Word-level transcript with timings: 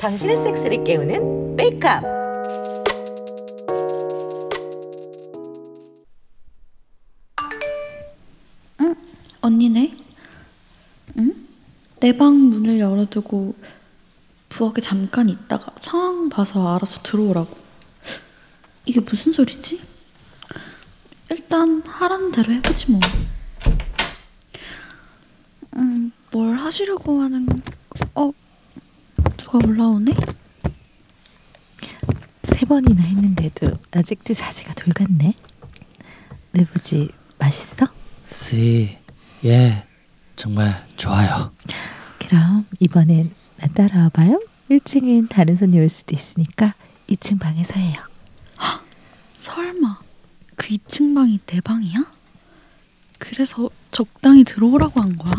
당신의 0.00 0.36
섹스를 0.36 0.82
깨우는 0.84 1.54
메이크업. 1.56 2.18
언니네? 9.40 9.96
응? 11.18 11.46
내 12.00 12.12
방 12.16 12.34
문을 12.34 12.78
열어두고 12.80 13.54
부엌에 14.48 14.80
잠깐 14.80 15.28
있다가 15.28 15.72
상황 15.80 16.28
봐서 16.28 16.74
알아서 16.74 17.02
들어오라고. 17.02 17.56
이게 18.84 19.00
무슨 19.00 19.32
소리지? 19.32 19.80
일단 21.30 21.82
하라는 21.84 22.32
대로 22.32 22.52
해보지 22.52 22.90
뭐. 22.92 23.00
음, 25.76 26.12
뭘 26.30 26.56
하시려고 26.68 27.22
하는... 27.22 27.46
어? 28.14 28.30
누가 29.38 29.58
올라오네? 29.66 30.12
세 32.44 32.66
번이나 32.66 33.02
했는데도 33.02 33.78
아직도 33.90 34.34
자지가 34.34 34.74
돌같네. 34.74 35.32
내부지 36.52 37.08
맛있어? 37.38 37.86
씨, 38.30 38.98
예, 39.46 39.86
정말 40.36 40.86
좋아요. 40.96 41.52
그럼 42.18 42.66
이번엔 42.80 43.32
나 43.56 43.68
따라와봐요. 43.68 44.42
1층엔 44.70 45.30
다른 45.30 45.56
손님 45.56 45.80
올 45.80 45.88
수도 45.88 46.14
있으니까 46.14 46.74
2층 47.08 47.40
방에서 47.40 47.74
해요. 47.74 47.94
설마 49.38 50.00
그 50.56 50.68
2층 50.68 51.14
방이 51.14 51.40
내 51.46 51.62
방이야? 51.62 52.12
그래서 53.18 53.70
적당히 53.90 54.44
들어오라고 54.44 55.00
한 55.00 55.16
거야? 55.16 55.32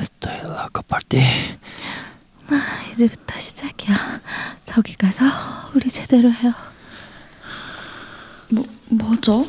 Estoy 0.00 0.40
loco 0.40 0.82
por 0.82 1.02
ti. 1.08 1.20
아, 2.48 2.82
이제부터 2.90 3.38
시작이야. 3.38 4.20
저기 4.64 4.94
가서 4.96 5.24
우리 5.74 5.88
제대로 6.04 6.30
해요. 6.30 6.52
뭐, 8.50 8.66
뭐죠? 8.90 9.46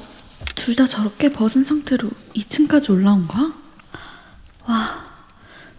둘 0.55 0.75
다 0.75 0.85
저렇게 0.85 1.31
벗은 1.31 1.63
상태로 1.65 2.09
2층까지 2.35 2.89
올라온 2.91 3.27
거야? 3.27 3.51
와, 4.65 5.03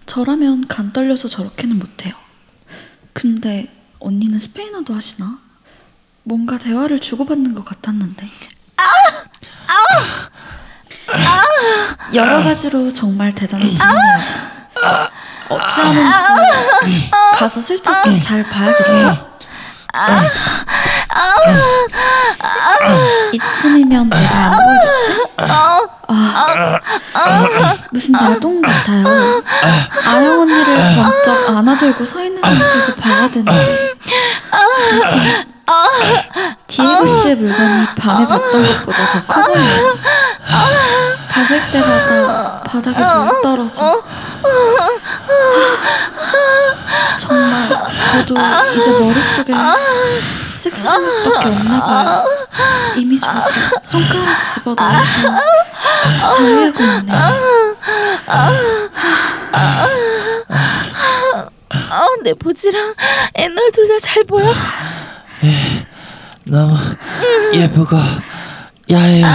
저라면 0.04 0.68
간 0.68 0.92
떨려서 0.92 1.28
저렇게는 1.28 1.78
못해요. 1.78 2.12
근데 3.14 3.72
언니는 3.98 4.38
스페인어도 4.38 4.94
하시나? 4.94 5.38
뭔가 6.22 6.58
대화를 6.58 7.00
주고받는 7.00 7.54
것 7.54 7.64
같았는데. 7.64 8.28
여러 12.14 12.42
가지로 12.44 12.92
정말 12.92 13.34
대단한 13.34 13.66
분이에요. 13.66 15.10
어찌하는지 15.48 17.10
가서 17.38 17.62
슬쩍 17.62 17.92
잘 18.20 18.42
봐야겠죠? 18.44 19.36
이쯤이면 23.32 24.08
내가 24.10 24.34
안 24.36 24.58
보이겠지? 24.64 25.26
아, 25.38 26.78
무슨 27.90 28.14
야동 28.14 28.62
같아요. 28.62 29.42
아영 30.08 30.40
언니를 30.42 30.94
번쩍 30.96 31.50
안아들고 31.56 32.04
서 32.04 32.22
있는 32.24 32.40
상태에서 32.42 32.94
봐야 32.94 33.28
되는데 33.30 33.94
무슨 34.92 35.44
디에고 36.66 37.06
씨의 37.06 37.36
물건이 37.36 37.86
밤에 37.96 38.26
봤던 38.26 38.66
것보다 38.66 39.10
더 39.12 39.26
커 39.26 39.42
보여요. 39.52 39.98
박을 41.28 41.70
때마다 41.70 42.60
바닥에 42.62 42.98
물 43.04 43.42
떨어져. 43.42 44.02
정말 47.18 47.68
저도 47.68 48.34
이제 48.74 48.90
머릿속에 48.92 49.52
섹스 50.70 50.82
생각밖에 50.82 51.48
없나 51.48 51.80
봐요. 51.86 52.24
이미 52.96 53.18
저도 53.20 53.40
손가락 53.84 54.42
집어넣어서 54.42 55.04
자위하고 56.30 56.82
있네요. 56.82 57.76
어, 61.90 62.04
내 62.22 62.34
보지랑 62.34 62.94
애널 63.34 63.70
둘 63.72 63.86
다 63.88 63.98
잘 64.00 64.24
보여. 64.24 64.52
너무 66.44 66.76
예쁘고 67.52 67.96
야해요. 68.90 69.26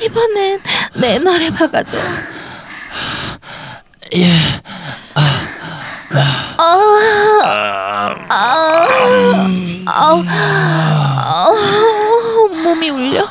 이번엔 0.00 0.60
내 0.94 1.14
애널에 1.16 1.50
박아줘. 1.50 1.98
예. 4.16 4.32
아 5.14 5.40
우, 6.10 6.14
아우, 9.90 10.22
몸이 12.62 12.90
울려. 12.90 13.24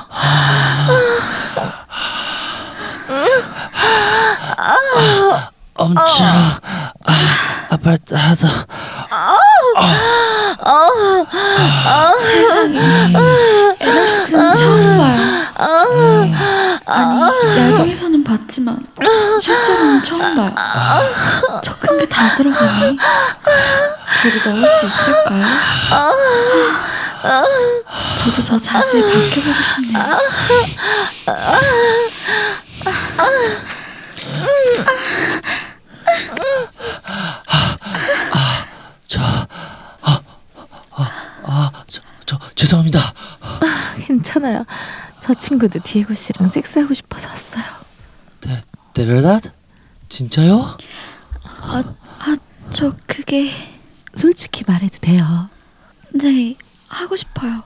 엄청. 5.78 6.28
아, 6.28 7.68
아파트하다. 7.70 8.48
세상에. 12.20 12.80
애널 13.80 14.10
섹스는 14.10 14.56
처음 14.56 14.98
봐요. 14.98 15.48
아니 16.86 17.60
야동에서는 17.74 18.24
봤지만 18.24 18.78
실제로는 19.40 20.02
처음 20.02 20.36
봐요. 20.36 20.54
저 21.62 21.74
큰 21.80 21.98
게 22.00 22.06
다 22.08 22.36
들어가니 22.36 22.98
저도 24.22 24.50
넣을 24.52 24.68
수 24.80 24.86
있을까요? 24.86 25.46
저도 28.18 28.42
저 28.42 28.60
자세히 28.60 29.02
바뀌어보고 29.04 29.64
싶네요. 29.64 30.18
저, 39.08 39.22
아, 39.22 40.22
아, 40.92 41.10
아, 41.44 41.72
저, 41.88 42.02
저 42.26 42.38
죄송합니다. 42.58 43.14
괜찮아요. 44.08 44.66
저 45.22 45.34
친구도 45.34 45.80
디에고 45.84 46.14
씨랑 46.16 46.50
섹스하고 46.50 46.94
싶어서 46.96 47.30
왔어요. 47.30 47.64
데, 48.42 48.64
de 48.94 49.06
verdad? 49.06 49.52
진짜요? 50.10 50.78
아, 51.44 51.84
아, 52.20 52.36
저 52.72 52.96
그게 53.06 53.52
솔직히 54.16 54.64
말해도 54.66 54.98
돼요. 55.00 55.50
네 56.14 56.56
하고 56.88 57.16
싶어요. 57.16 57.64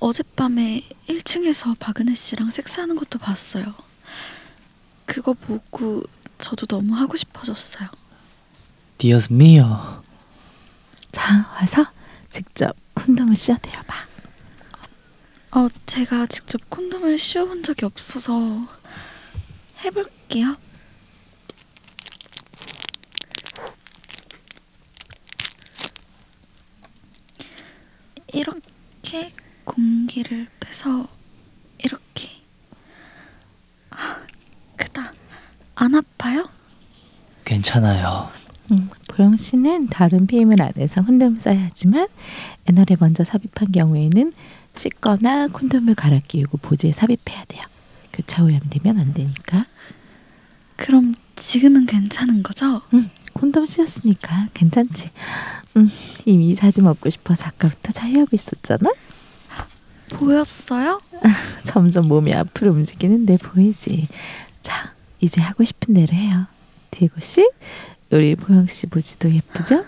어젯밤에 0.00 0.82
1층에서 1.08 1.78
박은혜 1.78 2.14
씨랑 2.14 2.50
섹스하는 2.50 2.96
것도 2.96 3.18
봤어요. 3.18 3.74
그거 5.04 5.34
보고 5.34 6.02
저도 6.38 6.66
너무 6.66 6.94
하고 6.96 7.16
싶어졌어요. 7.18 7.88
Dios 8.96 9.30
mío. 9.30 10.02
자, 11.12 11.50
와서 11.60 11.84
직접 12.30 12.74
콘돔을 13.04 13.36
씌워드려 13.36 13.82
봐. 13.82 14.06
어, 15.52 15.68
제가 15.84 16.26
직접 16.26 16.58
콘돔을 16.70 17.18
씌워본 17.18 17.62
적이 17.62 17.84
없어서 17.84 18.66
해볼게요. 19.84 20.56
이렇게 28.32 29.32
공기를 29.64 30.48
빼서 30.58 31.06
이렇게 31.78 32.30
아, 33.90 34.20
크다. 34.76 35.12
안 35.76 35.94
아파요? 35.94 36.48
괜찮아요. 37.44 38.30
음, 38.72 38.88
보영 39.16 39.36
씨는 39.36 39.88
다른 39.88 40.26
피임을 40.26 40.60
안 40.60 40.72
해서 40.76 41.00
콘돔을 41.02 41.40
써야 41.40 41.66
하지만 41.68 42.08
애널에 42.68 42.96
먼저 42.98 43.22
삽입한 43.22 43.70
경우에는 43.72 44.32
씻거나 44.74 45.48
콘돔을 45.48 45.94
갈아 45.94 46.18
끼우고 46.18 46.58
보지에 46.58 46.90
삽입해야 46.90 47.44
돼요. 47.46 47.62
교차 48.12 48.42
오염되면 48.42 48.98
안 48.98 49.14
되니까. 49.14 49.66
그럼 50.76 51.14
지금은 51.36 51.86
괜찮은 51.86 52.42
거죠? 52.42 52.82
음, 52.92 53.08
콘돔 53.34 53.66
씌웠으니까 53.66 54.48
괜찮지. 54.52 55.10
음, 55.76 55.88
이미 56.26 56.54
자지 56.56 56.82
먹고 56.82 57.08
싶어서 57.08 57.44
아까부터 57.46 57.92
자유하고 57.92 58.30
있었잖아. 58.32 58.90
보였어요? 60.08 61.00
점점 61.64 62.08
몸이 62.08 62.34
앞으로 62.34 62.72
움직이는데 62.72 63.36
보이지. 63.38 64.08
자, 64.62 64.92
이제 65.20 65.40
하고 65.40 65.62
싶은 65.62 65.94
대로 65.94 66.12
해요. 66.12 66.46
디에고 66.90 67.20
씨, 67.20 67.48
우리 68.14 68.36
보영 68.36 68.68
씨 68.68 68.86
보지도 68.86 69.28
예쁘죠? 69.28 69.84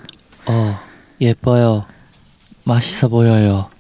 어, 0.46 0.81
예뻐요. 1.20 1.87
맛있어 2.64 3.06
보여요. 3.06 3.70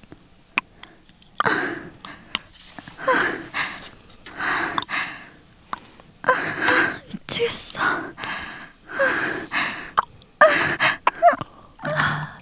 미치겠어. 7.12 7.80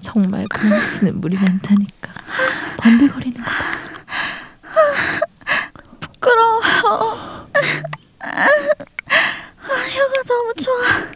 정말 0.03 0.45
보영 0.53 0.79
씨는 0.81 1.23
물이 1.23 1.37
많다니까. 1.37 2.13
번들거리는 2.77 3.43
거 3.43 3.51
봐. 3.51 3.55
부끄러워요. 6.01 7.49
아, 8.21 8.47
혀가 9.89 10.23
너무 10.29 10.53
좋아. 10.63 11.14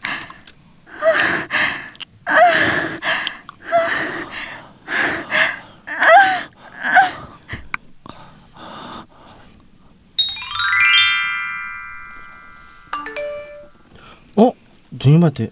어? 14.36 14.52
누님한테 14.90 15.50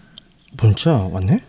문자 0.53 0.91
왔네? 0.93 1.43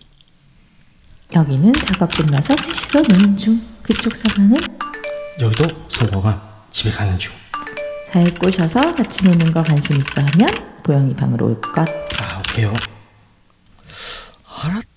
여기는 1.34 1.72
작업 1.74 2.10
끝나서 2.14 2.54
셋이서 2.56 3.02
노는 3.08 3.36
중. 3.36 3.60
그쪽 3.82 4.14
상황은 4.16 4.56
여기도 5.40 5.64
성공아 5.88 6.40
집에 6.70 6.90
가는 6.90 7.18
중. 7.18 7.32
잘 8.12 8.32
꼬셔서 8.34 8.94
같이 8.94 9.24
노는 9.24 9.52
거 9.52 9.62
관심 9.62 9.96
있어 9.96 10.20
하면 10.22 10.48
보영이 10.82 11.14
방으로 11.14 11.46
올 11.46 11.60
것. 11.60 11.86
아 12.20 12.38
오케이요. 12.38 12.72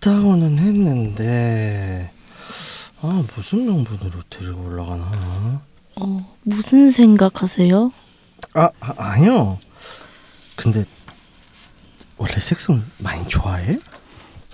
알았다고는 0.02 0.60
했는데 0.60 2.12
아 3.02 3.24
무슨 3.36 3.66
명분으로 3.66 4.24
데리고 4.30 4.66
올라가나? 4.66 5.62
어, 5.96 6.38
무슨 6.44 6.92
생각하세요? 6.92 7.92
아, 8.54 8.70
아 8.80 8.94
아니요. 8.98 9.60
근데 10.56 10.84
원래 12.18 12.40
섹스를 12.40 12.82
많이 12.98 13.28
좋아해? 13.28 13.80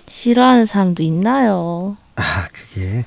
싫어하는 0.06 0.66
사람도 0.66 1.02
있나요? 1.02 1.96
아 2.16 2.48
그게 2.48 3.04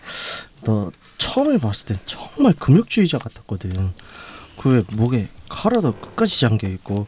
너 0.64 0.92
처음에 1.18 1.58
봤을 1.58 1.86
땐 1.88 2.00
정말 2.06 2.54
금욕주의자 2.54 3.18
같았거든. 3.20 3.94
그왜 4.60 4.84
목에 4.94 5.28
카라도 5.50 5.94
끝까지 5.94 6.40
잠겨 6.40 6.68
있고 6.68 7.08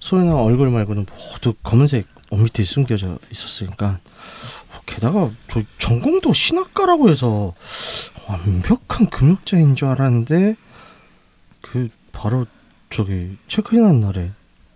손이나 0.00 0.36
얼굴 0.36 0.70
말고는 0.70 1.06
모두 1.32 1.54
검은색 1.62 2.06
옷 2.30 2.36
밑에 2.36 2.64
숨겨져 2.64 3.18
있었으니까 3.30 4.00
게다가 4.88 5.30
저 5.48 5.60
전공도 5.78 6.32
신학과라고 6.32 7.10
해서 7.10 7.52
완벽한 8.26 9.08
금욕자인 9.10 9.76
줄 9.76 9.88
알았는데 9.88 10.56
그 11.60 11.90
바로 12.12 12.46
저기 12.90 13.36
체크인한 13.48 14.00
날에 14.00 14.30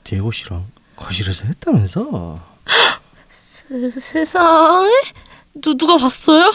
디에고 0.04 0.30
씨랑 0.30 0.66
거실에서 0.96 1.46
했다면서? 1.46 2.38
세, 3.30 3.90
세상에? 3.90 4.90
누, 5.54 5.76
누가 5.76 5.96
봤어요? 5.96 6.52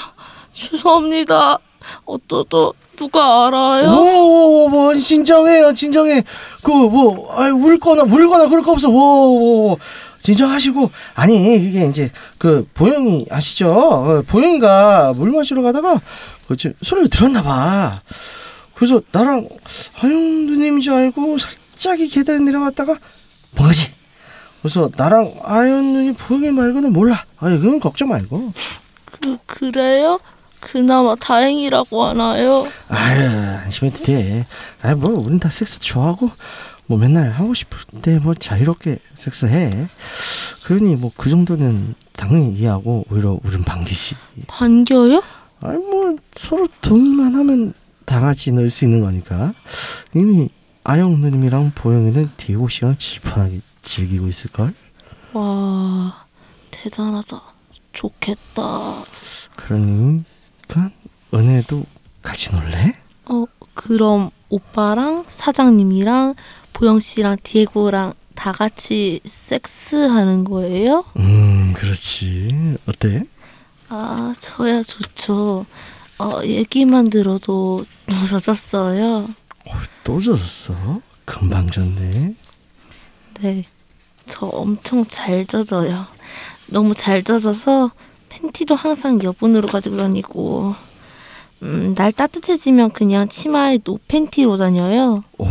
죄송합니다. 0.53 1.57
어떠도 2.05 2.73
누가 2.95 3.47
알아요? 3.47 3.89
오오오 3.91 4.69
뭐 4.69 4.95
진정해요 4.95 5.73
진정해 5.73 6.23
그 6.63 6.71
뭐 6.71 7.35
울거나 7.53 8.03
울거나 8.03 8.49
그럴 8.49 8.63
거 8.63 8.71
없어 8.73 8.89
오오 8.89 9.77
진정하시고 10.27 10.91
아니 11.15 11.55
이게 11.55 11.85
이제 11.87 12.11
그 12.37 12.67
보영이 12.73 13.27
아시죠 13.31 13.69
어, 13.71 14.23
보영이가 14.27 15.13
물 15.15 15.31
마시러 15.31 15.61
가다가 15.61 16.01
그치 16.49 16.73
소리를 16.81 17.09
들었나 17.09 17.41
봐 17.41 18.01
그래서 18.75 19.01
나랑 19.13 19.47
아영 20.01 20.11
누님인 20.47 20.81
줄 20.81 20.93
알고 20.93 21.37
살짝이 21.37 22.09
계단 22.09 22.43
내려갔다가 22.43 22.97
뭐지 23.55 23.93
그래서 24.61 24.89
나랑 24.97 25.33
아영 25.43 25.93
누님 25.93 26.15
보영이 26.15 26.51
말고는 26.51 26.91
몰라 26.91 27.23
아니 27.37 27.57
그건 27.57 27.79
걱정 27.79 28.09
말고 28.09 28.51
그, 29.21 29.37
그래요? 29.45 30.19
그나마 30.59 31.15
다행이라고 31.15 32.03
하나요? 32.03 32.67
아유 32.89 33.29
안심해도 33.63 34.03
돼. 34.03 34.45
아뭐 34.81 35.23
우린 35.25 35.39
다 35.39 35.49
섹스 35.49 35.79
좋아하고 35.79 36.31
뭐 36.87 36.97
맨날 36.97 37.31
하고 37.31 37.53
싶을 37.53 37.77
때 38.01 38.17
뭐 38.19 38.33
자유롭게 38.33 38.99
섹스해. 39.15 39.87
그러니 40.65 40.95
뭐 40.95 41.11
그 41.17 41.29
정도는 41.29 41.95
당연히 42.13 42.53
이해하고 42.53 43.05
오히려 43.09 43.39
우린 43.43 43.63
반기지. 43.63 44.15
반겨요? 44.47 45.21
아니 45.61 45.77
뭐 45.77 46.15
서로 46.31 46.67
동의만 46.81 47.35
하면 47.35 47.73
다 48.05 48.19
같이 48.21 48.51
넣을 48.51 48.69
수 48.69 48.85
있는 48.85 49.01
거니까. 49.01 49.53
이미 50.15 50.49
아영 50.83 51.19
누님이랑 51.19 51.73
보영이는 51.75 52.29
디오 52.37 52.67
씨랑 52.69 52.97
질펀하게 52.97 53.59
즐기고 53.81 54.27
있을 54.27 54.51
걸. 54.51 54.73
와, 55.33 56.25
대단하다. 56.71 57.41
좋겠다. 57.93 59.03
그러니 59.55 60.23
그 60.67 60.89
은혜도 61.33 61.83
같이 62.21 62.51
놀래? 62.51 62.93
어, 63.25 63.45
그럼 63.73 64.29
오빠랑 64.49 65.25
사장님이랑 65.27 66.35
보영 66.77 66.99
씨랑 66.99 67.37
디에고랑 67.41 68.13
다 68.35 68.51
같이 68.51 69.19
섹스하는 69.25 70.43
거예요? 70.43 71.03
음 71.17 71.73
그렇지. 71.73 72.77
어때? 72.87 73.23
아, 73.89 74.31
저야 74.37 74.83
좋죠. 74.83 75.65
어, 76.19 76.41
얘기만 76.43 77.09
들어도 77.09 77.83
무서졌어요. 78.05 79.27
또 80.03 80.21
젖었어? 80.21 81.01
금방 81.25 81.67
젖네. 81.71 82.35
네, 83.41 83.65
저 84.27 84.45
엄청 84.45 85.03
잘 85.07 85.47
젖어요. 85.47 86.05
너무 86.67 86.93
잘 86.93 87.23
젖어서 87.23 87.89
팬티도 88.29 88.75
항상 88.75 89.19
여분으로 89.23 89.67
가지고 89.67 89.97
다니고, 89.97 90.75
음, 91.63 91.95
날 91.95 92.11
따뜻해지면 92.11 92.91
그냥 92.91 93.27
치마에 93.29 93.79
노 93.79 93.97
팬티로 94.07 94.57
다녀요. 94.57 95.23
오, 95.39 95.47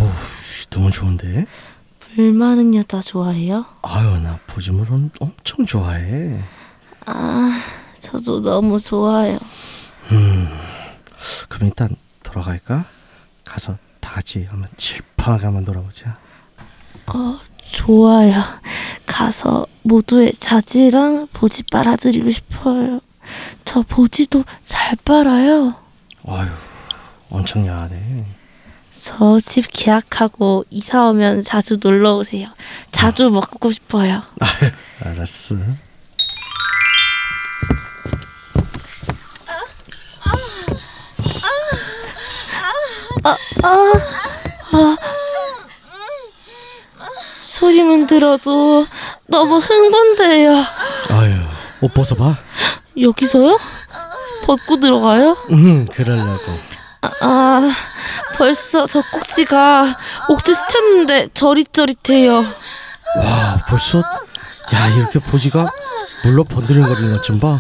너무 0.71 0.91
좋은데? 0.91 1.47
물 2.17 2.33
많은 2.33 2.75
여자 2.75 3.01
좋아해요? 3.01 3.67
아유, 3.83 4.19
나 4.21 4.39
보지물은 4.47 5.11
엄청 5.21 5.67
좋아해. 5.67 6.41
아, 7.05 7.61
저도 8.01 8.41
너무 8.43 8.79
좋아요. 8.81 9.39
음, 10.13 10.49
그럼 11.49 11.69
일단 11.69 11.97
돌아갈까? 12.23 12.85
가서 13.45 13.77
다 14.01 14.15
같이 14.15 14.45
한번 14.45 14.69
질펀하게 14.77 15.45
한번 15.45 15.65
놀아보자. 15.65 16.17
어, 17.07 17.39
좋아요. 17.71 18.43
가서 19.07 19.67
모두의 19.83 20.33
자지랑 20.33 21.29
보지 21.33 21.63
빨아드리고 21.65 22.31
싶어요. 22.31 23.01
저 23.65 23.83
보지도 23.83 24.45
잘 24.65 24.97
빨아요. 25.05 25.75
아유, 26.27 26.49
엄청 27.31 27.67
야하네. 27.67 28.25
저 29.07 29.39
집 29.41 29.67
계약하고 29.73 30.65
이사 30.69 31.05
오면 31.11 31.45
자주 31.45 31.79
놀러 31.81 32.17
오세요. 32.17 32.49
자주 32.91 33.31
먹고 33.31 33.71
싶어요. 33.71 34.23
알았어. 35.01 35.55
소리만 47.45 48.07
들어도 48.07 48.87
너무 49.29 49.59
흥분돼요. 49.59 50.53
아유, 51.11 51.35
옷 51.83 51.93
벗어봐. 51.95 52.37
여기서요? 53.01 53.59
벗고 54.47 54.79
들어가요? 54.79 55.37
음, 55.51 55.87
그러려고. 55.87 56.53
아, 57.07 57.27
아 57.27 57.71
벌써 58.37 58.87
젖꼭지가 58.87 59.87
옥지 60.29 60.55
스쳤는데 60.55 61.29
저릿저릿해요. 61.35 62.35
와, 62.37 63.61
벌써? 63.69 63.99
야, 64.75 64.87
이렇게 64.89 65.19
보지가 65.19 65.65
물로 66.25 66.45
번드는거리는 66.45 67.17
것 67.17 67.23
좀 67.23 67.41
봐. 67.41 67.59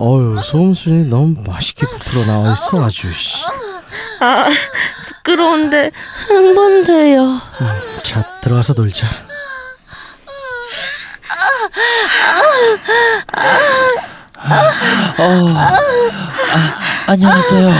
어유 0.00 0.36
소음순이 0.44 1.08
너무 1.08 1.34
맛있게 1.44 1.84
부풀어 1.86 2.24
나와 2.24 2.52
있어 2.52 2.84
아주. 2.84 3.12
씨. 3.12 3.42
아, 4.20 4.48
부끄러운데 5.08 5.90
흥분돼요. 6.28 7.40
자, 8.04 8.22
들어가서 8.42 8.74
놀자. 8.74 9.06
어, 15.18 15.54
아, 15.56 15.76
안녕하세요. 17.08 17.72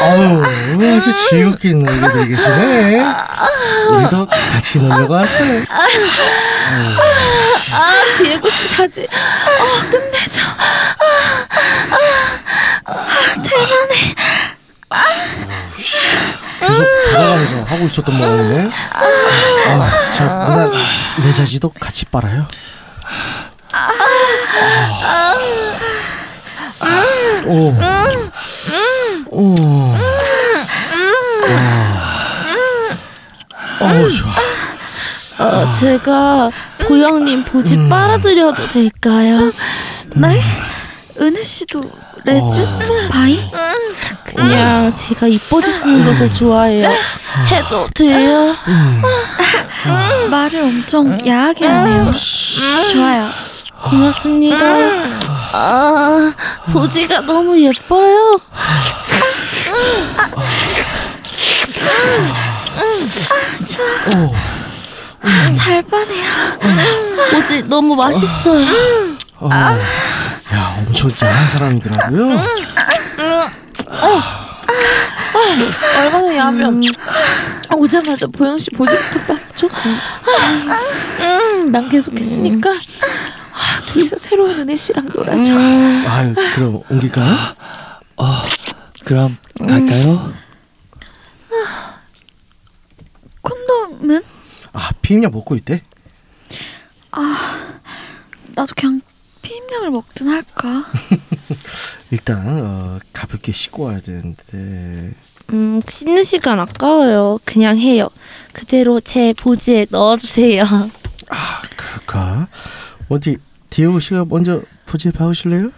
아우 0.00 0.42
아주 0.96 1.12
즐겁게 1.28 1.72
놀고 1.72 2.24
계시네 2.28 3.02
우리도 3.90 4.26
같이 4.52 4.78
놀려고 4.78 5.14
왔어요 5.14 5.64
아 7.72 8.02
디에고 8.18 8.48
씨 8.48 8.68
자지. 8.68 9.02
어 9.02 9.90
끝내줘. 9.90 10.40
계속 16.60 16.84
돌아가면서 17.10 17.62
하고 17.64 17.86
있었던 17.86 18.14
모양이네. 18.16 18.70
아, 18.92 20.10
자 20.12 20.24
누나 20.50 20.70
내 21.24 21.32
자지도 21.32 21.72
같이 21.80 22.04
빨아요. 22.06 22.46
아. 23.72 23.90
오. 27.46 27.74
오. 29.30 29.54
오, 33.80 34.10
좋아. 34.10 34.34
어, 35.38 35.70
제가 35.72 36.50
보영님 36.80 37.44
보지 37.44 37.74
음. 37.76 37.88
빨아드려도 37.88 38.68
될까요? 38.68 39.50
네? 40.14 40.40
은혜 41.20 41.42
씨도 41.42 41.80
레즈? 42.24 42.66
바이? 43.10 43.40
그냥 44.24 44.94
제가 44.94 45.26
이뻐지 45.26 45.70
쓰는 45.70 46.04
것을 46.04 46.32
좋아해요. 46.32 46.90
해도 47.50 47.88
돼요? 47.94 48.54
말을 50.30 50.62
엄청 50.62 51.16
야하게 51.26 51.66
하네요. 51.66 52.10
좋아요. 52.92 53.28
고맙습니다. 53.82 54.56
아, 55.52 56.32
보지가 56.72 57.22
너무 57.22 57.58
예뻐요. 57.60 58.38
오. 64.16 64.34
잘 65.54 65.82
빠네요. 65.82 66.24
보지 67.30 67.62
너무 67.68 67.94
맛있어요. 67.94 68.66
어. 69.38 69.48
야, 69.52 70.74
엄청 70.78 71.10
야한 71.22 71.48
사람이더라고요. 71.50 72.40
얼마나 75.98 76.36
야하면 76.36 76.80
오자마자 77.76 78.26
보영 78.26 78.58
씨 78.58 78.70
보지부터 78.70 79.20
빨아줘. 79.26 79.68
음, 81.20 81.72
난 81.72 81.88
계속 81.88 82.18
했으니까 82.18 82.70
아, 82.70 82.74
둘이서 83.92 84.16
새로운 84.16 84.58
은혜 84.58 84.76
씨랑 84.76 85.10
놀아줘. 85.14 85.52
아유, 86.08 86.34
그럼 86.54 86.82
옮길까요? 86.88 87.34
어, 88.16 88.24
그럼 89.04 89.36
갈까요? 89.58 90.32
콘돔은? 93.42 94.22
아, 94.72 94.90
피임약 95.02 95.32
먹고 95.32 95.56
있대. 95.56 95.82
나도 98.54 98.74
그냥 98.76 99.00
피임약을 99.42 99.90
먹든 99.90 100.28
할까? 100.28 100.84
일단 102.10 102.46
어, 102.46 102.98
가볍게 103.12 103.52
씻고 103.52 103.84
와야 103.84 104.00
되는데. 104.00 105.12
음, 105.52 105.80
씻는 105.88 106.22
시간 106.24 106.60
아까워요. 106.60 107.40
그냥 107.44 107.78
해요. 107.78 108.08
그대로 108.52 109.00
제 109.00 109.32
보지에 109.32 109.86
넣어주세요. 109.90 110.64
아, 111.30 111.62
그럴까? 111.76 112.48
어디 113.08 113.38
디에고 113.70 114.00
씨가 114.00 114.24
먼저 114.28 114.62
부재 114.86 115.10
봐오실래요? 115.10 115.70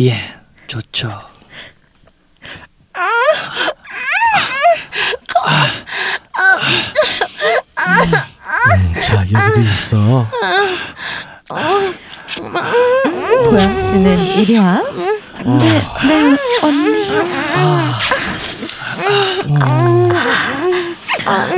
예, 0.00 0.16
좋죠. 0.66 1.08
음, 7.78 8.92
자, 9.00 9.18
여기도 9.20 9.60
있어. 9.70 10.26
보영 11.48 11.94
씨는 13.80 14.18
이리 14.18 14.58
와. 14.58 14.82
네, 15.44 15.82
네, 16.06 16.36
언니. 16.62 17.06
아, 21.26 21.48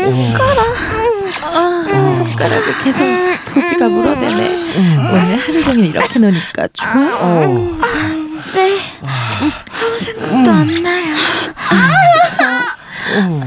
손가락을 2.16 2.78
계속 2.84 3.04
보지가 3.52 3.88
물어대네. 3.88 4.76
오늘 5.10 5.38
하루 5.38 5.62
종일 5.62 5.86
이렇게 5.86 6.18
노니까 6.18 6.68
좋아. 6.72 6.90
어. 7.20 7.78
네. 8.54 8.80
아무 9.02 9.98
생각도 9.98 10.50
안 10.50 10.82
나요. 10.82 11.16
어. 13.14 13.42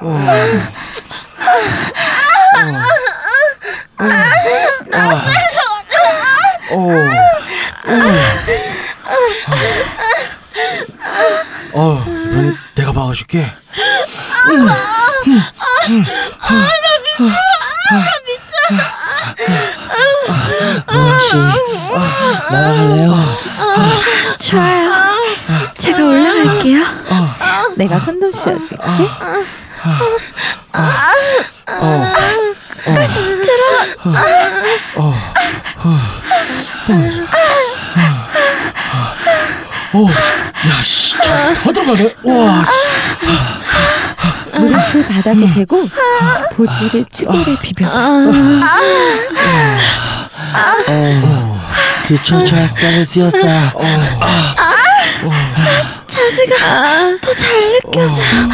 어. 0.00 0.18
어, 11.72 12.04
이번에 12.06 12.52
내가 12.74 12.92
박아줄게. 12.92 13.50
보영 20.86 21.20
씨, 21.20 21.36
나갈래요? 22.50 23.14
좋아요. 24.38 24.90
제가 25.78 26.04
올라갈게요. 26.04 26.84
내가 27.76 27.98
콘돔 28.04 28.32
씌워줄게. 28.32 28.76
어. 28.82 29.06
더 41.86 41.94
들어가네. 41.94 42.14
와, 42.24 42.64
그 44.92 45.02
바닥에 45.08 45.52
대고 45.54 45.88
보지를 46.56 47.04
치골에 47.10 47.56
비벼. 47.62 47.86
어, 50.88 51.60
그쵸, 52.06 52.44
저스타를 52.44 53.04
쓰였어. 53.06 53.38
자지가 56.06 57.18
더 57.20 57.34
잘 57.34 57.72
느껴져요. 57.82 58.48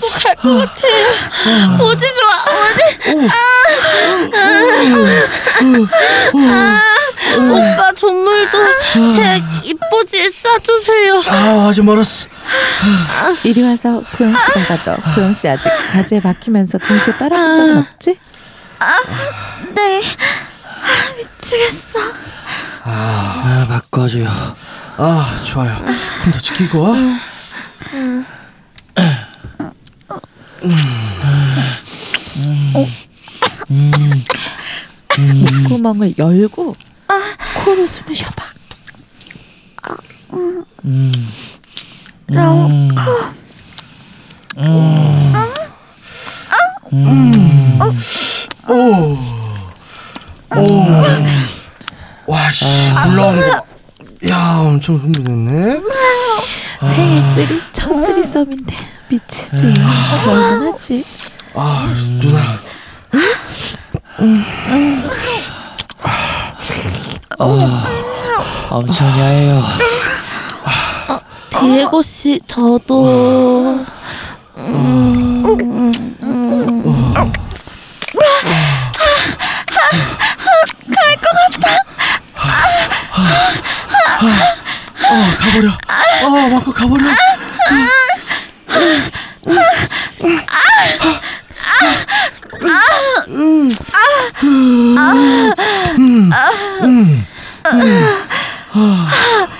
또갈것 0.00 0.42
같아요. 0.42 1.76
보지 1.78 2.06
좋아. 2.14 2.30
보지. 3.04 3.28
오빠 7.36 7.92
전물도 7.92 8.58
제 9.14 9.42
이뻐지에 9.64 10.30
싸주세요. 10.30 11.22
아, 11.26 11.68
아직 11.68 11.82
멀었어. 11.84 12.28
이리 13.44 13.62
와서 13.62 14.02
보영 14.12 14.32
씨가 14.32 14.64
가져. 14.66 14.96
보영 15.14 15.34
씨 15.34 15.48
아직 15.48 15.68
자지에 15.88 16.20
박히면서 16.20 16.78
동시에 16.78 17.14
빨아본 17.16 17.54
적은 17.56 17.78
없지? 17.78 18.18
네. 19.74 20.02
아, 20.02 21.14
미치겠어. 21.16 21.98
아, 22.84 23.66
바꿔줘요. 23.68 24.28
아, 24.96 25.40
좋아요. 25.44 25.82
콘도 26.24 26.38
지키고 26.40 26.82
와. 26.82 26.96
목구멍을 35.18 36.14
열고 36.18 36.76
코로 37.64 37.86
숨을 37.86 38.14
쉬어봐. 38.14 38.44
음, 40.84 41.12
라오코. 42.28 43.02
오. 48.68 49.18
오. 50.56 50.86
와, 52.26 52.52
씨. 52.52 52.64
올라오는 53.08 53.40
거. 53.50 53.64
야, 54.28 54.56
엄청 54.58 54.96
흥분했네. 54.96 55.80
생일 56.80 57.22
쓰리 57.34 57.60
첫 57.72 57.92
쓰리썸인데 57.94 58.76
미치지. 59.08 59.66
얼마나지? 60.26 61.04
아, 61.54 61.86
누나. 62.20 62.58
어, 67.38 67.58
엄청 68.70 69.06
야해요. 69.20 69.62
디에고 71.50 72.02
씨 72.02 72.40
저도 72.46 73.84
아, 85.10 85.36
가버려. 85.38 85.70
아, 85.88 86.48
마코 86.48 86.72
가버려. 86.72 87.04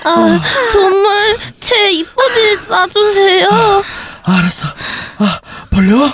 아, 0.03 0.39
정말 0.71 1.37
제 1.59 1.91
이뻐지 1.91 2.57
싸주세요. 2.67 3.83
알았어. 4.23 4.67
아 5.19 5.39
벌려? 5.69 6.11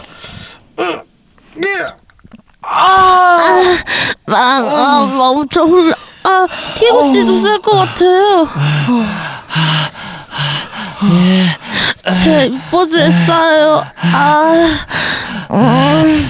막, 4.25 4.39
아, 4.65 5.00
엄청 5.20 5.68
훌라. 5.70 5.96
아, 6.24 6.48
티고 6.75 7.13
씨도 7.13 7.42
쓸것 7.42 7.74
같아요. 7.75 8.50
제 12.03 12.51
싸요. 13.25 13.85
아, 13.97 14.77
음. 15.51 16.27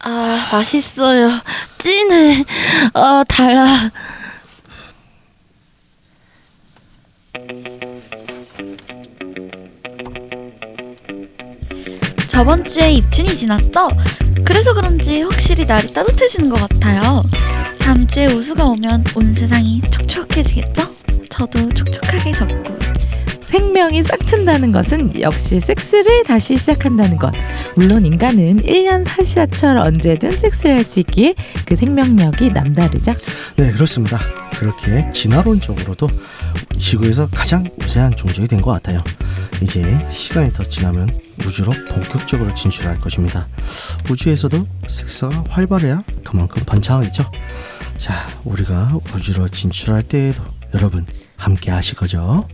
아, 0.00 0.48
맛있어요. 0.52 1.30
찐해. 1.78 2.44
아, 2.94 3.24
달아. 3.28 3.90
저번 12.38 12.62
주에 12.62 12.92
입춘이 12.92 13.36
지났죠? 13.36 13.88
그래서 14.44 14.72
그런지 14.72 15.22
확실히 15.22 15.66
날이 15.66 15.92
따뜻해지는 15.92 16.48
것 16.48 16.68
같아요. 16.68 17.24
다음 17.80 18.06
주에 18.06 18.26
우수가 18.26 18.64
오면 18.64 19.02
온 19.16 19.34
세상이 19.34 19.80
촉촉해지겠죠? 19.90 20.88
저도 21.30 21.68
촉촉하게 21.70 22.30
적고 22.30 22.78
생명이 23.46 24.04
싹튼다는 24.04 24.70
것은 24.70 25.20
역시 25.20 25.58
섹스를 25.58 26.22
다시 26.22 26.56
시작한다는 26.56 27.16
것. 27.16 27.32
물론 27.74 28.06
인간은 28.06 28.62
1년 28.62 29.04
44철 29.04 29.84
언제든 29.84 30.30
섹스를 30.30 30.76
할 30.76 30.84
수 30.84 31.00
있기에 31.00 31.34
그 31.66 31.74
생명력이 31.74 32.52
남다르죠. 32.52 33.14
네 33.56 33.72
그렇습니다. 33.72 34.20
그렇게 34.52 35.10
진화론적으로도 35.10 36.06
지구에서 36.78 37.26
가장 37.34 37.64
우세한 37.82 38.12
종족이 38.14 38.46
된 38.46 38.60
것 38.60 38.70
같아요. 38.70 39.02
이제 39.60 39.82
시간이 40.08 40.52
더 40.52 40.62
지나면 40.62 41.08
우주로 41.46 41.72
본격적으로 41.88 42.54
진출할 42.54 43.00
것입니다. 43.00 43.46
우주에서도 44.10 44.66
섹스가 44.86 45.44
활발해야 45.50 46.02
그만큼 46.24 46.62
번창하겠죠. 46.66 47.24
자, 47.96 48.26
우리가 48.44 48.90
우주로 49.14 49.48
진출할 49.48 50.02
때에도 50.02 50.42
여러분 50.74 51.06
함께 51.36 51.70
하실 51.70 51.96
거죠? 51.96 52.46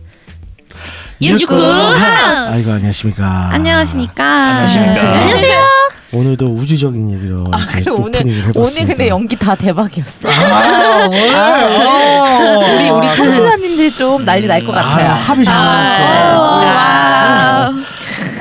육구 1.21 1.55
하우스! 1.55 2.51
아이고 2.51 2.71
안녕하십니까. 2.71 3.49
안녕하십니까? 3.51 4.23
안녕하십니까. 4.25 5.01
안녕하세요. 5.01 5.65
오늘도 6.13 6.47
우주적인 6.53 7.11
얘기로 7.13 7.45
이제 7.57 7.65
그리고 7.73 8.03
오늘 8.03 8.19
해봤습니다. 8.21 8.59
오늘 8.61 8.85
근데 8.85 9.07
연기 9.09 9.35
다 9.35 9.55
대박이었어. 9.55 10.29
아, 10.29 11.05
오늘 11.07 11.35
어. 11.35 12.75
우리 12.77 12.89
우리 12.89 13.11
청취자님들 13.11 13.91
좀 13.91 14.23
난리 14.23 14.47
날 14.47 14.63
것 14.65 14.71
같아요. 14.71 15.09
아, 15.11 15.13
합이 15.15 15.43
잘 15.43 15.55
맞았어요. 15.57 16.65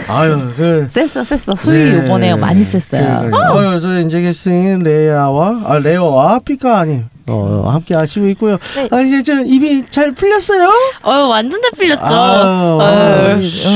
아, 0.08 0.20
아유, 0.20 0.52
그 0.56 0.86
셌어 0.88 1.24
셌어 1.24 1.54
수위 1.54 1.84
네. 1.92 2.04
요번에 2.04 2.34
많이 2.34 2.62
셌어요. 2.62 3.30
그러니까요. 3.30 3.74
어, 3.74 3.78
저 3.78 4.00
이제 4.00 4.20
게스트인 4.20 4.80
레아와 4.80 5.62
아 5.64 5.78
레오와 5.78 6.40
피카님 6.40 7.04
어, 7.26 7.64
함께 7.70 7.94
하시고 7.94 8.28
있고요. 8.30 8.58
네. 8.76 8.88
아 8.90 9.00
이제 9.00 9.22
좀 9.22 9.46
입이 9.46 9.84
잘 9.90 10.12
풀렸어요? 10.12 10.68
어, 11.02 11.10
완전 11.28 11.60
잘 11.62 11.70
풀렸죠. 11.76 12.02
아유, 12.02 12.76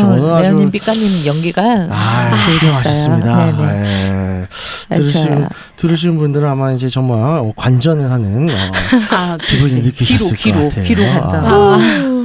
오늘 0.05 0.33
아주- 0.33 0.43
레오님 0.43 0.71
삐까님 0.71 1.27
연기가 1.27 1.63
아, 1.91 2.37
소리 2.45 2.57
했어요. 2.57 2.73
맛있습니다. 2.75 3.53
네네. 3.57 3.85
예. 3.85 4.49
아주 4.91 5.03
들으신 5.13 5.27
좋아요. 5.27 5.49
들으신 5.77 6.19
분들은 6.19 6.47
아마 6.49 6.73
이제 6.73 6.89
정말 6.89 7.19
어, 7.39 7.53
관전을 7.57 8.11
하는 8.11 8.51
어, 8.51 8.53
아, 9.17 9.39
기분이. 9.47 9.83
느끼셨을 9.83 10.37
귀로, 10.37 10.59
것 10.59 10.69
같아요. 10.69 10.85
귀로 10.85 11.03
간장. 11.05 11.47
아. 11.47 11.77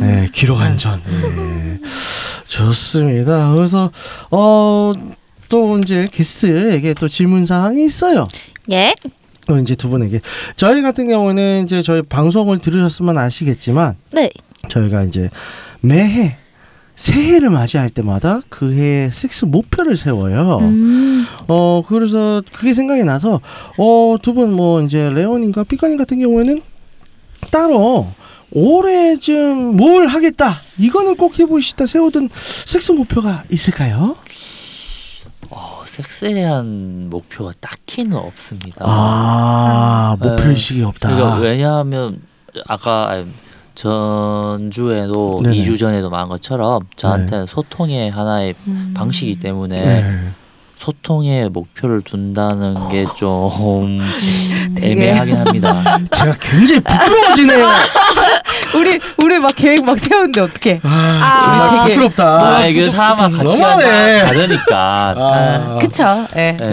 네, 0.02 0.30
귀로 0.34 0.56
관전. 0.56 1.02
네. 1.06 1.80
좋습니다. 2.46 3.52
그래서 3.54 3.92
어. 4.32 4.92
또 5.50 5.78
이제 5.78 6.08
게스트에게 6.12 6.96
또 6.96 7.08
질문 7.08 7.46
사항이 7.46 7.86
있어요. 7.86 8.26
예. 8.72 8.96
어, 9.50 9.58
이제 9.58 9.76
두 9.76 9.90
분에게 9.90 10.22
저희 10.56 10.82
같은 10.82 11.08
경우는 11.08 11.64
이제 11.66 11.82
저희 11.82 12.02
방송을 12.02 12.60
들으셨으면 12.60 13.18
아시겠지만 13.18 13.96
네. 14.12 14.30
저희가 14.70 15.04
이제 15.04 15.30
매해 15.82 16.38
새해를 16.96 17.50
맞이할 17.50 17.90
때마다 17.90 18.42
그 18.50 18.72
해의 18.74 19.10
섹스 19.12 19.46
목표를 19.46 19.96
세워요. 19.98 20.60
음. 20.62 21.26
어 21.48 21.84
그래서 21.88 22.42
그게 22.54 22.74
생각이 22.74 23.04
나서 23.04 23.42
어 23.78 24.18
두 24.22 24.34
분 24.34 24.52
뭐 24.54 24.82
이제 24.84 25.10
레오님과 25.10 25.64
삐까님 25.64 25.98
같은 25.98 26.20
경우에는 26.20 26.60
따로 27.52 28.08
올해쯤 28.52 29.76
뭘 29.76 30.08
하겠다 30.08 30.62
이거는 30.78 31.16
꼭 31.16 31.38
해보고 31.40 31.60
싶다 31.60 31.86
세워둔 31.88 32.30
섹스 32.34 32.92
목표가 32.92 33.44
있을까요? 33.50 34.16
어, 35.94 36.04
섹스에 36.04 36.34
대한 36.34 37.10
목표가 37.10 37.54
딱히는 37.60 38.18
없습니다. 38.18 38.78
아 38.80 40.18
목표 40.20 40.44
네. 40.44 40.50
의식이 40.50 40.84
없다. 40.84 41.16
그러니까 41.16 41.40
왜냐하면 41.40 42.22
아까 42.68 43.10
아니, 43.10 43.28
전주에도 43.76 45.42
네네. 45.44 45.58
2주 45.58 45.80
전에도 45.80 46.10
말한 46.10 46.30
것처럼 46.30 46.84
저한테는 46.96 47.46
소통의 47.46 48.10
하나의 48.12 48.56
음. 48.68 48.94
방식이기 48.96 49.40
때문에 49.40 49.78
네. 49.78 50.32
소통에 50.84 51.48
목표를 51.48 52.02
둔다는 52.02 52.76
게좀 52.90 53.98
되게- 54.76 54.92
애매하긴 54.92 55.38
합니다. 55.38 55.82
제가 56.12 56.36
굉장히 56.42 56.82
부끄러워지네요. 56.82 57.68
우리 58.76 59.00
우리 59.24 59.40
막 59.40 59.54
계획 59.56 59.86
막 59.86 59.98
세우는데 59.98 60.42
어떻게? 60.42 60.82
아, 60.84 61.40
정말 61.42 61.70
되게 61.88 61.94
부끄럽다. 61.96 62.58
아, 62.58 62.66
이게 62.66 62.90
사람과 62.90 63.30
가치가 63.30 63.76
너무하네. 63.78 64.26
다르니까. 64.26 65.16
아, 65.18 65.78
그쵸? 65.80 66.28
예. 66.36 66.58
네. 66.60 66.68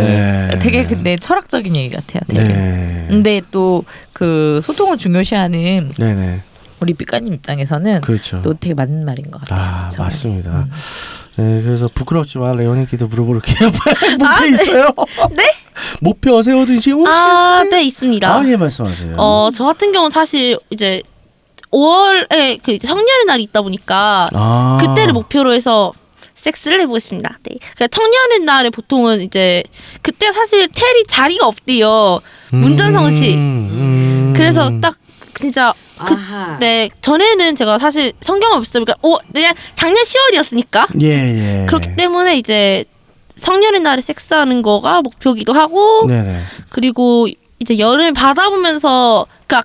네. 0.51 0.59
되게 0.59 0.85
근데 0.87 1.15
철학적인 1.17 1.77
얘기 1.77 1.95
같아요. 1.95 2.21
되게. 2.27 2.49
네. 2.53 3.05
근데 3.09 3.41
또 3.53 3.85
그 4.13 4.61
소통을 4.63 4.99
중요시하는 4.99 5.93
네네. 5.97 6.41
우리 6.81 6.93
삐까님 6.93 7.33
입장에서는 7.33 8.03
그렇죠. 8.03 8.43
또 8.43 8.53
되게 8.53 8.75
맞는 8.75 9.07
말인 9.07 9.31
것 9.31 9.41
같아요. 9.41 9.87
아 9.87 9.89
저는. 9.89 10.05
맞습니다. 10.05 10.67
음. 11.41 11.57
네, 11.57 11.63
그래서 11.63 11.89
부끄럽지만 11.93 12.57
레오님께도 12.57 13.09
물어볼게요. 13.09 13.71
목표 14.19 14.47
있어요? 14.47 14.89
네? 15.33 15.45
목표 16.01 16.43
세워두신 16.43 16.93
혹시 16.93 17.11
아, 17.13 17.61
있으세요? 17.63 17.71
네, 17.71 17.83
있습니다. 17.85 18.35
아, 18.35 18.49
예, 18.49 18.57
말씀하세요. 18.57 19.17
어, 19.19 19.49
저 19.53 19.65
같은 19.65 19.93
경우는 19.93 20.11
사실 20.11 20.59
이제 20.71 21.03
5월에 21.73 22.61
그 22.63 22.79
청년의 22.79 23.25
날이 23.27 23.45
있다 23.45 23.63
보니까 23.63 24.29
아. 24.33 24.79
그때를 24.81 25.13
목표로 25.13 25.53
해서 25.53 25.93
섹스를 26.35 26.81
해보겠습니다. 26.81 27.39
네. 27.43 27.57
그러니까 27.61 27.89
청년의 27.89 28.41
날에 28.41 28.71
보통은 28.71 29.21
이제 29.21 29.63
그때 30.03 30.33
사실 30.33 30.69
텔이 30.69 31.05
자리가 31.07 31.47
없대요. 31.47 32.21
문전성 32.51 33.11
씨. 33.11 33.35
음. 33.35 34.33
그래서 34.35 34.71
딱 34.81 34.97
진짜 35.41 35.73
그, 36.07 36.15
네 36.61 36.89
전에는 37.01 37.57
제가 37.57 37.79
사실 37.79 38.13
성경을 38.21 38.59
없어요. 38.59 38.85
그러니까 38.85 38.95
오, 39.03 39.19
그냥 39.33 39.53
작년 39.75 40.05
10월이었으니까 40.05 41.03
예, 41.03 41.07
예. 41.63 41.67
그렇기 41.67 41.97
때문에 41.97 42.37
이제 42.39 42.85
성년의 43.37 43.81
날에 43.81 44.01
섹스하는 44.01 44.63
거가 44.63 45.01
목표기도 45.03 45.53
하고 45.53 46.07
네네. 46.07 46.43
그리고 46.69 47.27
이제 47.59 47.79
여름을 47.79 48.13
받아보면서 48.13 49.27
그, 49.47 49.57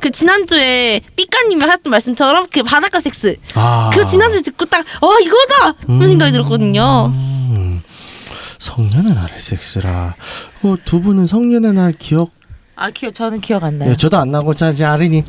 그 0.00 0.10
지난주에 0.10 1.00
삐까님이 1.16 1.60
하셨던 1.60 1.90
말씀처럼 1.90 2.46
그 2.50 2.62
바닷가 2.62 2.98
섹스 3.00 3.36
아. 3.54 3.90
그 3.92 4.06
지난주 4.06 4.42
듣고 4.42 4.64
딱 4.66 4.84
어 5.00 5.18
이거다 5.20 5.72
그런 5.82 6.02
음. 6.02 6.08
생각이 6.08 6.32
들었거든요. 6.32 7.12
음. 7.12 7.82
성년의 8.58 9.14
날의 9.14 9.38
섹스라. 9.40 10.14
어, 10.62 10.76
두 10.84 11.00
분은 11.02 11.26
성년의 11.26 11.74
날 11.74 11.92
기억? 11.92 12.30
아 12.76 12.90
기억 12.90 13.14
저는 13.14 13.40
기억 13.40 13.62
안 13.64 13.78
나요. 13.78 13.90
네, 13.90 13.96
저도 13.96 14.16
안 14.18 14.30
나고 14.30 14.54
자 14.54 14.70
이제 14.70 14.84
아린이. 14.84 15.22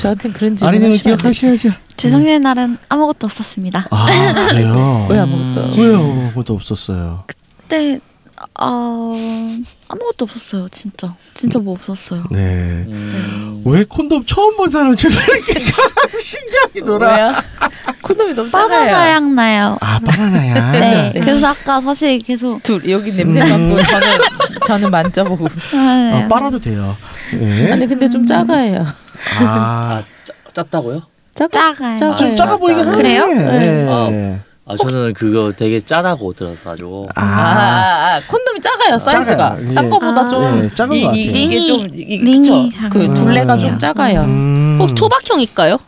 저한테는 0.00 0.34
그런 0.34 0.56
질문 0.56 0.68
아린이는 0.68 0.92
하시면 0.92 1.12
안 1.14 1.18
돼요. 1.22 1.30
기억하셔야죠. 1.32 1.78
제 1.96 2.10
성년의 2.10 2.40
날은 2.40 2.78
아무것도 2.88 3.26
없었습니다. 3.26 3.86
아 3.90 4.46
그래요. 4.50 5.06
왜 5.10 5.18
아무것도 5.18 5.80
왜요? 5.80 6.28
그것도 6.30 6.54
없었어요. 6.54 7.24
그때 7.26 8.00
어, 8.60 9.14
아무것도 9.92 10.24
없었어요. 10.24 10.68
진짜 10.70 11.14
진짜 11.34 11.58
뭐 11.58 11.74
없었어요. 11.74 12.24
네. 12.30 12.40
음, 12.88 13.62
왜 13.66 13.84
콘돔 13.84 14.24
처음 14.24 14.56
본 14.56 14.70
사람처럼 14.70 15.18
이렇게 15.36 15.60
신기하게 16.18 16.80
놀아? 16.80 17.14
왜요? 17.14 17.32
콘돔이 18.00 18.32
너무 18.32 18.50
바나나 18.50 18.86
작아요. 18.86 19.14
향 19.14 19.34
나요. 19.34 19.76
아 19.80 19.98
바나나야. 19.98 20.72
네. 20.72 21.12
그래서 21.20 21.48
아까 21.48 21.80
사실 21.82 22.18
계속 22.20 22.62
둘 22.62 22.88
여기 22.90 23.12
냄새 23.14 23.42
음. 23.42 23.74
맡고 23.74 23.82
저는 23.82 24.06
저는 24.66 24.90
만져보고. 24.90 25.46
아, 25.74 25.76
네. 25.76 26.24
어, 26.24 26.28
빨아도 26.28 26.58
돼요. 26.58 26.96
네. 27.34 27.70
아니 27.72 27.86
근데 27.86 28.08
좀 28.08 28.24
작아요. 28.24 28.86
아, 29.40 30.02
짜, 30.24 30.34
짰다고요? 30.54 31.02
작아 31.34 31.74
작아요. 31.74 31.98
작아요. 31.98 32.16
좀 32.16 32.34
작아 32.34 32.56
보이긴 32.56 32.86
하네. 32.86 32.96
그래요? 32.96 33.26
네. 33.26 33.86
아, 33.90 34.38
아 34.64 34.76
저는 34.76 35.12
그거 35.14 35.50
되게 35.56 35.80
짜다고 35.80 36.32
들어가지고 36.34 37.08
아, 37.16 37.20
아, 37.22 38.14
아, 38.16 38.20
콘돔이 38.28 38.60
작아요 38.60 38.96
사이즈가 38.98 39.36
작아요. 39.56 39.70
예. 39.70 39.74
딴 39.74 39.90
거보다 39.90 40.28
좀 40.28 40.64
예, 40.64 40.68
작은 40.72 40.96
이, 40.96 41.02
것 41.02 41.14
이, 41.16 41.26
같아요. 41.26 41.42
이게 41.44 41.56
링이- 41.56 41.66
좀 41.66 41.86
이, 41.94 42.18
링이 42.18 42.36
그쵸? 42.40 42.70
작은 42.70 42.90
그 42.90 43.06
것 43.08 43.14
둘레가 43.14 43.46
같아요. 43.54 43.68
좀 43.70 43.78
작아요. 43.78 44.20
음. 44.22 44.78
혹 44.80 44.94
초박형일까요? 44.94 45.78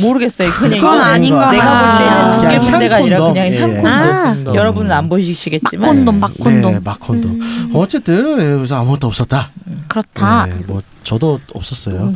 모르겠어요. 0.00 0.50
그냥 0.52 0.70
그건 0.70 0.78
이거는 0.78 1.00
아닌 1.04 1.34
것 1.34 1.50
내가 1.50 1.72
볼 1.72 1.82
같아요. 1.82 2.08
때는 2.08 2.30
두개 2.30 2.46
그냥 2.58 2.70
문제가 2.70 2.96
아니라. 2.96 3.20
그냥 3.20 3.46
예. 3.52 3.60
향콘돔. 3.60 3.86
아. 3.86 4.34
콘돔. 4.34 4.54
여러분은 4.56 4.92
안 4.92 5.08
보시겠지만 5.08 6.04
막콘돔, 6.04 6.20
막콘돔. 6.20 6.72
네, 6.72 6.80
막콘돔. 6.84 7.40
어쨌든 7.74 8.38
예, 8.40 8.56
그래서 8.56 8.76
아무것도 8.76 9.06
없었다. 9.06 9.50
그렇다. 9.88 10.46
네, 10.46 10.54
뭐 10.66 10.82
저도 11.02 11.40
없었어요. 11.54 12.12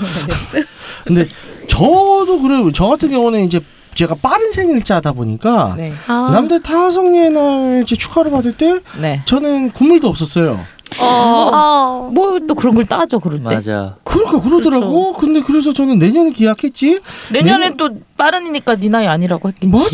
근데 1.04 1.26
저도 1.68 2.40
그래요. 2.42 2.70
저 2.72 2.86
같은 2.88 3.10
경우는 3.10 3.44
이제 3.44 3.60
제가 3.96 4.14
빠른 4.22 4.52
생일자다 4.52 5.12
보니까 5.12 5.74
네. 5.76 5.92
아. 6.06 6.30
남들 6.32 6.62
다 6.62 6.90
성년의 6.90 7.30
날 7.30 7.82
이제 7.82 7.96
축하를 7.96 8.30
받을 8.30 8.56
때 8.56 8.78
네. 9.00 9.22
저는 9.24 9.70
국물도 9.70 10.06
없었어요. 10.06 10.60
어. 11.00 12.10
뭐 12.12 12.36
또 12.46 12.54
그런 12.54 12.74
걸 12.74 12.84
따죠 12.84 13.18
그럴 13.18 13.38
때. 13.38 13.44
맞아. 13.56 13.96
그러니까 14.04 14.40
그러더라고. 14.40 15.12
근데 15.14 15.40
그래서 15.40 15.72
저는 15.72 15.98
내년에 15.98 16.30
기약했지. 16.30 17.00
내년에 17.32 17.70
내년- 17.70 17.76
또 17.76 17.90
빠른이니까 18.16 18.76
네 18.76 18.88
나이 18.88 19.06
아니라고 19.06 19.48
했겠지. 19.48 19.66
맞아. 19.72 19.88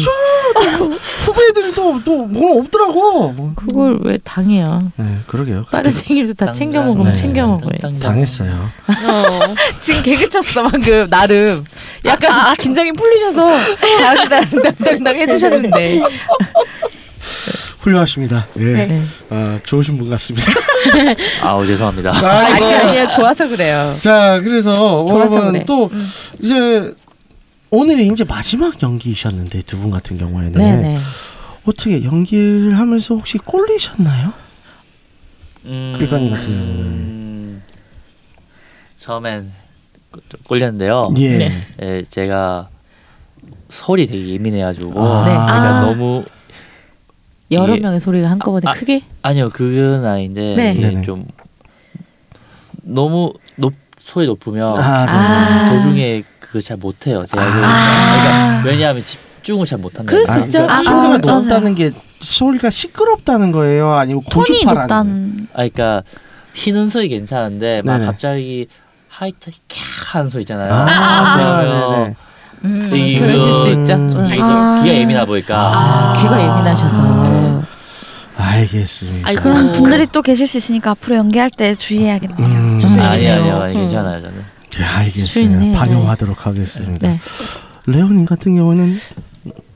또 0.78 0.90
후배들이 1.22 1.72
또또뭐 1.74 2.60
없더라고. 2.60 3.28
뭐. 3.30 3.52
그걸 3.54 3.98
왜 4.02 4.18
당해요? 4.22 4.92
네, 4.96 5.18
그러게요. 5.28 5.64
빠른 5.70 5.90
생일도 5.90 6.34
다 6.34 6.52
챙겨 6.52 6.82
먹으면 6.82 7.08
네. 7.08 7.14
챙겨 7.14 7.46
먹어요. 7.46 7.98
당했어요. 8.00 8.50
어. 8.52 9.54
지금 9.78 10.02
개그 10.02 10.28
쳤어 10.28 10.64
방금 10.68 11.08
나름 11.08 11.46
약간 12.04 12.54
긴장이 12.56 12.92
풀리셔서 12.92 13.50
당당당당 14.28 15.16
해주셨는데 15.16 16.02
훌륭하십니다. 17.82 18.46
예. 18.58 18.62
네. 18.64 19.02
아, 19.30 19.58
좋으신 19.64 19.98
분 19.98 20.08
같습니다. 20.10 20.46
아우 21.42 21.66
죄송합니다. 21.66 22.12
아니 22.14 22.64
아니요 22.74 23.08
좋아서 23.08 23.46
그래요. 23.48 23.96
자, 24.00 24.40
그래서 24.42 24.72
여러분 25.08 25.52
그래. 25.52 25.64
또 25.66 25.86
음. 25.92 26.06
이제 26.40 26.94
오늘이 27.70 28.06
이제 28.08 28.24
마지막 28.24 28.80
연기이셨는데 28.82 29.62
두 29.62 29.78
분 29.78 29.90
같은 29.90 30.16
경우에는 30.16 30.52
네네. 30.52 30.98
어떻게 31.66 32.04
연기를 32.04 32.78
하면서 32.78 33.14
혹시 33.14 33.38
꼴리셨나요? 33.38 34.32
음, 35.64 35.92
같은 35.94 36.08
경우는. 36.08 36.36
음, 36.48 37.62
처음엔 38.96 39.52
좀 40.28 40.40
꼴렸는데요. 40.46 41.14
예. 41.18 41.38
네. 41.38 41.52
예, 41.82 42.02
제가 42.08 42.68
소리 43.70 44.06
되게 44.06 44.28
예민해가지고 44.34 45.00
아. 45.00 45.24
네. 45.24 45.30
그러니까 45.32 45.52
아. 45.52 45.80
너무 45.86 46.24
여러 47.52 47.76
명의 47.76 48.00
소리가 48.00 48.30
한꺼번에 48.30 48.62
아, 48.68 48.72
크게. 48.72 49.02
아니요 49.22 49.50
그건 49.50 50.04
아닌데 50.04 50.54
네. 50.56 50.72
이게 50.72 50.88
네네. 50.90 51.02
좀 51.02 51.26
너무 52.82 53.32
높 53.56 53.74
소리 53.98 54.26
높으면 54.26 54.78
아, 54.80 55.06
네. 55.06 55.12
아. 55.12 55.70
도중에 55.74 56.24
그거 56.40 56.60
잘 56.60 56.76
못해요. 56.76 57.24
제가 57.26 57.42
그- 57.42 57.60
아. 57.64 58.60
그러니까 58.62 58.68
왜냐하면 58.70 59.04
집중을 59.04 59.64
잘 59.66 59.78
못한다. 59.78 60.10
그럴 60.10 60.24
수 60.26 60.38
있죠. 60.40 60.66
그러니까 60.66 60.74
아, 60.74 60.82
소리가 60.82 61.18
맞아요. 61.24 61.40
높다는 61.40 61.74
게 61.74 61.92
소리가 62.20 62.70
시끄럽다는 62.70 63.52
거예요, 63.52 63.92
아니면 63.94 64.22
톤이 64.30 64.46
고주파라는 64.48 64.82
높다는 64.82 65.46
아, 65.52 65.56
그러니까 65.56 66.02
휘는 66.54 66.86
소리 66.88 67.08
괜찮은데 67.08 67.82
막 67.82 67.94
네네. 67.94 68.06
갑자기 68.06 68.66
하이트 69.08 69.50
캬 69.50 69.54
하는 70.12 70.30
소리 70.30 70.42
있잖아요. 70.42 70.72
아, 70.74 71.36
그러면 71.62 71.90
네네. 72.02 72.14
음, 72.64 72.90
이거 72.94 73.20
그러실 73.26 73.52
수 73.52 73.68
있죠. 73.70 73.84
좀 73.86 74.16
음. 74.16 74.42
아. 74.42 74.80
귀가 74.82 74.94
예민하 74.94 75.24
보니까 75.24 75.56
아, 75.56 76.14
귀가 76.20 76.40
예민하셔서. 76.40 77.62
알겠습니다. 78.36 79.28
아이고. 79.28 79.42
그런 79.42 79.72
분들이 79.72 80.06
또 80.10 80.22
계실 80.22 80.46
수 80.46 80.56
있으니까 80.58 80.92
앞으로 80.92 81.16
연기할 81.16 81.50
때 81.50 81.74
주의해야겠네요. 81.74 82.38
음, 82.38 82.80
아니 82.98 83.28
아니요 83.28 83.60
아니, 83.62 83.74
음. 83.74 83.80
괜찮아요 83.80 84.20
저는. 84.20 84.44
네, 84.78 84.84
알겠습니다. 84.84 85.26
수인네. 85.58 85.72
반영하도록 85.76 86.46
하겠습니다. 86.46 87.08
네. 87.08 87.20
레오님 87.86 88.24
같은 88.26 88.56
경우는 88.56 88.96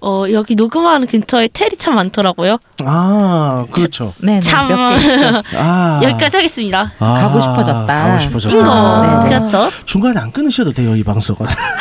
어 0.03 0.25
여기 0.31 0.55
녹음하는 0.55 1.07
근처에 1.07 1.49
텔이 1.53 1.77
참 1.79 1.95
많더라고요. 1.95 2.59
아 2.85 3.65
그렇죠. 3.71 4.13
네. 4.19 4.41
참. 4.41 4.69
몇개 4.69 5.13
있죠. 5.15 5.43
아 5.57 6.01
여기까지 6.03 6.37
하겠습니다. 6.37 6.93
아, 6.99 7.15
가고 7.15 7.41
싶어졌다. 7.41 7.87
가고 7.87 8.19
싶어졌다. 8.21 8.55
인거 8.57 8.71
아, 8.71 9.25
네, 9.25 9.31
네. 9.31 9.39
그렇죠. 9.39 9.71
중간에 9.87 10.21
안 10.21 10.31
끊으셔도 10.33 10.73
돼요 10.73 10.95
이 10.95 11.03
방송은. 11.03 11.41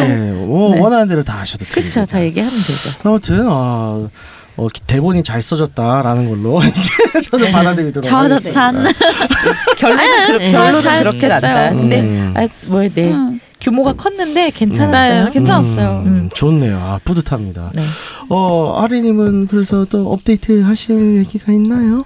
네, 0.00 0.32
뭐 0.32 0.74
네. 0.74 0.80
원하는 0.80 1.08
대로 1.08 1.22
다 1.24 1.40
하셔도 1.40 1.64
됩니다. 1.64 2.00
그쵸. 2.00 2.06
다 2.10 2.22
얘기하면 2.22 2.52
되죠. 2.54 2.90
아무튼 3.04 3.46
어, 3.48 4.08
어, 4.56 4.68
대본이 4.86 5.22
잘 5.24 5.42
써졌다라는 5.42 6.28
걸로 6.30 6.60
이제 6.64 7.20
저는 7.30 7.50
받아들이도록 7.50 8.04
자화자찬. 8.08 8.76
하겠습니다. 8.86 9.74
결론은 9.76 10.26
그렇, 10.26 10.38
네. 10.38 10.50
결론은 10.52 10.80
잘 10.82 10.98
그렇게. 11.00 11.26
났다. 11.28 11.70
근데 11.70 12.00
음. 12.00 12.34
아, 12.36 12.46
뭐 12.66 12.80
네. 12.94 13.10
음. 13.12 13.40
규모가 13.60 13.92
컸는데 13.94 14.50
괜찮았어요. 14.50 15.24
네, 15.26 15.30
괜찮았어요. 15.30 16.02
음, 16.06 16.30
좋네요. 16.34 16.78
아, 16.78 16.98
뿌듯합니다. 17.04 17.72
네. 17.74 17.82
어, 18.28 18.80
아리님은 18.82 19.46
그래서 19.48 19.84
또 19.84 20.10
업데이트 20.12 20.62
하실 20.62 21.16
얘기가 21.18 21.52
있나요? 21.52 22.00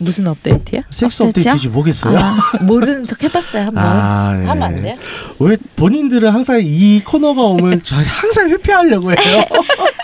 무슨 0.00 0.26
업데이트요? 0.28 0.82
섹스 0.90 1.22
업데이트요? 1.22 1.52
업데이트지 1.52 1.68
뭐겠어요? 1.68 2.18
아, 2.18 2.36
모르는 2.62 3.06
척 3.06 3.22
해봤어요 3.22 3.66
한번. 3.66 3.78
아, 3.84 4.34
네. 4.34 4.46
하면 4.46 4.62
안 4.62 4.76
돼요? 4.76 4.94
왜 5.38 5.56
본인들은 5.76 6.30
항상 6.30 6.60
이 6.62 7.00
코너가 7.04 7.42
오면 7.42 7.82
저희 7.84 8.04
항상 8.04 8.48
회피하려고 8.50 9.10
해요? 9.10 9.44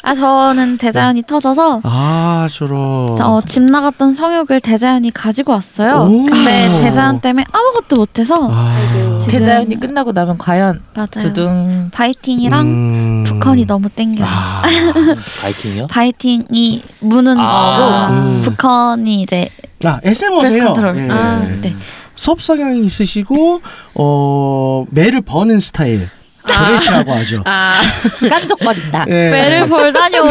아 0.02 0.14
저는 0.14 0.76
대자연이 0.78 1.22
터져서 1.22 1.80
아, 1.84 2.46
저런. 2.50 3.16
저 3.16 3.40
집 3.46 3.62
나갔던 3.62 4.14
성욕을 4.14 4.60
대자연이 4.60 5.10
가지고 5.10 5.52
왔어요. 5.52 6.06
오. 6.08 6.24
근데 6.26 6.68
대자연 6.82 7.20
때문에 7.20 7.44
아무것도 7.52 7.96
못해서 7.96 8.48
아, 8.50 8.76
지금- 9.20 9.28
대자연이 9.28 9.78
끝나고 9.80 10.12
나면 10.12 10.38
과연 10.38 10.82
맞아요. 10.94 11.08
두둥 11.18 11.88
바이팅이랑 11.92 12.66
음. 12.66 13.23
북헌이 13.40 13.66
너무 13.66 13.88
땡겨요. 13.90 14.26
아, 14.28 14.62
바이킹이요? 15.42 15.86
바이팅이 15.88 16.82
무는 17.00 17.36
아. 17.38 18.08
거고 18.08 18.12
음. 18.14 18.42
북헌이 18.42 19.22
이제 19.22 19.48
아 19.84 20.00
SM 20.02 20.32
프레스 20.38 20.56
어세요. 20.56 20.64
컨트롤. 20.66 20.96
예. 20.98 21.10
아, 21.10 21.36
음. 21.42 21.58
네. 21.62 21.74
섭 22.16 22.40
성향이 22.40 22.82
있으시고 22.84 23.60
어 23.94 24.84
매를 24.90 25.20
버는 25.20 25.60
스타일. 25.60 26.08
드레시라고 26.46 27.10
하죠. 27.14 27.42
아 27.46 27.80
깐족거린다. 28.28 29.06
예. 29.08 29.30
배를 29.30 29.66
벌다뇨. 29.68 30.22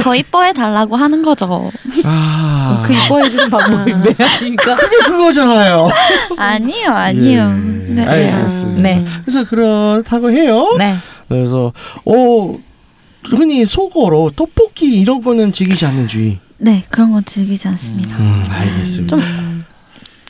더 0.00 0.14
이뻐해 0.16 0.52
달라고 0.52 0.96
하는 0.96 1.22
거죠. 1.22 1.70
아, 2.04 2.82
그 2.84 2.92
이뻐해 2.92 3.30
주는 3.30 3.48
방법이 3.48 3.92
매 3.94 4.16
아닙니까? 4.18 4.74
그게 4.74 4.96
그거잖아요. 5.06 5.88
아니요, 6.36 6.90
아니요. 6.90 7.54
예, 7.88 7.92
네. 7.92 8.04
알겠습니다. 8.04 8.82
네. 8.82 9.04
그래서 9.24 9.44
그렇다고 9.44 10.32
해요. 10.32 10.74
네. 10.76 10.96
그래서 11.34 11.72
어 12.04 12.58
흔히 13.24 13.64
속어로 13.64 14.30
떡볶이 14.36 15.00
이런 15.00 15.22
거는 15.22 15.52
즐기지 15.52 15.86
않는 15.86 16.08
주의. 16.08 16.38
네, 16.58 16.84
그런 16.90 17.12
건 17.12 17.24
즐기지 17.24 17.66
않습니다. 17.68 18.16
음, 18.18 18.42
알겠습니다. 18.48 19.16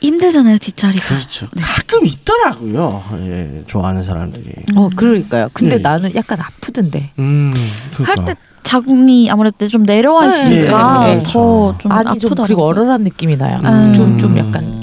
힘들잖아요, 0.01 0.57
뒷자리가. 0.57 1.05
그렇죠. 1.07 1.47
가끔 1.61 2.05
있더라고요. 2.05 3.03
예, 3.25 3.63
좋아하는 3.67 4.03
사람들이. 4.03 4.45
어 4.75 4.89
그러니까요. 4.95 5.49
근데 5.53 5.77
네. 5.77 5.81
나는 5.81 6.13
약간 6.15 6.39
아프던데. 6.41 7.11
음, 7.19 7.51
그러니까. 7.95 8.21
할때 8.23 8.35
자궁이 8.63 9.29
아무래도 9.29 9.67
좀 9.67 9.83
내려와 9.83 10.25
네, 10.27 10.35
있으니까 10.39 11.05
네, 11.07 11.15
네. 11.17 11.23
더좀 11.23 11.91
아니 11.91 12.03
좀 12.19 12.31
아프더라고요. 12.31 12.45
그리고 12.47 12.63
얼얼한 12.65 13.03
느낌이 13.03 13.37
나요. 13.37 13.59
음. 13.63 13.93
좀 13.93 14.17
좀 14.17 14.37
약간 14.37 14.63
음. 14.63 14.82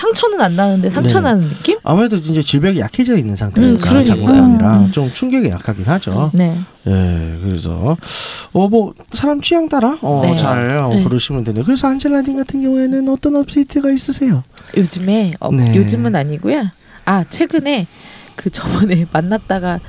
상처는 0.00 0.40
안 0.40 0.56
나는데 0.56 0.88
상처 0.88 1.20
네. 1.20 1.24
나는 1.28 1.46
느낌? 1.48 1.76
아무래도 1.84 2.16
이제 2.16 2.40
질병이 2.40 2.78
약해져 2.80 3.16
있는 3.16 3.34
음, 3.34 3.36
상태니까 3.36 3.88
그러니까. 3.90 4.14
자궁감이라 4.14 4.76
음. 4.78 4.92
좀 4.92 5.12
충격이 5.12 5.48
약하긴 5.50 5.84
하죠. 5.84 6.30
네. 6.32 6.58
예, 6.86 7.38
그래서 7.42 7.96
어 8.54 8.66
뭐 8.70 8.94
사람 9.12 9.40
취향 9.42 9.68
따라 9.68 9.98
어, 10.00 10.22
네. 10.24 10.36
잘 10.36 10.78
어, 10.78 10.88
네. 10.94 11.02
부르시면 11.02 11.44
되네요. 11.44 11.64
그래서 11.64 11.86
안젤라님 11.88 12.38
같은 12.38 12.62
경우에는 12.62 13.08
어떤 13.10 13.36
업데이트가 13.36 13.90
있으세요? 13.90 14.42
요즘에 14.76 15.34
어, 15.40 15.52
네. 15.52 15.74
요즘은 15.76 16.16
아니고요. 16.16 16.68
아 17.04 17.24
최근에 17.28 17.86
그 18.36 18.48
저번에 18.48 19.04
만났다가 19.12 19.80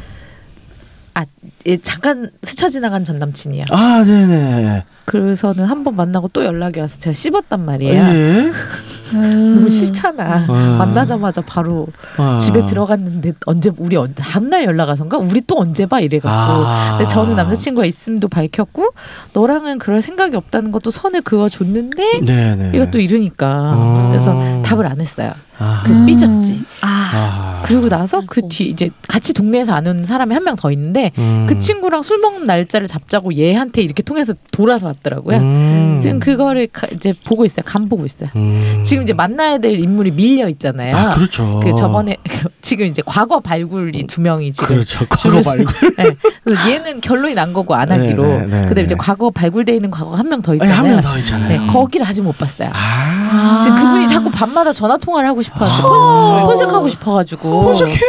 아 1.13 1.25
예, 1.67 1.77
잠깐 1.77 2.31
스쳐 2.43 2.67
지나간 2.67 3.03
전 3.05 3.17
남친이야. 3.19 3.65
아, 3.69 4.03
네네. 4.05 4.83
그래서는 5.11 5.65
한 5.65 5.81
번 5.83 5.95
만나고 5.97 6.29
또 6.29 6.45
연락이 6.45 6.79
와서 6.79 6.97
제가 6.97 7.13
씹었단 7.13 7.65
말이에요. 7.65 8.01
예. 8.01 8.51
음. 9.15 9.55
너무 9.55 9.69
싫잖아. 9.69 10.45
아. 10.47 10.75
만나자마자 10.77 11.41
바로 11.41 11.87
아. 12.15 12.37
집에 12.37 12.65
들어갔는데 12.65 13.33
언제 13.45 13.71
우리 13.77 13.97
언 13.97 14.13
다음날 14.15 14.63
연락 14.63 14.87
와서인가 14.87 15.17
우리 15.17 15.41
또 15.41 15.57
언제 15.59 15.85
봐 15.85 15.99
이래갖고 15.99 16.29
아. 16.31 16.97
근데 16.97 17.11
저는 17.11 17.35
남자친구가 17.35 17.85
있음도 17.87 18.29
밝혔고 18.29 18.89
너랑은 19.33 19.79
그럴 19.79 20.01
생각이 20.01 20.35
없다는 20.37 20.71
것도 20.71 20.91
선을 20.91 21.23
그어줬는데 21.23 22.21
네네. 22.25 22.71
이것도 22.75 22.99
이러니까 22.99 23.71
어. 23.75 24.07
그래서 24.11 24.61
답을 24.63 24.85
안 24.85 25.01
했어요. 25.01 25.33
아. 25.61 25.81
그래서 25.83 26.05
삐졌지. 26.05 26.63
아, 26.81 26.87
아. 27.13 27.61
그러고 27.63 27.87
나서 27.89 28.21
그 28.25 28.41
뒤 28.49 28.65
이제 28.65 28.89
같이 29.07 29.33
동네에서 29.33 29.73
아는 29.73 30.03
사람이 30.03 30.33
한 30.33 30.43
명 30.43 30.55
더 30.55 30.71
있는데 30.71 31.11
음. 31.19 31.45
그 31.47 31.59
친구랑 31.59 32.01
술 32.01 32.17
먹는 32.19 32.45
날짜를 32.45 32.87
잡자고 32.87 33.35
얘한테 33.35 33.81
이렇게 33.83 34.01
통해서 34.03 34.33
돌아서 34.51 34.87
왔더라고요. 34.87 35.37
음. 35.37 35.99
지금 36.01 36.19
그거를 36.19 36.67
가- 36.67 36.87
이제 36.91 37.13
보고 37.23 37.45
있어요. 37.45 37.63
간 37.65 37.87
보고 37.87 38.05
있어요. 38.05 38.29
음. 38.35 38.81
지금 38.83 39.03
이제 39.03 39.13
만나야 39.13 39.59
될 39.59 39.75
인물이 39.79 40.11
밀려 40.11 40.49
있잖아요. 40.49 40.95
아 40.97 41.09
그렇죠. 41.13 41.59
그 41.63 41.73
저번에 41.75 42.17
지금 42.61 42.87
이제 42.87 43.01
과거 43.05 43.39
발굴이 43.39 44.07
두 44.07 44.21
명이 44.21 44.51
지금 44.53 44.75
그렇죠. 44.75 45.05
과거 45.07 45.29
말고 45.45 45.71
네. 45.97 46.15
그래서 46.43 46.71
얘는 46.71 47.01
결론이 47.01 47.35
난 47.35 47.53
거고 47.53 47.75
안 47.75 47.91
하기로. 47.91 48.23
네, 48.23 48.37
네, 48.39 48.45
네, 48.45 48.61
그다음에 48.67 48.81
이제 48.85 48.95
네. 48.95 48.95
과거 48.97 49.29
발굴돼 49.29 49.75
있는 49.75 49.91
과거가 49.91 50.17
한명 50.17 50.41
더 50.41 50.53
있잖아요. 50.55 50.75
한 50.75 50.85
명 50.87 51.01
더 51.01 51.17
있잖아요. 51.19 51.49
네, 51.61 51.67
거기를 51.67 52.05
아직 52.07 52.21
못 52.23 52.37
봤어요. 52.37 52.69
아. 52.73 53.61
지금 53.63 53.77
그분이 53.77 54.07
자꾸 54.07 54.29
밤마다 54.31 54.73
전화 54.73 54.97
통화를 54.97 55.29
하고 55.29 55.41
싶 55.41 55.50
어하는데 55.59 56.41
아. 56.43 56.45
포색하고 56.45 56.87
싶어가지고. 56.89 57.61
포색해. 57.63 57.99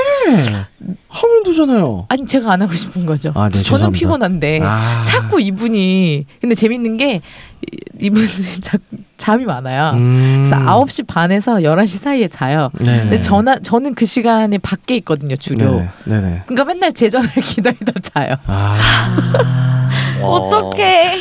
하면 1.09 1.43
되잖아요. 1.45 2.07
아니 2.09 2.27
제가 2.27 2.53
안 2.53 2.63
하고 2.63 2.73
싶은 2.73 3.05
거죠. 3.07 3.31
아, 3.35 3.49
네, 3.49 3.51
저는 3.51 3.63
죄송합니다. 3.63 3.91
피곤한데 3.99 4.61
아. 4.63 5.03
자꾸 5.05 5.41
이분이 5.41 6.27
근데 6.41 6.55
재밌는 6.55 6.97
게 6.97 7.17
이- 7.21 7.77
이분이 8.07 8.27
자, 8.63 8.79
잠이 9.17 9.45
많아요. 9.45 9.93
음. 9.97 10.45
그래서 10.45 10.57
9시 10.65 11.07
반에서 11.07 11.57
11시 11.59 11.99
사이에 12.01 12.27
자요. 12.29 12.71
네네. 12.81 12.99
근데 13.03 13.21
전화 13.21 13.57
저는 13.59 13.95
그 13.95 14.07
시간에 14.07 14.59
밖에 14.59 14.97
있거든요, 14.97 15.37
주로. 15.37 15.65
네네. 15.67 15.89
네네. 16.05 16.43
그러니까 16.47 16.65
맨날 16.65 16.93
제 16.93 17.09
전화를 17.11 17.35
기다리다 17.43 17.93
자요. 18.03 18.35
아. 18.47 19.82
어떡해. 20.27 21.13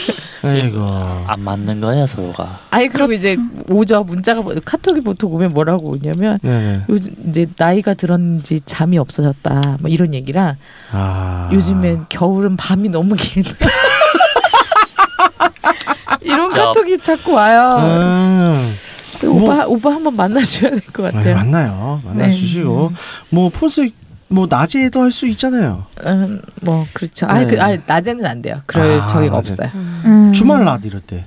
아이고. 0.44 0.80
안 1.28 1.40
맞는 1.42 1.82
거냐 1.82 2.08
서로가. 2.08 2.60
아니 2.72 2.88
그리고 2.88 3.14
이제 3.14 3.38
오죠 3.70 4.04
문자가 4.04 4.42
뭐- 4.42 4.56
카톡이 4.66 5.02
보통 5.02 5.34
오면 5.34 5.54
뭐라고 5.54 5.90
오냐면 5.92 6.40
네네. 6.42 6.82
요즘 6.90 7.14
이제 7.28 7.48
나이가 7.58 7.94
들었는지 7.94 8.60
잠이 8.66 8.98
없어졌다 8.98 9.78
뭐 9.80 9.90
이런 9.90 10.14
얘기랑 10.14 10.56
아. 10.92 11.50
요즘엔 11.54 12.06
겨울은 12.10 12.58
밤이 12.58 12.90
너무 12.90 13.16
길다 13.16 13.70
이런 16.22 16.50
저- 16.52 16.66
카톡이 16.68 16.98
자꾸 17.00 17.34
와요. 17.34 17.78
음. 17.80 18.76
오빠 19.24 19.66
오빠 19.68 19.92
한번 19.92 20.16
만나줘야 20.16 20.72
될 20.72 20.82
것 20.92 21.04
네, 21.04 21.12
같아요. 21.12 21.36
만나요. 21.36 22.02
만나 22.04 22.28
네. 22.28 22.34
주시고 22.34 22.92
뭐 23.30 23.50
포스 23.50 23.88
뭐 24.32 24.48
낮에도 24.50 25.02
할 25.02 25.12
수 25.12 25.28
있잖아요. 25.28 25.86
음, 26.06 26.42
뭐 26.62 26.88
그렇죠. 26.94 27.26
아, 27.28 27.40
네. 27.40 27.48
그, 27.48 27.62
아 27.62 27.76
낮에는 27.86 28.26
안 28.26 28.42
돼요. 28.42 28.62
그럴 28.66 29.02
아, 29.02 29.08
저기가 29.08 29.36
낮에. 29.36 29.52
없어요. 29.52 29.70
음. 29.76 30.32
주말 30.34 30.64
낮 30.64 30.86
이럴 30.86 31.02
때. 31.02 31.26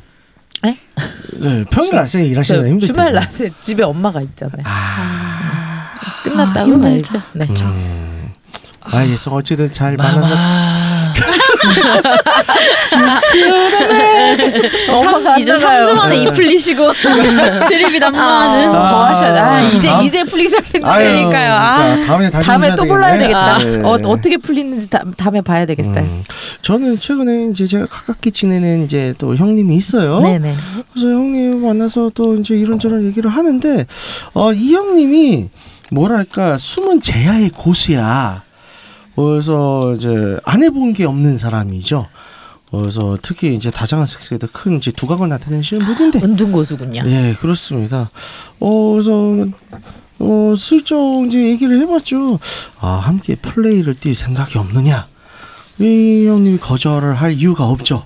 네? 0.62 0.78
네, 1.40 1.64
평일 1.70 1.90
주- 1.90 1.96
낮에 1.96 2.26
일하시는 2.26 2.60
저 2.62 2.66
힘들 2.66 2.86
주말. 2.86 3.12
낮에 3.12 3.50
집에 3.60 3.82
엄마가 3.82 4.22
있잖아요. 4.22 4.62
아. 4.64 5.90
끝났다고 6.22 6.60
아, 6.60 6.64
힘들죠. 6.64 7.20
네. 7.34 7.46
음. 7.62 8.30
알겠어. 8.80 9.30
어쨌든 9.32 9.70
잘 9.70 9.96
만나서 9.96 10.34
마마. 10.34 10.83
엄마가 14.88 15.38
이제 15.38 15.52
안 15.52 15.60
나가요. 15.60 15.84
3주 15.84 15.92
만에 15.94 16.16
이 16.18 16.26
풀리시고 16.26 16.92
드립이 17.68 17.98
난무하는 17.98 18.68
아, 18.74 18.88
더 18.88 19.04
하셔야 19.06 19.32
돼. 19.32 19.38
아, 19.40 19.60
이제 19.62 19.88
다음- 19.88 20.04
이제. 20.04 20.20
아유, 20.82 21.04
그러니까요. 21.04 21.52
아, 21.52 21.78
그러니까 21.84 22.06
다음에 22.06 22.30
다시 22.30 22.46
다음에 22.46 22.76
또 22.76 22.84
불러야. 22.84 23.18
되겠다. 23.18 23.54
아, 23.54 23.58
네. 23.58 23.80
어, 23.82 23.98
어떻게 24.04 24.36
풀리는지 24.36 24.88
다, 24.88 25.02
다음에 25.16 25.40
봐야 25.40 25.66
되겠어요. 25.66 25.98
음. 25.98 26.22
저는 26.62 26.98
최근에 27.00 27.48
이제 27.50 27.66
제가 27.66 27.86
가깝게 27.86 28.30
지내는 28.30 28.84
이제 28.84 29.14
또 29.18 29.34
형님이 29.36 29.76
있어요. 29.76 30.20
네네. 30.20 30.54
그래서 30.92 31.08
형님 31.08 31.62
만나서 31.62 32.10
또 32.14 32.34
이제 32.36 32.54
이런저런 32.54 33.06
얘기를 33.06 33.30
하는데 33.30 33.86
어, 34.34 34.52
이 34.52 34.74
형님이 34.74 35.48
뭐랄까 35.90 36.58
숨은 36.58 37.00
제야의 37.00 37.50
고수야. 37.50 38.42
그래서 39.16 39.94
이제 39.94 40.38
안 40.44 40.62
해본 40.62 40.92
게 40.94 41.04
없는 41.04 41.36
사람이죠. 41.38 42.06
그래서 42.70 43.16
특히 43.22 43.54
이제 43.54 43.70
다장한 43.70 44.06
섹스에도 44.06 44.48
큰 44.52 44.78
이제 44.78 44.90
두각을 44.90 45.28
나타내시는 45.28 45.86
분인데 45.86 46.20
은둔 46.22 46.50
고수군요. 46.50 47.02
예, 47.06 47.36
그렇습니다. 47.40 48.10
어, 48.58 48.92
그래서 48.92 49.46
어, 50.18 50.54
슬쩍 50.56 51.24
이제 51.28 51.38
얘기를 51.38 51.80
해봤죠. 51.82 52.38
아, 52.80 52.88
함께 52.94 53.36
플레이를 53.36 53.94
뛸 53.94 54.14
생각이 54.14 54.58
없느냐? 54.58 55.06
이 55.78 56.26
형님이 56.26 56.58
거절을 56.58 57.14
할 57.14 57.32
이유가 57.34 57.64
없죠. 57.66 58.04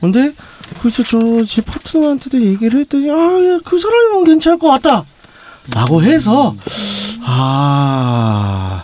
근데 0.00 0.32
그래서 0.80 1.02
저 1.02 1.18
제 1.46 1.60
파트너한테도 1.62 2.40
얘기를 2.42 2.80
했더니 2.80 3.10
아, 3.10 3.14
예, 3.14 3.58
그 3.64 3.78
사람이면 3.78 4.24
괜찮을 4.24 4.58
것 4.58 4.68
같다. 4.70 5.04
라고 5.74 6.02
해서 6.02 6.54
아 7.22 8.82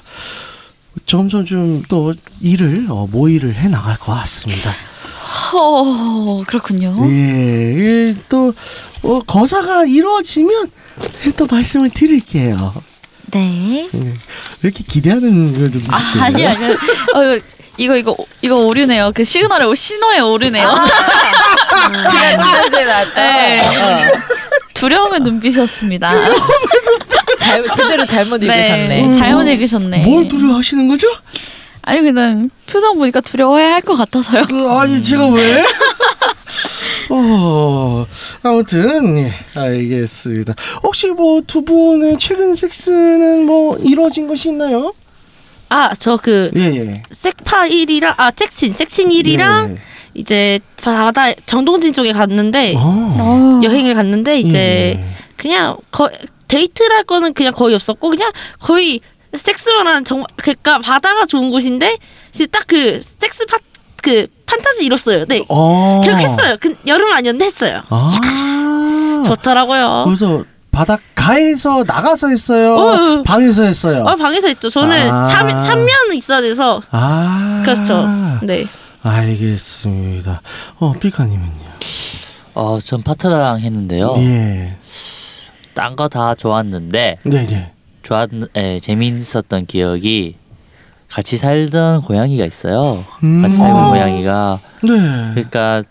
점점 1.07 1.45
좀 1.47 1.83
또 1.89 2.13
일을 2.41 2.87
어, 2.91 3.07
모의를 3.11 3.55
해 3.55 3.69
나갈 3.69 3.97
것 3.99 4.13
같습니다. 4.15 4.75
허, 5.53 6.43
그렇군요. 6.47 6.95
예, 7.09 8.09
예, 8.09 8.17
또 8.29 8.53
어, 9.03 9.21
거사가 9.21 9.85
이루어지면 9.87 10.71
또 11.37 11.47
말씀을 11.47 11.91
드릴게요. 11.91 12.75
네. 13.33 13.89
예, 13.93 13.99
왜 13.99 14.15
이렇게 14.63 14.83
기대하는 14.87 15.53
그 15.53 15.59
눈빛이에요? 15.61 15.93
아, 15.93 16.25
아니 16.25 16.47
아니. 16.47 16.65
어, 16.67 17.41
이거 17.79 17.97
이거 17.97 18.17
이거 18.43 18.57
오류네요. 18.57 19.13
그 19.15 19.23
시그널에 19.23 19.75
신호에 19.75 20.21
오르네요. 20.21 20.75
지난 22.11 22.39
지난주에 22.39 22.85
나왔다. 22.85 23.15
네. 23.15 23.61
두려움의 24.79 25.21
눈빛이었습니다. 25.21 26.09
잘, 27.39 27.65
제대로 27.77 28.05
잘못 28.05 28.39
네, 28.41 28.47
읽으셨네. 28.47 29.13
잘못 29.13 29.43
읽으셨네. 29.49 30.05
뭘 30.05 30.29
두려워하시는 30.29 30.89
거죠? 30.89 31.09
아니 31.83 32.01
그냥 32.03 32.51
표정 32.67 32.97
보니까 32.99 33.21
두려워해야 33.21 33.75
할 33.75 33.83
것 33.83 33.95
같아서요. 33.97 34.43
그, 34.49 34.69
아니 34.69 35.03
제가 35.03 35.29
왜? 35.29 35.65
어, 37.11 38.05
아무튼 38.43 39.19
예, 39.19 39.33
알겠습니다. 39.55 40.55
혹시 40.83 41.07
뭐 41.09 41.41
두 41.47 41.63
분의 41.65 42.17
최근 42.19 42.55
섹스는 42.55 43.47
뭐 43.47 43.77
이루어진 43.79 44.27
것이 44.27 44.49
있나요? 44.49 44.93
아 45.69 45.95
저 45.99 46.17
그 46.17 46.51
예, 46.57 46.61
예. 46.77 47.03
섹파 47.11 47.69
1이랑 47.69 48.15
아 48.17 48.31
섹친 48.35 48.73
섹친 48.73 49.09
1이랑 49.11 49.71
예. 49.71 49.77
이제 50.17 50.59
바다 50.83 51.33
정동진 51.47 51.93
쪽에 51.93 52.13
갔는데 52.13 52.75
어. 52.77 52.81
어. 52.81 53.61
여행을 53.63 53.95
갔는데 53.95 54.41
이제 54.41 54.99
예. 54.99 55.05
그냥 55.37 55.77
거 55.91 56.11
데이트랄 56.49 57.05
거는 57.05 57.35
그냥 57.35 57.53
거의 57.53 57.75
없었고 57.75 58.11
그냥 58.11 58.33
거의 58.61 59.01
섹스만 59.35 59.87
하는 59.87 60.05
정말 60.05 60.27
그러니까 60.37 60.79
바다가 60.79 61.27
좋은 61.27 61.51
곳인데 61.51 61.99
진짜 62.33 62.59
딱 62.59 62.67
그 62.67 63.01
섹스 63.03 63.47
파 63.47 63.59
그 64.07 64.29
판타지 64.47 64.85
이뤘어요. 64.85 65.25
네. 65.27 65.45
어. 65.49 66.01
그렇게 66.05 66.27
했어요. 66.27 66.57
그 66.61 66.77
여름 66.87 67.13
아니었는데 67.13 67.45
했어요. 67.47 67.83
아. 67.91 69.23
좋더라고요. 69.27 70.05
그래서 70.07 70.45
바닷가에서 70.71 71.83
나가서 71.85 72.29
했어요. 72.29 72.77
어. 72.77 73.23
방에서 73.25 73.65
했어요. 73.65 74.05
어, 74.07 74.15
방에서 74.15 74.47
했죠. 74.47 74.71
저는 74.71 75.11
아. 75.11 75.25
삼 75.25 75.49
3면 75.49 76.15
있어야 76.15 76.41
돼서 76.41 76.81
아. 76.93 77.63
그렇죠. 77.65 78.07
네. 78.43 78.67
알겠습니다. 79.07 80.41
어, 80.79 80.93
삐카님은요? 80.93 81.51
어, 82.55 82.79
전 82.81 83.03
파트너랑 83.03 83.61
했는데요. 83.61 84.15
예. 84.19 84.77
딴 85.75 85.95
거 85.95 86.09
다 86.09 86.35
좋았는데 86.35 87.19
네, 87.23 87.47
네. 87.47 87.73
좋았, 88.03 88.29
예, 88.57 88.81
재미있었던 88.81 89.67
기억이 89.67 90.37
같이 91.09 91.37
살던 91.37 92.03
고양이가 92.03 92.45
있어요. 92.47 93.05
음. 93.23 93.43
같이 93.43 93.57
있는 93.57 93.75
어. 93.77 93.91
고양이가 93.91 94.59
네. 94.85 94.91
그러니까 95.35 95.83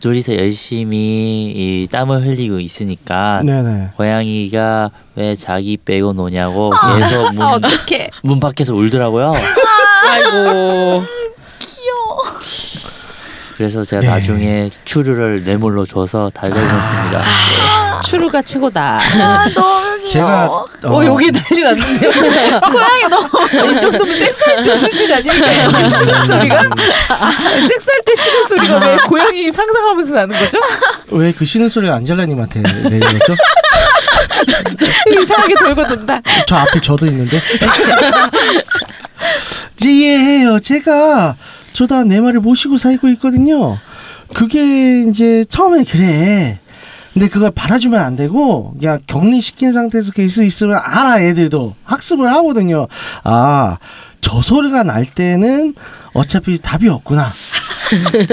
둘이서 0.00 0.34
열심히 0.36 1.52
이 1.56 1.88
땀을 1.90 2.26
흘리고 2.26 2.60
있으니까 2.60 3.40
네, 3.44 3.62
네. 3.62 3.88
고양이가 3.96 4.90
왜 5.16 5.36
자기 5.36 5.76
빼고 5.78 6.12
노냐고 6.12 6.72
아. 6.74 6.98
계속 6.98 7.34
문, 7.34 7.42
어떡해. 7.46 8.10
문 8.24 8.40
밖에서 8.40 8.74
울더라고요. 8.74 9.32
아이고. 10.10 11.02
그래서 13.56 13.84
제가 13.84 14.00
네. 14.00 14.08
나중에 14.08 14.70
추루를 14.84 15.44
뇌물로 15.44 15.84
줘서 15.84 16.30
달달했습니다. 16.34 17.18
아. 17.20 18.00
추루가 18.02 18.42
최고다. 18.42 18.98
아 19.00 19.48
너무 19.54 20.06
귀여워. 20.06 20.08
제가 20.08 20.46
어, 20.84 21.04
여기 21.04 21.30
난리 21.30 21.62
났는데요. 21.62 22.10
고양이 22.60 23.02
너무 23.08 23.28
이 23.70 23.80
정도면 23.80 24.18
섹스할 24.18 24.64
때 24.64 24.74
수준 24.76 25.12
아닙니까? 25.12 25.88
신음 25.88 26.26
소리가? 26.26 26.62
섹스할 27.68 28.02
때 28.04 28.14
신음 28.16 28.44
소리가 28.44 28.78
왜 28.78 28.96
고양이 29.06 29.52
상상하면서 29.52 30.14
나는 30.14 30.38
거죠? 30.38 30.58
왜그 31.10 31.44
쉬는 31.44 31.68
소리를 31.68 31.94
안젤라님한테 31.94 32.60
내렸죠? 32.60 33.34
이상하게 35.22 35.54
돌고 35.54 35.86
돈다. 35.86 36.20
저 36.46 36.56
앞에 36.56 36.80
저도 36.80 37.06
있는데. 37.06 37.40
이해해요. 39.84 40.58
제가 40.60 41.36
저도 41.72 42.04
내 42.04 42.20
말을 42.20 42.40
모시고 42.40 42.76
살고 42.78 43.08
있거든요. 43.10 43.78
그게 44.34 45.02
이제 45.08 45.44
처음에 45.48 45.84
그래. 45.84 46.58
근데 47.12 47.28
그걸 47.28 47.50
받아주면 47.50 48.00
안 48.00 48.16
되고 48.16 48.74
그냥 48.78 48.98
격리시킨 49.06 49.72
상태에서 49.72 50.12
계속 50.12 50.42
있으면 50.44 50.80
알아 50.82 51.20
애들도 51.20 51.74
학습을 51.84 52.32
하거든요. 52.32 52.88
아 53.24 53.76
저 54.22 54.40
소리가 54.40 54.84
날 54.84 55.04
때는 55.04 55.74
어차피 56.14 56.56
답이 56.58 56.88
없구나. 56.88 57.32
네, 58.12 58.26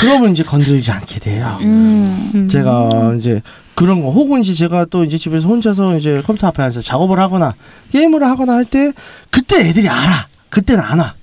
그러면 0.00 0.32
이제 0.32 0.42
건드리지 0.42 0.90
않게 0.90 1.20
돼요. 1.20 1.56
음. 1.62 2.48
제가 2.50 3.14
이제 3.16 3.40
그런 3.76 4.02
거 4.02 4.10
혹은 4.10 4.40
이제 4.40 4.52
제가 4.52 4.86
또 4.90 5.04
이제 5.04 5.16
집에서 5.16 5.46
혼자서 5.48 5.96
이제 5.96 6.20
컴퓨터 6.26 6.48
앞에 6.48 6.62
앉아서 6.64 6.82
작업을 6.84 7.18
하거나 7.20 7.54
게임을 7.92 8.22
하거나 8.24 8.54
할 8.54 8.64
때 8.64 8.92
그때 9.30 9.68
애들이 9.68 9.88
알아. 9.88 10.26
그때는 10.50 10.82
안 10.82 10.98
와. 10.98 11.14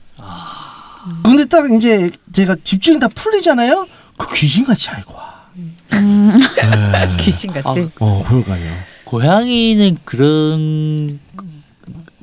근데 1.24 1.46
딱 1.46 1.72
이제 1.72 2.10
제가 2.32 2.56
집중이 2.64 3.00
다 3.00 3.08
풀리잖아요. 3.08 3.88
그 4.18 4.28
귀신같이 4.36 4.90
알고 4.90 5.14
와. 5.16 5.48
네. 5.92 7.18
귀신같이. 7.20 7.90
어, 8.00 8.24
그러니까요. 8.28 8.72
고양이는 9.06 9.98
그런 10.04 11.20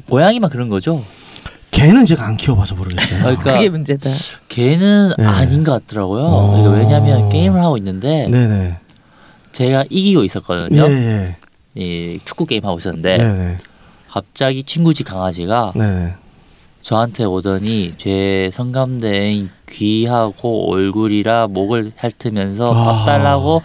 고양이만 0.08 0.50
그런 0.50 0.68
거죠. 0.68 1.02
개는 1.70 2.04
제가 2.04 2.26
안 2.26 2.36
키워봐서 2.36 2.74
모르겠어요. 2.76 3.20
그러니까 3.20 3.54
그게 3.54 3.68
문제다. 3.68 4.08
걔는 4.48 5.14
네. 5.18 5.24
아닌 5.24 5.64
것 5.64 5.72
같더라고요. 5.72 6.22
어. 6.22 6.60
이거 6.60 6.70
왜냐하면 6.70 7.28
게임을 7.30 7.60
하고 7.60 7.76
있는데 7.78 8.28
네네. 8.28 8.76
제가 9.52 9.84
이기고 9.90 10.20
예, 10.22 10.24
있었거든요. 10.26 10.82
예. 10.82 11.36
이 11.74 12.20
축구 12.24 12.46
게임 12.46 12.64
하고 12.64 12.78
있었는데 12.78 13.16
네네. 13.16 13.58
갑자기 14.08 14.62
친구 14.62 14.94
집 14.94 15.04
강아지가 15.04 15.72
네네. 15.74 16.14
저한테 16.88 17.24
오더니 17.24 17.94
제 17.96 18.50
성감대인 18.52 19.48
귀하고 19.70 20.70
얼굴이라 20.70 21.46
목을 21.48 21.92
핥으면서 21.96 22.72
아. 22.74 22.84
밥 22.84 23.06
달라고 23.06 23.62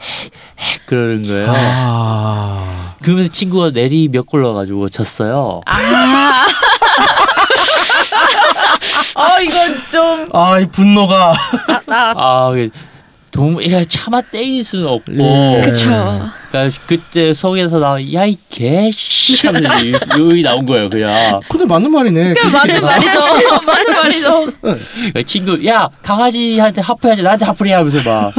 핵, 0.00 0.30
핵 0.58 0.84
그러는 0.86 1.22
거예요. 1.22 1.50
아. 1.56 2.94
그러면서 3.02 3.32
친구가 3.32 3.70
내리 3.70 4.08
몇 4.08 4.26
골 4.26 4.42
넣어가지고 4.42 4.90
졌어요. 4.90 5.62
어 9.16 9.40
이건 9.42 9.88
좀 9.88 10.28
아, 10.34 10.58
이 10.60 10.66
분노가. 10.66 11.32
아, 11.88 12.50
그 13.38 13.40
동, 13.40 13.70
야 13.70 13.84
차마 13.84 14.20
때릴 14.20 14.64
수는 14.64 14.88
없고. 14.88 15.12
예. 15.12 15.60
그쵸. 15.64 15.86
그러니까 16.50 16.76
그때 16.86 17.32
속에서 17.32 17.78
나온 17.78 18.12
야이 18.12 18.36
개씨 18.50 19.46
하면서 19.46 19.68
여기 20.18 20.42
나온 20.42 20.66
거예요 20.66 20.90
그냥. 20.90 21.40
근데 21.48 21.64
맞는 21.64 21.90
말이네. 21.90 22.34
그 22.34 22.46
맞는 22.48 22.82
말이죠. 22.82 23.20
맞는 23.64 23.92
말이죠. 23.92 24.46
그러니까 24.60 25.22
친구 25.24 25.64
야 25.66 25.88
강아지한테 26.02 26.80
하프해야지 26.80 27.22
나한테 27.22 27.44
하프해 27.44 27.72
하면서 27.72 27.98
막. 28.08 28.32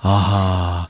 아, 0.00 0.86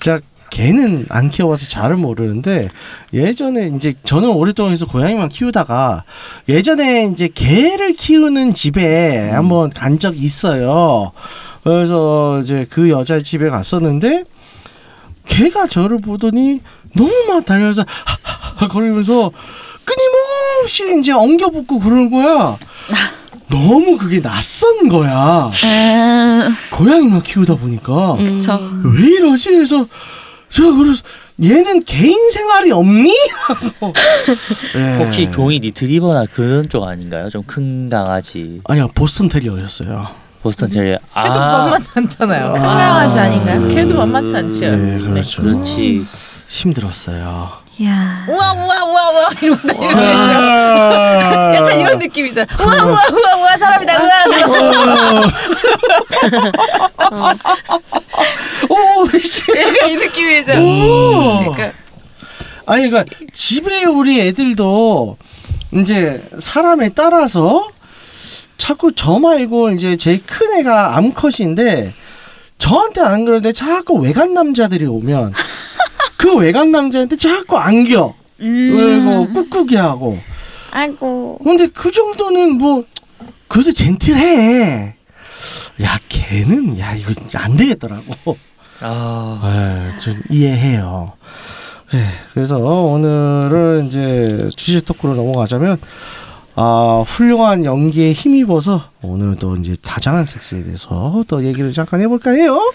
자 0.00 0.20
개는 0.50 1.06
안 1.10 1.28
키워봐서 1.30 1.66
잘은 1.68 2.00
모르는데 2.00 2.68
예전에 3.12 3.70
이제 3.76 3.92
저는 4.02 4.30
오랫동안 4.30 4.72
해서 4.72 4.86
고양이만 4.86 5.28
키우다가 5.28 6.04
예전에 6.48 7.06
이제 7.12 7.28
개를 7.34 7.92
키우는 7.92 8.54
집에 8.54 9.28
한번 9.30 9.68
간 9.70 9.98
적이 9.98 10.20
있어요. 10.20 11.12
그래서 11.64 12.40
이제 12.42 12.66
그 12.70 12.90
여자 12.90 13.18
집에 13.20 13.48
갔었는데 13.50 14.24
개가 15.26 15.66
저를 15.66 15.98
보더니 15.98 16.60
너무 16.94 17.12
막 17.28 17.44
달려서 17.44 17.84
거리면서 18.70 19.30
끊임없이 19.84 20.98
이제 21.00 21.12
엉겨붙고 21.12 21.78
그러는 21.80 22.10
거야. 22.10 22.56
너무 23.50 23.96
그게 23.96 24.20
낯선 24.20 24.88
거야. 24.88 25.50
음, 25.64 26.54
고양이만 26.70 27.22
키우다 27.22 27.56
보니까 27.56 28.16
그쵸. 28.16 28.58
왜 28.84 29.06
이러지? 29.06 29.50
그래서 29.50 29.86
제가 30.50 30.72
그래서 30.72 31.02
얘는 31.42 31.84
개인 31.84 32.30
생활이 32.30 32.70
없니? 32.72 33.14
하고. 33.46 33.92
예. 34.76 34.96
혹시 34.98 35.30
종이 35.30 35.58
리트리버나 35.60 36.26
그런 36.34 36.68
쪽 36.68 36.84
아닌가요? 36.84 37.30
좀 37.30 37.42
큰 37.46 37.88
강아지. 37.88 38.60
아니요 38.64 38.88
보스턴 38.94 39.28
테리어였어요. 39.28 40.06
보스턴 40.42 40.70
테리어. 40.70 40.98
걔도 40.98 41.04
아 41.14 41.58
만만치 41.64 41.90
않잖아요. 41.94 42.46
아. 42.50 42.58
강아지 42.60 43.18
아닌가요? 43.18 43.68
걔도 43.68 43.96
만만치 43.96 44.36
않죠. 44.36 44.76
네, 44.76 44.98
그렇죠. 45.00 45.42
그렇지. 45.42 46.04
힘들었어요. 46.46 47.50
야. 47.84 48.24
우와 48.28 48.52
우와 48.54 48.84
우와 48.84 49.10
우와 49.10 49.26
아. 49.30 49.32
이러면서 49.40 49.84
약간 51.54 51.80
이런 51.80 51.98
느낌이잖아. 51.98 52.46
우와 52.60 52.74
우와 52.84 53.00
우와 53.12 53.36
우와 53.36 53.56
사람이다. 53.56 54.02
우와 54.02 54.10
우와. 54.48 55.32
오, 58.68 59.18
씨. 59.18 59.42
약간 59.56 59.90
이 59.90 59.96
느낌이잖아. 59.96 60.60
오. 60.60 61.52
그러니까 61.54 61.72
아니 62.66 62.88
그러니까 62.90 63.16
집에 63.32 63.84
우리 63.84 64.20
애들도 64.20 65.16
이제 65.74 66.22
사람에 66.38 66.90
따라서 66.90 67.68
자꾸 68.58 68.92
저 68.94 69.18
말고 69.18 69.70
이제 69.70 69.96
제일 69.96 70.22
큰 70.26 70.58
애가 70.58 70.96
암컷인데 70.96 71.92
저한테 72.58 73.00
안 73.00 73.24
그러는데 73.24 73.52
자꾸 73.52 73.94
외간 73.94 74.34
남자들이 74.34 74.84
오면 74.84 75.32
그 76.18 76.36
외간 76.36 76.70
남자한테 76.72 77.16
자꾸 77.16 77.56
안겨. 77.56 78.14
왜뭐 78.40 79.28
꾹꾹이 79.32 79.76
하고. 79.76 80.18
아이고. 80.70 81.38
근데 81.42 81.66
그 81.68 81.90
정도는 81.90 82.58
뭐 82.58 82.84
그래도 83.46 83.72
젠틀해. 83.72 84.94
야 85.82 85.98
걔는 86.08 86.78
야 86.80 86.94
이거 86.94 87.12
안 87.36 87.56
되겠더라고. 87.56 88.36
아. 88.80 89.40
네, 89.94 89.98
좀 90.00 90.20
이해해요. 90.30 91.12
네, 91.92 92.04
그래서 92.34 92.58
오늘은 92.58 93.86
이제 93.86 94.50
주제 94.56 94.80
토크로 94.80 95.14
넘어가자면 95.14 95.78
아 96.60 97.04
훌륭한 97.06 97.64
연기에 97.64 98.12
힘입어서 98.12 98.90
오늘도 99.00 99.58
이제 99.58 99.76
다장한 99.80 100.24
섹스에 100.24 100.64
대해서 100.64 101.22
또 101.28 101.44
얘기를 101.44 101.72
잠깐 101.72 102.00
해볼까 102.00 102.32
해요. 102.32 102.72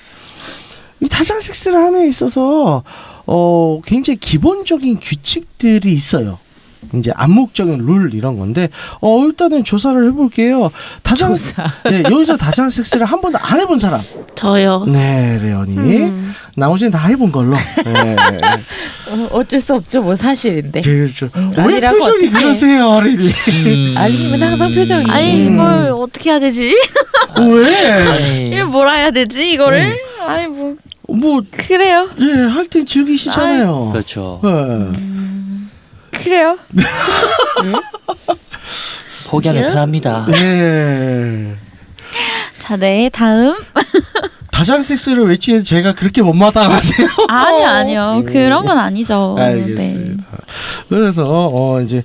이 1.02 1.10
다장한 1.10 1.42
섹스를 1.42 1.78
함에 1.80 2.08
있어서 2.08 2.86
어 3.28 3.82
굉장히 3.84 4.18
기본적인 4.22 5.02
규칙들이 5.02 5.92
있어요. 5.92 6.40
이제 6.96 7.12
암묵적인 7.16 7.86
룰 7.86 8.14
이런 8.14 8.38
건데 8.38 8.70
어 9.02 9.24
일단은 9.26 9.64
조사를 9.64 10.08
해볼게요. 10.10 10.72
다장 11.02 11.30
조사. 11.32 11.66
네 11.90 12.04
여기서 12.04 12.38
다장한 12.38 12.70
섹스를 12.70 13.06
한 13.06 13.22
번도 13.22 13.40
안 13.42 13.60
해본 13.60 13.80
사람. 13.80 14.02
저요. 14.36 14.86
네 14.88 15.40
레온이. 15.42 15.76
음. 15.78 16.34
나머지는 16.56 16.92
다 16.92 17.08
해본 17.08 17.32
걸로. 17.32 17.56
네. 17.86 18.16
어, 19.10 19.28
어쩔 19.32 19.60
수 19.60 19.74
없죠. 19.76 20.02
뭐 20.02 20.16
사실인데. 20.16 20.82
그렇죠. 20.82 21.30
음, 21.36 21.52
왜 21.58 21.64
아니라고 21.64 21.98
표정이 22.00 22.28
어떡해. 22.28 22.42
그러세요, 22.42 22.88
어린이? 22.90 23.28
음. 23.28 23.96
아니면 23.98 24.44
항상 24.44 24.74
표정이. 24.74 25.10
아니 25.10 25.48
음. 25.48 25.54
이걸 25.56 25.92
어떻게 25.98 26.30
해야 26.30 26.40
되지? 26.40 26.76
왜? 27.40 27.92
아니, 27.92 28.48
이걸 28.50 28.66
뭐라 28.66 28.94
해야 28.94 29.12
되지 29.12 29.52
이거를? 29.52 29.98
아니 30.28 30.48
뭐 30.48 30.76
뭐, 31.06 31.42
그래요. 31.52 32.10
예, 32.22 32.26
할 32.48 32.66
땐 32.70 32.86
즐기시잖아요. 32.86 33.90
그렇죠. 33.92 34.40
네. 34.42 35.13
그래요. 36.24 36.58
포기하면 39.28 39.64
편합니다. 39.74 40.26
네. 40.32 41.56
자, 42.60 42.78
네 42.78 43.10
다음. 43.12 43.56
다장 44.52 44.82
섹스를 44.84 45.28
외치는 45.28 45.64
제가 45.64 45.94
그렇게 45.96 46.22
못마땅하세요? 46.22 47.08
아니요 47.28 47.68
아니요 47.68 48.24
그런 48.28 48.66
건 48.66 48.78
아니죠. 48.78 49.34
네. 49.38 49.44
알겠습니다. 49.44 50.24
그래서 50.90 51.50
어 51.52 51.82
이제 51.82 52.04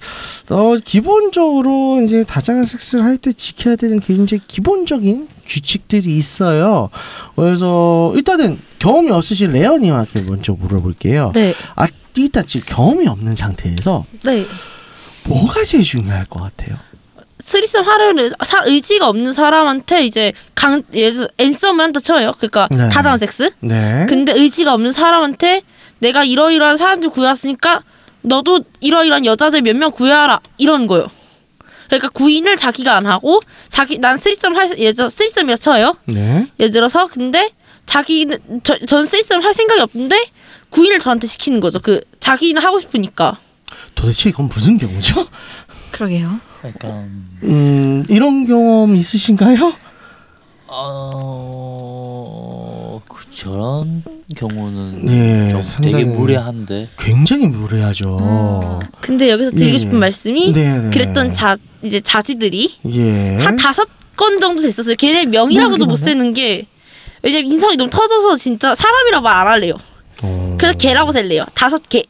어 0.48 0.74
기본적으로 0.82 2.00
이제 2.02 2.24
다장한 2.24 2.64
섹스를 2.64 3.04
할 3.04 3.18
때 3.18 3.32
지켜야 3.32 3.76
되는 3.76 4.00
굉장히 4.00 4.40
기본적인 4.46 5.28
규칙들이 5.46 6.16
있어요. 6.16 6.88
그래서 7.36 8.12
일단은 8.16 8.58
경험이 8.78 9.10
없으신 9.10 9.52
레어님한테 9.52 10.22
먼저 10.22 10.54
물어볼게요. 10.54 11.32
네. 11.34 11.52
아 11.76 11.86
일단 12.18 12.46
지금 12.46 12.66
경험이 12.74 13.06
없는 13.08 13.34
상태에서 13.36 14.04
네. 14.24 14.46
뭐가 15.24 15.64
제일 15.64 15.84
중요할 15.84 16.24
것 16.26 16.40
같아요? 16.42 16.76
스리썸 17.44 17.82
하려는 17.82 18.30
사, 18.44 18.62
의지가 18.66 19.08
없는 19.08 19.32
사람한테 19.32 20.04
이제 20.04 20.32
강 20.54 20.82
예를 20.92 21.14
들어 21.14 21.28
앤썸을 21.38 21.80
한다 21.82 22.00
쳐요. 22.00 22.32
그러니까 22.38 22.68
네. 22.70 22.88
다장한 22.90 23.18
섹스. 23.18 23.50
네. 23.60 24.04
근데 24.08 24.32
의지가 24.32 24.74
없는 24.74 24.92
사람한테 24.92 25.62
내가 26.00 26.24
이러이러한 26.24 26.76
사람들 26.76 27.08
구해왔으니까 27.10 27.82
너도 28.22 28.60
이러이러한 28.80 29.24
여자들 29.24 29.62
몇 29.62 29.74
명 29.76 29.90
구해와라 29.92 30.40
이런 30.58 30.86
거요. 30.86 31.08
그러니까 31.86 32.10
구인을 32.10 32.56
자기가 32.56 32.96
안 32.96 33.06
하고 33.06 33.40
자기 33.70 33.96
난 33.98 34.18
쓰리썸 34.18 34.54
할 34.54 34.78
예를 34.78 34.94
들어 34.94 35.08
쓰리썸이라 35.08 35.56
쳐요. 35.56 35.96
네. 36.04 36.46
예를 36.60 36.70
들어서 36.70 37.06
근데 37.06 37.50
자기는 37.86 38.60
저, 38.62 38.76
전 38.86 39.06
쓰리썸 39.06 39.40
할 39.42 39.54
생각이 39.54 39.80
없는데 39.80 40.22
구인을 40.70 41.00
저한테 41.00 41.26
시키는 41.26 41.60
거죠. 41.60 41.78
그 41.80 42.00
자기는 42.20 42.60
하고 42.62 42.78
싶으니까. 42.78 43.38
도대체 43.94 44.28
이건 44.30 44.48
무슨 44.48 44.78
경우죠? 44.78 45.26
그러게요. 45.90 46.40
그러니까 46.60 46.88
음, 47.44 48.04
이런 48.08 48.46
경험 48.46 48.94
있으신가요? 48.96 49.72
어, 51.70 53.00
그 53.08 53.24
저런 53.30 54.02
경우는 54.36 55.08
예, 55.08 55.48
좀 55.50 55.62
상당히- 55.62 55.92
되게 56.04 56.04
무례한데. 56.04 56.90
굉장히 56.98 57.46
무례하죠. 57.46 58.80
근데 59.00 59.30
여기서 59.30 59.50
드리고 59.52 59.74
예, 59.74 59.78
싶은 59.78 59.94
예. 59.94 59.98
말씀이 59.98 60.52
네, 60.52 60.76
네. 60.78 60.90
그랬던 60.90 61.32
자 61.34 61.56
이제 61.82 62.00
자지들이 62.00 62.76
예. 62.92 63.38
한 63.38 63.56
다섯 63.56 63.88
건 64.16 64.40
정도 64.40 64.62
됐었어요. 64.62 64.96
걔네 64.96 65.26
명이라고도 65.26 65.86
뭐 65.86 65.92
못? 65.92 65.96
쓰는 65.96 66.34
게 66.34 66.66
왜냐면 67.22 67.52
인성이 67.52 67.76
너무 67.76 67.88
터져서 67.90 68.36
진짜 68.36 68.74
사람이라 68.74 69.20
말 69.20 69.36
안 69.38 69.46
할래요. 69.46 69.74
어. 70.22 70.56
그래서 70.58 70.76
개라고 70.78 71.12
셀래요. 71.12 71.44
다섯 71.54 71.88
개. 71.88 72.04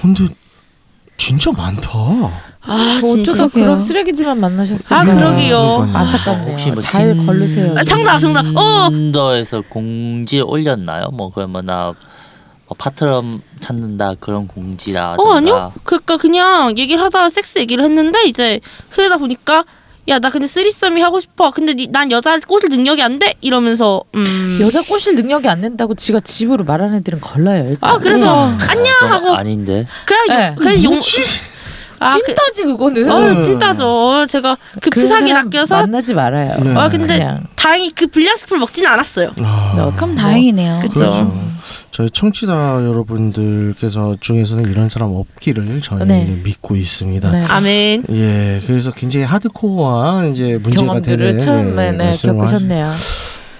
근데 0.00 0.26
진짜 1.16 1.50
많다. 1.52 1.90
아뭐 2.60 3.00
진짜. 3.00 3.32
어쩌다. 3.32 3.48
그런 3.48 3.80
쓰레기들만 3.80 4.38
만나셨어요. 4.38 4.98
아, 5.00 5.04
그러게요. 5.04 5.90
안타깝네요. 5.92 6.52
혹시 6.52 6.70
뭐잘 6.70 7.16
틴- 7.16 7.26
걸르세요. 7.26 7.74
아, 7.76 7.82
정답 7.84 8.18
정답. 8.18 8.44
어. 8.56 8.88
틴더에서 8.90 9.62
공지 9.68 10.40
올렸나요? 10.40 11.08
뭐 11.12 11.30
그러면 11.32 11.66
나 11.66 11.94
뭐 12.70 12.76
파트너 12.76 13.38
찾는다 13.60 14.12
그런 14.20 14.46
공지라든가. 14.46 15.22
어 15.22 15.32
아니요. 15.36 15.72
그러니까 15.84 16.18
그냥 16.18 16.76
얘기를 16.76 17.02
하다가 17.02 17.30
섹스 17.30 17.58
얘기를 17.60 17.82
했는데 17.82 18.24
이제 18.26 18.60
그러다 18.90 19.16
보니까 19.16 19.64
야 20.08 20.18
나 20.18 20.30
근데 20.30 20.46
쓰리썸이 20.46 21.00
하고 21.00 21.20
싶어. 21.20 21.50
근데 21.50 21.74
니, 21.74 21.86
난 21.90 22.10
여자를 22.10 22.40
꼬실 22.40 22.68
능력이 22.70 23.02
안 23.02 23.18
돼. 23.18 23.34
이러면서 23.40 24.02
음. 24.14 24.58
여자 24.60 24.82
꼬실 24.82 25.14
능력이 25.14 25.46
안 25.48 25.60
된다고 25.60 25.94
지가 25.94 26.20
집으로 26.20 26.64
말하는 26.64 26.96
애들은 26.98 27.20
걸러요. 27.20 27.70
일단. 27.70 27.90
아 27.90 27.98
그래서 27.98 28.44
안녕 28.68 28.86
좀 29.00 29.08
하고 29.10 29.30
아닌데. 29.34 29.86
그냥 30.06 30.26
네. 30.28 30.46
용, 30.48 30.54
그냥 30.56 30.84
용. 30.84 30.92
뭐지? 30.94 31.22
아, 32.00 32.08
그, 32.08 32.26
찐따지 32.26 32.64
그거는. 32.64 33.10
어 33.10 33.42
찐따죠. 33.42 34.26
제가 34.28 34.56
그 34.80 34.90
그런 34.90 35.04
푸사기 35.04 35.28
사람 35.28 35.50
낚여서 35.50 35.76
만나지 35.76 36.14
말아요. 36.14 36.54
네. 36.60 36.74
아 36.76 36.88
근데 36.88 37.18
그냥. 37.18 37.44
다행히 37.56 37.90
그 37.90 38.06
불량식품을 38.06 38.60
먹지는 38.60 38.90
않았어요. 38.90 39.32
아, 39.42 39.74
너 39.76 39.94
그럼 39.94 40.14
뭐, 40.14 40.22
다행이네요. 40.22 40.80
그쵸. 40.80 40.94
그렇죠. 40.94 41.48
저희 41.90 42.10
청취자 42.10 42.52
여러분들께서 42.82 44.16
중에서는 44.20 44.70
이런 44.70 44.88
사람 44.88 45.10
없기를 45.10 45.80
저희는 45.80 46.06
네. 46.06 46.40
믿고 46.44 46.76
있습니다. 46.76 47.30
네. 47.30 47.44
아멘. 47.44 48.04
예, 48.10 48.62
그래서 48.66 48.92
굉장히 48.92 49.26
하드코어한 49.26 50.30
이제 50.30 50.58
문제가 50.62 50.86
경험들을 50.86 51.16
되는 51.18 51.38
처음에 51.38 51.92
네, 51.92 52.04
말씀을 52.04 52.36
겪으셨네요. 52.36 52.92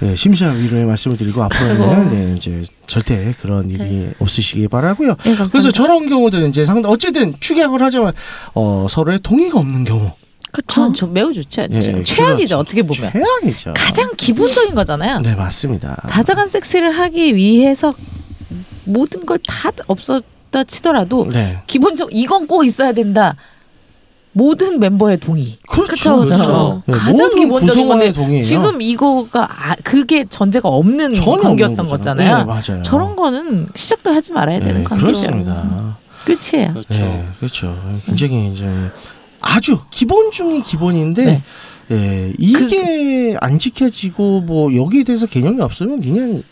예, 0.03 0.15
심심한 0.15 0.57
위로의 0.59 0.85
말씀을 0.85 1.17
드리고 1.17 1.43
앞으로는 1.43 1.83
아이고. 1.91 2.11
네, 2.15 2.35
이제 2.37 2.65
절대 2.87 3.35
그런 3.41 3.69
일이 3.71 4.09
없으시기 4.21 4.69
바라고요. 4.69 5.17
네. 5.25 5.37
그래서 5.51 5.71
저런 5.73 6.09
경우들은 6.09 6.51
이제 6.51 6.65
상당 6.65 6.93
어쨌든 6.93 7.35
축약을 7.41 7.83
하지만 7.83 8.13
어, 8.55 8.87
서로의 8.89 9.19
동의가 9.23 9.59
없는 9.59 9.85
경우 9.85 10.13
저는 10.67 10.95
좀 10.95 11.13
매우 11.13 11.33
좋지 11.33 11.61
않죠. 11.63 11.77
예, 11.77 12.03
최악이죠. 12.03 12.57
그렇죠. 12.57 12.59
어떻게 12.59 12.83
보면 12.83 13.13
최악이죠. 13.13 13.75
가장 13.77 14.11
기본적인 14.17 14.75
거잖아요. 14.75 15.21
네 15.21 15.35
맞습니다. 15.35 15.97
다자간 16.09 16.49
섹스를 16.49 16.91
하기 16.93 17.35
위해서 17.37 17.93
모든 18.85 19.27
걸 19.27 19.39
다 19.47 19.71
없었다 19.87 20.65
치더라도 20.65 21.29
네 21.31 21.59
기본적 21.67 22.09
이건 22.13 22.47
꼭 22.47 22.65
있어야 22.65 22.93
된다. 22.93 23.37
모든 24.39 24.79
멤버의 24.79 25.19
동의. 25.19 25.59
그렇죠. 25.69 26.21
그쵸, 26.21 26.29
그쵸. 26.29 26.83
네, 26.87 26.97
가장 26.97 27.35
기본적인 27.35 27.89
건데 27.89 28.13
동의예요. 28.13 28.41
지금 28.41 28.81
이거가 28.81 29.49
아, 29.51 29.75
그게 29.83 30.25
전제가 30.25 30.69
없는 30.69 31.15
관계였던 31.21 31.81
없는 31.81 31.89
거잖아요. 31.89 32.39
네, 32.39 32.45
맞아요. 32.45 32.83
저런 32.83 33.17
거는 33.17 33.67
시작도 33.75 34.13
하지 34.13 34.33
말아야 34.33 34.61
되는 34.61 34.79
네, 34.79 34.85
관계죠. 34.85 35.07
그렇습니다. 35.07 35.97
끝이에요. 36.25 36.71
그렇죠. 36.73 36.89
네, 36.91 37.29
그렇죠. 37.41 37.77
굉장히 38.07 38.55
좀 38.57 38.93
아주 39.41 39.81
기본 39.91 40.31
중의 40.31 40.63
기본인데 40.63 41.25
네. 41.25 41.43
예, 41.91 42.33
이게 42.39 43.37
안 43.41 43.59
지켜지고 43.59 44.43
뭐 44.43 44.73
여기에 44.73 45.03
대해서 45.03 45.27
개념이 45.27 45.61
없으면 45.63 46.01
그냥 46.01 46.45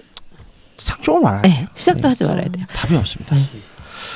상종을 0.78 1.22
말아요. 1.22 1.42
네, 1.42 1.66
시작도 1.72 2.02
네, 2.02 2.08
하지 2.08 2.24
말아야 2.24 2.48
돼요. 2.48 2.64
답이 2.74 2.96
없습니다. 2.96 3.36
네. 3.36 3.42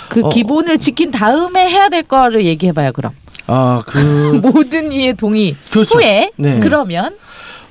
그 0.09 0.23
어. 0.25 0.29
기본을 0.29 0.79
지킨 0.79 1.12
다음에 1.12 1.68
해야 1.68 1.89
될 1.89 2.03
거를 2.03 2.45
얘기해 2.45 2.73
봐요. 2.73 2.91
그럼 2.93 3.12
아, 3.53 3.83
그 3.87 3.99
모든 4.43 4.93
이의 4.93 5.15
동의 5.15 5.57
그렇죠. 5.71 5.99
후에 5.99 6.31
네. 6.37 6.61
그러면 6.61 7.17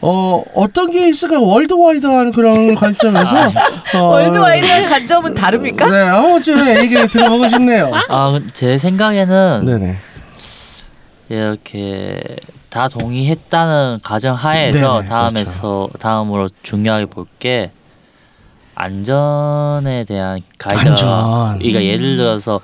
어, 0.02 0.44
어떤 0.56 0.92
게 0.92 1.10
있을까 1.10 1.40
월드와이드한 1.40 2.32
그런 2.32 2.76
관점에서 2.76 3.36
어, 3.96 4.00
월드와이드한 4.04 4.86
관점은 4.88 5.34
다릅니까? 5.34 5.90
네, 5.90 5.98
아무튼 6.02 6.78
얘기를 6.84 7.08
들어보고 7.08 7.48
싶네요. 7.50 7.92
아, 8.10 8.40
제 8.54 8.78
생각에는 8.78 9.64
네네. 9.66 9.98
이렇게 11.30 12.22
다 12.70 12.88
동의했다는 12.88 14.00
가정 14.04 14.36
하에서 14.36 15.00
네네, 15.00 15.10
다음에서 15.10 15.90
다음으로 16.00 16.50
중요하게 16.64 17.06
볼 17.08 17.26
게 17.40 17.72
안전에 18.76 20.06
대한 20.06 20.40
가이드가 20.58 20.90
안전. 20.90 21.60
그러니까 21.60 21.84
예를 21.84 22.16
들어서 22.16 22.62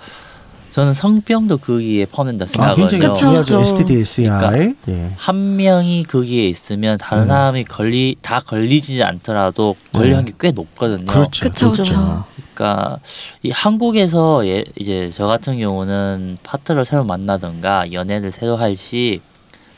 저는 0.75 0.93
성병도 0.93 1.59
거기에 1.59 2.05
포함된다 2.05 2.43
아, 2.57 2.75
굉장히 2.75 2.89
생각하거든요. 2.89 3.13
중요하죠. 3.13 3.45
그쵸. 3.45 3.61
STD, 3.61 3.93
SCI. 4.01 4.37
그러니까 4.37 4.73
예. 4.89 5.11
한 5.15 5.55
명이 5.55 6.03
거기에 6.03 6.49
있으면 6.49 6.97
다른 6.97 7.23
음. 7.23 7.27
사람이 7.27 7.63
걸리 7.63 8.17
다 8.21 8.41
걸리지 8.41 9.01
않더라도 9.01 9.77
걸릴 9.93 10.09
네. 10.09 10.15
확률이 10.17 10.35
꽤 10.37 10.51
높거든요. 10.51 11.05
그렇죠. 11.05 11.47
그쵸, 11.49 11.71
그렇죠. 11.71 12.25
그러니까 12.53 12.99
이 13.41 13.51
한국에서 13.51 14.45
예, 14.47 14.65
이제 14.77 15.09
저 15.13 15.27
같은 15.27 15.57
경우는 15.59 16.39
파트너를 16.43 16.83
새로 16.83 17.05
만나든가 17.05 17.93
연애를 17.93 18.31
새로 18.31 18.57
할 18.57 18.75
시 18.75 19.21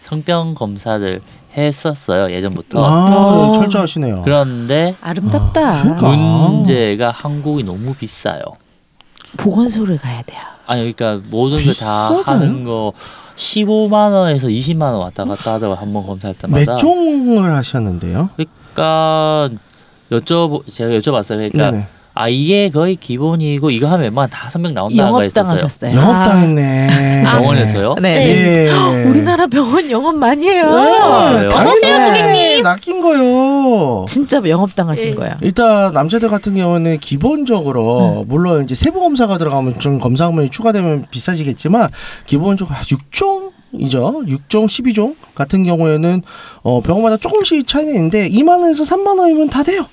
성병 0.01 0.55
검사를 0.55 1.21
했었어요 1.55 2.33
예전부터. 2.33 2.83
아, 2.83 3.49
어. 3.49 3.53
철저하시네요. 3.53 4.23
그런데 4.25 4.95
아름답다. 5.01 5.61
아, 5.61 5.83
그러니까. 5.83 6.15
문제가 6.15 7.11
한국이 7.11 7.61
너무 7.63 7.93
비싸요. 7.93 8.41
보건소를 9.37 9.99
가야 9.99 10.23
돼요. 10.23 10.41
아니 10.67 10.93
그러니까 10.93 11.21
모든 11.29 11.57
걸 11.57 11.73
다 11.73 12.09
비싸다요? 12.09 12.23
하는 12.25 12.63
거 12.63 12.93
15만 13.35 14.11
원에서 14.13 14.47
20만 14.47 14.81
원 14.81 14.95
왔다 14.95 15.23
갔다 15.25 15.53
하다가 15.53 15.75
한 15.75 15.93
번 15.93 16.05
검사할 16.05 16.35
때마다 16.35 16.73
몇 16.73 16.77
종을 16.77 17.53
하셨는데요? 17.53 18.29
그러니까 18.35 19.49
여쭤보 20.11 20.63
제가 20.73 20.91
여쭤봤어요. 20.99 21.37
그러니까 21.51 21.71
네네. 21.71 21.87
아 22.17 22.29
이게 22.29 22.69
거의 22.69 22.95
기본이고 22.95 23.69
이거 23.69 23.87
하면 23.87 24.01
웬만한 24.01 24.29
다섯 24.29 24.59
명 24.59 24.73
나온다는 24.73 25.11
거 25.11 25.21
했었어요. 25.21 25.43
영업당하셨어요. 25.45 25.95
영업 25.95 26.23
당했네. 26.23 27.23
병원에서요? 27.23 27.95
아, 27.97 27.99
네. 28.01 28.67
예. 28.67 29.03
우리나라 29.03 29.47
병원 29.47 29.89
영업 29.91 30.15
많이 30.15 30.47
해요. 30.47 30.63
네. 30.65 31.45
어서 31.47 31.69
오세요, 31.71 31.95
당연히 31.97 32.21
고객님. 32.21 32.63
낚인 32.63 33.01
거요. 33.01 34.05
진짜 34.07 34.41
영업 34.47 34.75
당하신 34.75 35.09
예. 35.09 35.13
거예요. 35.13 35.35
일단 35.41 35.93
남자들 35.93 36.29
같은 36.29 36.55
경우는 36.55 36.97
기본적으로 36.99 38.25
물론 38.27 38.63
이제 38.63 38.73
세부 38.75 38.99
검사가 38.99 39.37
들어가면 39.37 39.79
좀 39.79 39.99
검사물이 39.99 40.49
추가되면 40.49 41.05
비싸지겠지만 41.11 41.89
기본적으로 42.25 42.75
6종 42.77 43.51
이죠. 43.73 44.21
6종, 44.25 44.65
12종 44.65 45.15
같은 45.35 45.63
경우에는 45.65 46.23
어, 46.63 46.81
병원마다 46.81 47.17
조금씩 47.17 47.67
차이는 47.67 47.93
있는데 47.95 48.29
2만 48.29 48.61
원에서 48.61 48.83
3만 48.83 49.19
원이면 49.19 49.49
다 49.49 49.61
돼요. 49.61 49.85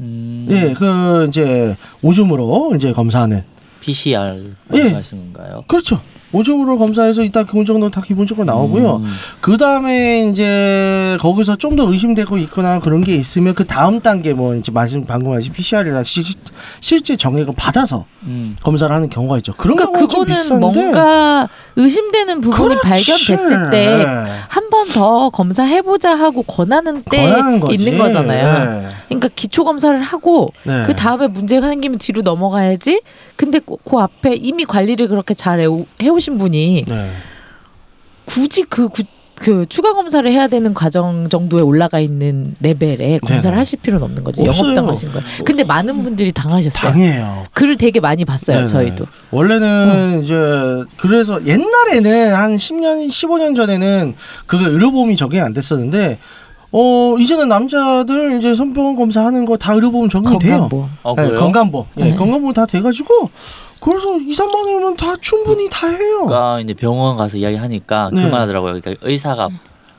음, 0.00 0.46
예, 0.50 0.72
그 0.74 1.26
이제 1.28 1.76
오줌으로 2.02 2.72
이제 2.76 2.92
검사하는 2.92 3.42
PCR 3.80 4.44
예. 4.74 4.78
말씀하시는 4.82 5.32
건가요? 5.32 5.64
그렇죠. 5.66 6.00
오줌으로 6.30 6.76
검사해서 6.76 7.22
일단 7.22 7.46
기본적으로 7.46 7.88
다 7.88 8.02
기본적으로 8.02 8.44
나오고요. 8.44 8.96
음, 8.96 9.10
그 9.40 9.56
다음에 9.56 10.28
이제 10.28 11.16
거기서 11.22 11.56
좀 11.56 11.74
더 11.74 11.90
의심되고 11.90 12.36
있거나 12.38 12.80
그런 12.80 13.02
게 13.02 13.14
있으면 13.14 13.54
그 13.54 13.64
다음 13.64 14.00
단계 14.00 14.34
뭐 14.34 14.54
이제 14.54 14.70
말씀 14.72 15.06
방금 15.06 15.32
하신 15.32 15.52
PCR이나 15.52 16.02
시, 16.02 16.22
실제 16.80 17.16
정액을 17.16 17.54
받아서 17.56 18.04
음. 18.24 18.56
검사를 18.62 18.94
하는 18.94 19.08
경우가 19.08 19.38
있죠. 19.38 19.54
그런 19.54 19.76
그러니까 19.76 20.00
그거는 20.00 20.60
뭔가 20.60 21.48
의심되는 21.78 22.40
부분이 22.40 22.74
그렇지. 22.80 22.82
발견됐을 22.82 23.70
때 23.70 24.04
네. 24.04 24.34
한번 24.48 24.88
더 24.88 25.30
검사해보자 25.30 26.12
하고 26.16 26.42
권하는 26.42 27.00
때 27.02 27.22
권하는 27.22 27.60
거지. 27.60 27.74
있는 27.74 27.98
거잖아요. 27.98 28.80
네. 28.82 28.88
그러니까 29.06 29.28
기초 29.34 29.64
검사를 29.64 29.98
하고 30.02 30.52
네. 30.64 30.82
그 30.84 30.96
다음에 30.96 31.28
문제가 31.28 31.68
생기면 31.68 31.98
뒤로 31.98 32.22
넘어가야지. 32.22 33.00
근데 33.36 33.60
그, 33.60 33.76
그 33.84 33.96
앞에 33.96 34.34
이미 34.34 34.64
관리를 34.64 35.06
그렇게 35.06 35.34
잘 35.34 35.60
해오, 35.60 35.86
해오신 36.02 36.38
분이 36.38 36.84
네. 36.88 37.10
굳이 38.24 38.64
그, 38.64 38.88
구, 38.88 39.04
그 39.40 39.66
추가 39.68 39.94
검사를 39.94 40.30
해야 40.30 40.48
되는 40.48 40.74
과정 40.74 41.28
정도에 41.28 41.62
올라가 41.62 42.00
있는 42.00 42.52
레벨에 42.60 43.18
검사를 43.18 43.42
네네. 43.42 43.56
하실 43.56 43.78
필요는 43.80 44.04
없는 44.04 44.24
거지. 44.24 44.42
없어요. 44.46 44.62
영업당하신 44.64 45.12
거예요. 45.12 45.24
근데 45.44 45.64
많은 45.64 46.02
분들이 46.02 46.32
당하셨어요. 46.32 46.92
당해요. 46.92 47.46
글을 47.54 47.76
되게 47.76 48.00
많이 48.00 48.24
봤어요. 48.24 48.56
네네. 48.58 48.66
저희도. 48.68 49.06
원래는 49.30 50.22
이제 50.24 50.34
그래서 50.96 51.40
옛날에는 51.46 52.34
한 52.34 52.56
10년, 52.56 53.08
15년 53.08 53.54
전에는 53.56 54.14
그게 54.46 54.64
의료보험이 54.66 55.16
적용이 55.16 55.40
안 55.40 55.52
됐었는데 55.52 56.18
어 56.70 57.16
이제는 57.18 57.48
남자들 57.48 58.38
이제 58.38 58.54
성병 58.54 58.94
검사하는 58.96 59.46
거 59.46 59.56
다 59.56 59.72
의료보험 59.72 60.08
적용이 60.10 60.38
돼요. 60.38 60.68
건강보험. 60.68 60.88
어, 61.02 61.14
네? 61.16 61.30
건강보험. 61.34 61.86
예, 61.98 62.04
네. 62.04 62.14
건강보험 62.14 62.52
다 62.54 62.66
돼가지고 62.66 63.30
그래서 63.80 64.16
2, 64.18 64.32
3만 64.32 64.54
원이면 64.54 64.96
다 64.96 65.14
충분히 65.20 65.68
다 65.70 65.86
해요. 65.86 66.26
그러니까 66.26 66.60
이제 66.60 66.74
병원 66.74 67.16
가서 67.16 67.36
이야기하니까 67.36 68.10
네. 68.12 68.22
그 68.22 68.26
말하더라고요. 68.28 68.80
그러니까 68.80 69.06
의사가 69.06 69.48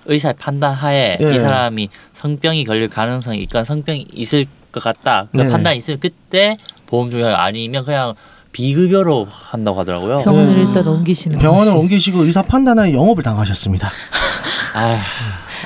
의사의 0.05 0.35
판단 0.39 0.73
하에 0.73 1.17
예. 1.21 1.35
이 1.35 1.39
사람이 1.39 1.89
성병이 2.13 2.65
걸릴 2.65 2.89
가능성이 2.89 3.39
있건 3.43 3.65
성병이 3.65 4.07
있을 4.13 4.45
것 4.71 4.83
같다. 4.83 5.27
그 5.31 5.37
네네. 5.37 5.49
판단이 5.51 5.77
있으면 5.77 5.99
그때 5.99 6.57
보험 6.87 7.11
조약 7.11 7.39
아니면 7.39 7.85
그냥 7.85 8.15
비급여로 8.51 9.27
한다고 9.29 9.79
하더라고요. 9.79 10.23
병원을 10.23 10.55
네. 10.55 10.61
일단 10.61 10.87
옮기시는 10.87 11.37
병원을 11.37 11.67
것이. 11.73 11.77
옮기시고 11.77 12.23
의사 12.23 12.41
판단하에 12.41 12.93
영업을 12.93 13.23
당하셨습니다. 13.23 13.89
아, 14.73 14.99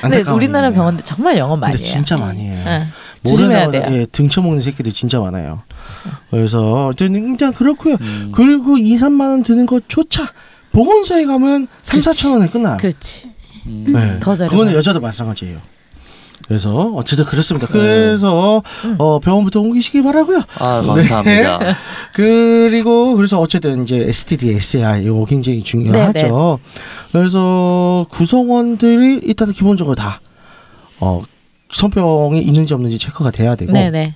근데 0.00 0.18
안타까운 0.18 0.36
우리나라 0.36 0.66
일이네요. 0.68 0.78
병원들 0.78 1.04
정말 1.04 1.38
영업 1.38 1.58
많이 1.58 1.72
근데 1.72 1.84
해요. 1.84 1.92
진짜 1.92 2.16
많이 2.16 2.40
해요. 2.46 2.62
예. 2.66 2.86
조심해야 3.28 3.70
돼요. 3.70 3.86
예, 3.90 4.06
등쳐먹는 4.06 4.60
새끼들 4.60 4.92
진짜 4.92 5.18
많아요. 5.18 5.62
그래서 6.30 6.86
어쨌든 6.86 7.28
일단 7.28 7.52
그렇고요. 7.52 7.96
음. 8.00 8.32
그리고 8.34 8.76
2, 8.78 8.94
3만 8.96 9.20
원 9.20 9.42
드는 9.42 9.66
것조차 9.66 10.32
보건소에 10.72 11.24
가면 11.24 11.68
3, 11.82 12.00
그렇지. 12.00 12.22
4천 12.22 12.32
원에 12.34 12.48
끝나요. 12.48 12.76
그렇지. 12.78 13.30
음. 13.66 13.84
네. 13.88 14.20
더 14.20 14.34
저렴하지. 14.34 14.46
그거는 14.50 14.72
여자도 14.74 15.00
마찬가지예요. 15.00 15.58
그래서 16.46 16.90
어쨌든 16.94 17.24
그렇습니다. 17.24 17.66
그래서 17.66 18.62
음. 18.84 18.96
어, 18.98 19.18
병원부터 19.18 19.60
옮기시기 19.60 20.02
바라고요. 20.02 20.42
아 20.58 20.82
감사합니다. 20.82 21.58
그리고 22.12 23.16
그래서 23.16 23.40
어쨌든 23.40 23.82
이제 23.82 23.96
STD, 23.96 24.50
SAI 24.50 25.04
이거 25.04 25.24
굉장히 25.24 25.62
중요하죠. 25.62 26.58
그래서 27.12 28.06
구성원들이 28.10 29.20
일단 29.24 29.52
기본적으로 29.52 29.94
다 29.94 30.20
어, 31.00 31.22
성병이 31.72 32.42
있는지 32.42 32.74
없는지 32.74 32.98
체크가 32.98 33.30
돼야 33.30 33.54
되고 33.54 33.72
네네. 33.72 34.14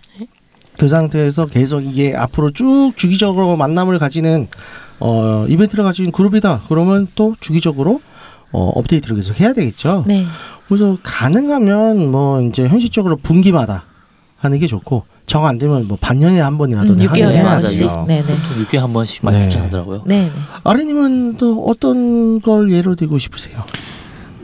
그 0.78 0.88
상태에서 0.88 1.46
계속 1.46 1.80
이게 1.80 2.14
앞으로 2.16 2.50
쭉 2.52 2.92
주기적으로 2.96 3.56
만남을 3.56 3.98
가지는 3.98 4.46
어, 5.00 5.44
이벤트를 5.48 5.84
가지는 5.84 6.12
그룹이다. 6.12 6.62
그러면 6.68 7.06
또 7.14 7.34
주기적으로 7.40 8.00
어, 8.52 8.68
업데이트를 8.76 9.16
계속 9.16 9.38
해야 9.40 9.52
되겠죠. 9.52 10.04
네. 10.06 10.24
그래서 10.68 10.96
가능하면 11.02 12.10
뭐 12.10 12.40
이제 12.42 12.66
현실적으로 12.66 13.16
분기마다 13.16 13.84
하는 14.38 14.58
게 14.58 14.66
좋고 14.66 15.04
정 15.26 15.44
안 15.44 15.58
되면 15.58 15.86
뭐 15.88 15.98
반년에 16.00 16.40
한 16.40 16.56
번이라도 16.56 16.94
음, 16.94 17.00
하긴 17.00 17.24
6개월에 17.26 17.32
해야 17.32 17.50
한 17.50 17.60
번씩. 17.62 17.86
네네. 18.06 18.24
좀 18.26 18.64
6개월 18.64 18.78
한 18.78 18.92
번씩만 18.92 19.34
네. 19.34 19.40
추천하더라고요. 19.40 20.02
네 20.06 20.24
네. 20.24 20.32
아래님은 20.64 21.36
또 21.36 21.64
어떤 21.66 22.40
걸 22.40 22.72
예로 22.72 22.94
들고 22.94 23.18
싶으세요? 23.18 23.62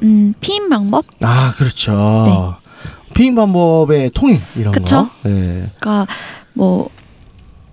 음, 0.02 0.34
피임 0.40 0.68
방법? 0.68 1.06
아 1.22 1.54
그렇죠. 1.56 2.24
네. 2.26 2.63
피임 3.14 3.34
방법의 3.34 4.10
통일 4.10 4.40
이런 4.56 4.72
그쵸? 4.72 5.08
거. 5.22 5.28
네. 5.28 5.66
그러니까 5.80 6.06
뭐 6.52 6.88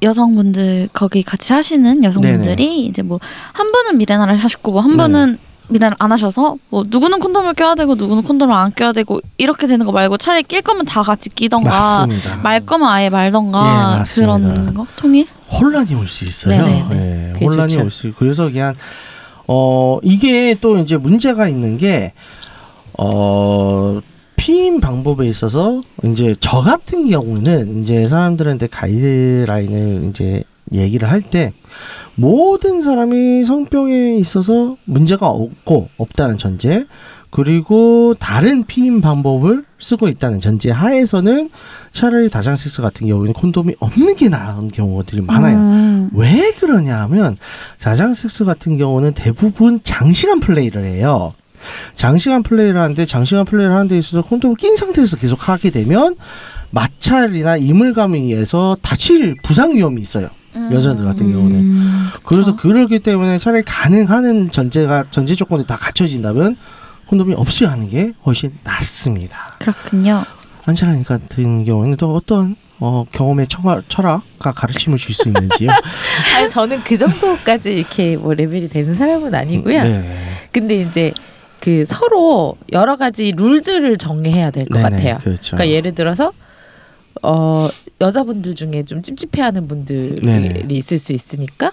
여성분들 0.04 0.90
거기 0.94 1.22
같이 1.24 1.54
하시는 1.54 2.04
여성분들이 2.04 2.86
이제 2.86 3.02
뭐 3.02 3.20
한 3.54 3.72
분은 3.72 3.98
미레나를 3.98 4.38
하셨고 4.38 4.72
뭐한 4.72 4.92
네네. 4.98 5.04
분은 5.04 5.38
미레나를 5.68 5.96
안 6.00 6.12
하셔서 6.12 6.56
뭐 6.70 6.84
누구는 6.88 7.20
콘돔을 7.20 7.54
껴야 7.54 7.76
되고 7.76 7.96
누구는 7.96 8.24
콘돔을 8.24 8.54
안 8.54 8.74
껴야 8.74 8.92
되고 8.94 9.20
이렇게 9.38 9.68
되는 9.68 9.86
거 9.86 9.92
말고 9.92 10.18
차라리 10.18 10.44
낄 10.44 10.62
거면 10.62 10.86
다 10.86 11.02
같이 11.04 11.30
끼던가 11.30 11.70
맞습니다. 11.70 12.36
말 12.38 12.66
거면 12.66 12.90
아예 12.90 13.06
예, 13.06 13.10
말던가 13.10 13.98
맞습니다. 14.00 14.38
그런 14.38 14.74
거 14.74 14.86
통일? 14.96 15.28
혼란이 15.52 15.94
올 15.96 16.08
수 16.08 16.24
있어요. 16.26 16.64
네네. 16.64 16.86
네, 16.90 17.34
혼란이 17.40 17.74
좋죠. 17.74 17.86
올수 17.86 18.08
있고 18.08 18.20
그래서 18.20 18.50
그냥 18.50 18.74
어 19.48 20.00
이게 20.04 20.56
또 20.60 20.78
이제 20.80 20.98
문제가 20.98 21.48
있는 21.48 21.78
게 21.78 22.14
어 22.98 24.02
피임 24.42 24.80
방법에 24.80 25.28
있어서 25.28 25.84
이제 26.04 26.36
저 26.40 26.62
같은 26.62 27.08
경우는 27.08 27.84
이제 27.84 28.08
사람들한테 28.08 28.66
가이드라인을 28.68 30.10
이제 30.10 30.44
얘기를 30.74 31.08
할 31.12 31.22
때 31.22 31.54
모든 32.16 32.82
사람이 32.82 33.46
성병에 33.46 34.16
있어서 34.18 34.78
문제가 34.86 35.28
없고 35.28 35.90
없다는 35.98 36.40
전제 36.40 36.88
그리고 37.30 38.16
다른 38.20 38.64
피임 38.66 39.00
방법을 39.00 39.64
쓰고 39.80 40.08
있다는 40.08 40.40
전제 40.42 40.72
하에서는 40.72 41.52
차라리 41.92 42.30
다장 42.32 42.56
섹스 42.56 42.82
같은 42.82 43.08
경우에는 43.08 43.34
콘돔이 43.34 43.76
없는 43.80 44.16
게 44.16 44.28
나은 44.28 44.70
경우들이 44.70 45.22
많아요. 45.22 45.56
음. 45.56 46.10
왜 46.16 46.52
그러냐 46.60 47.00
하면 47.02 47.38
자장 47.78 48.16
섹스 48.16 48.44
같은 48.44 48.78
경우는 48.80 49.14
대부분 49.14 49.80
장시간 49.84 50.40
플레이를 50.40 50.84
해요. 50.84 51.34
장시간 51.96 52.44
플레이를 52.44 52.80
하는데 52.80 53.06
장시간 53.06 53.46
플레이를 53.46 53.74
하는 53.74 53.88
데 53.88 53.98
있어서 53.98 54.22
콘돔을 54.22 54.56
낀 54.58 54.76
상태에서 54.76 55.18
계속 55.18 55.48
하게 55.50 55.70
되면 55.70 56.16
마찰이나 56.72 57.58
이물감에 57.58 58.18
의해서 58.18 58.76
다칠 58.82 59.36
부상 59.44 59.76
위험이 59.76 60.02
있어요. 60.02 60.30
여자들 60.54 61.06
같은 61.06 61.32
경우는. 61.32 61.56
음. 61.56 62.10
그래서 62.26 62.56
그러기 62.56 63.00
때문에 63.00 63.40
차라리 63.40 63.64
가능하는 63.64 64.50
전제가 64.50 65.06
전제 65.10 65.34
조건이 65.36 65.66
다 65.66 65.78
갖춰진다면 65.78 66.58
콘돔이 67.08 67.34
없어야 67.36 67.72
하는 67.72 67.90
게 67.90 68.14
훨씬 68.26 68.52
낫습니다. 68.64 69.56
그렇군요. 69.60 70.24
안철아님 70.66 71.04
같은 71.04 71.64
경우는 71.66 71.98
또 71.98 72.16
어떤 72.16 72.56
어, 72.80 73.06
경험의 73.12 73.48
철학, 73.48 73.84
철학과 73.90 74.52
가르침을 74.52 74.98
줄 74.98 75.14
수 75.14 75.28
있는지요? 75.30 75.70
아니 76.36 76.50
저는 76.50 76.82
그 76.84 76.98
정도까지 76.98 77.74
이렇게 77.74 78.18
뭐 78.18 78.34
레벨이 78.34 78.68
되는 78.70 78.96
사람은 78.96 79.34
아니고요. 79.36 79.84
네. 79.84 80.18
근데 80.52 80.82
이제 80.82 81.14
그 81.62 81.86
서로 81.86 82.58
여러 82.74 82.98
가지 82.98 83.32
룰들을 83.38 83.98
정해야 83.98 84.52
될 84.52 84.66
것 84.66 84.80
네네, 84.82 84.90
같아요. 84.90 85.18
그렇죠. 85.20 85.56
그러니까 85.56 85.74
예를 85.74 85.96
들어서 85.96 86.34
어 87.24 87.68
여자분들 88.02 88.56
중에 88.56 88.84
좀 88.84 89.02
찝찝해하는 89.02 89.68
분들이 89.68 90.20
네네. 90.22 90.66
있을 90.72 90.98
수 90.98 91.14
있으니까 91.14 91.72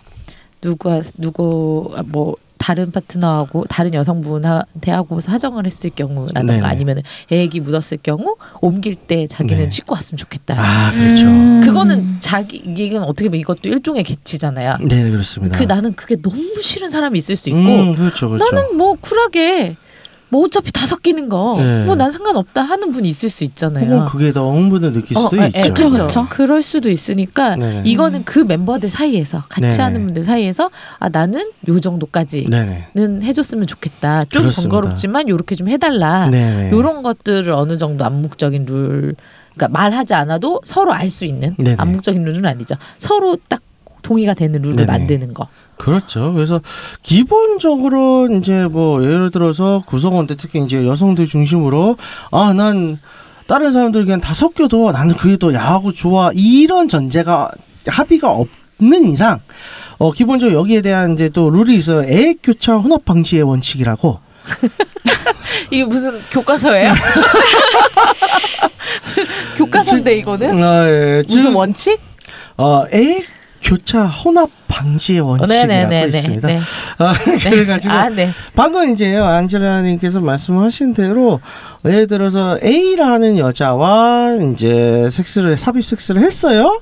누가 0.61 1.01
누구 1.17 1.91
뭐 2.07 2.37
다른 2.59 2.91
파트너하고 2.91 3.65
다른 3.67 3.95
여성분한테 3.95 4.91
하고 4.91 5.21
사정을 5.21 5.65
했을 5.65 5.91
경우라든가 5.91 6.43
네네. 6.55 6.67
아니면 6.67 7.03
애기 7.31 7.61
묻었을 7.61 7.99
경우 8.03 8.37
옮길 8.61 8.95
때 8.97 9.27
자기는 9.27 9.57
네. 9.65 9.71
씻고 9.71 9.95
왔으면 9.95 10.19
좋겠다. 10.19 10.57
아 10.59 10.91
그렇죠. 10.93 11.27
음. 11.27 11.61
그거는 11.65 11.98
자기 12.29 12.63
이건 12.67 13.05
어떻게 13.05 13.31
보면 13.31 13.41
이것도 13.41 13.61
일종의 13.65 14.05
개취잖아요. 14.05 14.77
네 14.83 15.11
그렇습니다. 15.11 15.57
그 15.57 15.65
나는 15.65 15.95
그게 15.95 16.21
너무 16.21 16.61
싫은 16.61 16.91
사람이 16.91 17.19
있을 17.19 17.37
수 17.37 17.49
있고 17.49 17.59
음, 17.59 17.95
그렇죠, 17.95 18.29
그렇죠. 18.29 18.55
나는 18.55 18.77
뭐 18.77 18.97
쿨하게 19.01 19.77
뭐 20.29 20.45
어차피 20.45 20.71
다 20.71 20.85
섞이는 20.85 21.31
거 21.31 21.57
네. 21.59 21.85
뭐난 21.85 22.11
상관없다 22.11 22.61
하는 22.61 22.93
분이 22.93 23.09
있을 23.09 23.31
수 23.31 23.45
있잖아요. 23.45 23.91
혹은 23.91 24.07
그게 24.11 24.31
더 24.31 24.53
흥분을 24.53 24.93
느낄 24.93 25.17
어, 25.17 25.23
수도 25.23 25.41
예, 25.43 25.47
있죠. 25.47 25.59
예, 25.59 25.63
그쵸, 25.63 25.89
그쵸. 25.89 26.07
그쵸. 26.07 26.27
그럴 26.29 26.63
수도 26.63 26.91
있으니까 26.91 27.57
네네. 27.57 27.83
이거는 27.87 28.25
그 28.25 28.41
멤버들 28.41 28.91
사이에서 28.91 29.45
같이 29.49 29.79
네네. 29.79 29.83
하는 29.83 30.05
분들 30.05 30.23
사이에서 30.25 30.71
아 30.99 31.09
나는 31.09 31.51
요 31.69 31.81
정도까지는 31.81 32.91
네네. 32.95 33.23
해줬으면 33.23 33.67
좋겠다. 33.67 34.21
좀 34.29 34.43
그렇습니다. 34.43 34.69
번거롭지만 34.69 35.31
요렇게 35.31 35.55
좀 35.55 35.69
해달라. 35.69 36.29
네네. 36.29 36.73
요런 36.73 37.03
것들을 37.03 37.51
어느 37.55 37.79
정도 37.79 38.05
암묵적인 38.05 38.67
룰, 38.67 39.17
그러니까 39.59 39.69
말하지 39.69 40.15
않아도 40.15 40.61
서로 40.65 40.93
알 40.93 41.11
수 41.11 41.25
있는 41.25 41.55
네네. 41.59 41.77
암묵적인 41.79 42.23
룰은 42.23 42.47
아니죠. 42.47 42.75
서로 42.99 43.37
딱 43.49 43.61
동의가 44.03 44.35
되는 44.35 44.63
룰을 44.63 44.77
네네. 44.77 44.87
만드는 44.87 45.35
거. 45.35 45.49
그렇죠. 45.77 46.33
그래서 46.33 46.61
기본적으로 47.03 48.29
이제 48.37 48.67
뭐 48.71 49.03
예를 49.03 49.31
들어서 49.31 49.83
구성원들 49.87 50.37
특히 50.37 50.63
이제 50.65 50.87
여성들 50.87 51.27
중심으로 51.27 51.97
아 52.31 52.53
난 52.53 52.99
다른 53.47 53.73
사람들 53.73 54.05
그냥 54.05 54.21
다 54.21 54.35
섞여도 54.35 54.93
나는 54.93 55.15
그게 55.15 55.37
더 55.39 55.53
야하고 55.55 55.93
좋아 55.93 56.31
이런 56.35 56.87
전제가 56.89 57.51
합의가 57.87 58.31
없는 58.31 59.07
이상 59.07 59.41
어 59.99 60.13
기본적으로 60.13 60.59
여기에 60.59 60.83
대한 60.83 61.15
이제 61.15 61.29
또 61.31 61.49
룰이 61.51 61.77
있어요. 61.77 62.03
애액 62.05 62.39
교차 62.43 62.77
혼합 62.77 63.05
방지의 63.05 63.43
원칙이라고. 63.43 64.21
이게 65.71 65.85
무슨 65.85 66.21
교과서예요? 66.31 66.93
교과서인데 69.57 70.17
이거는 70.19 70.63
어, 70.63 70.87
예, 70.87 71.23
무슨 71.27 71.51
즉, 71.51 71.57
원칙? 71.57 72.01
어 72.57 72.85
애액 72.93 73.27
교차 73.63 74.07
혼합 74.07 74.51
방지의 74.69 75.21
어, 75.21 75.27
원칙이라고 75.27 76.07
있습니다. 76.07 76.49
네. 76.49 76.61
아, 76.99 77.13
그래가지고 77.43 77.93
아, 77.93 78.09
네. 78.09 78.31
방금 78.55 78.93
이제 78.93 79.17
안젤라님께서 79.17 80.21
말씀하신 80.21 80.95
대로 80.95 81.41
예를 81.85 82.07
들어서 82.07 82.59
A라는 82.63 83.39
여자와 83.39 84.37
이제 84.53 85.09
섹스를 85.11 85.57
삽입 85.57 85.85
섹스를 85.85 86.23
했어요. 86.23 86.81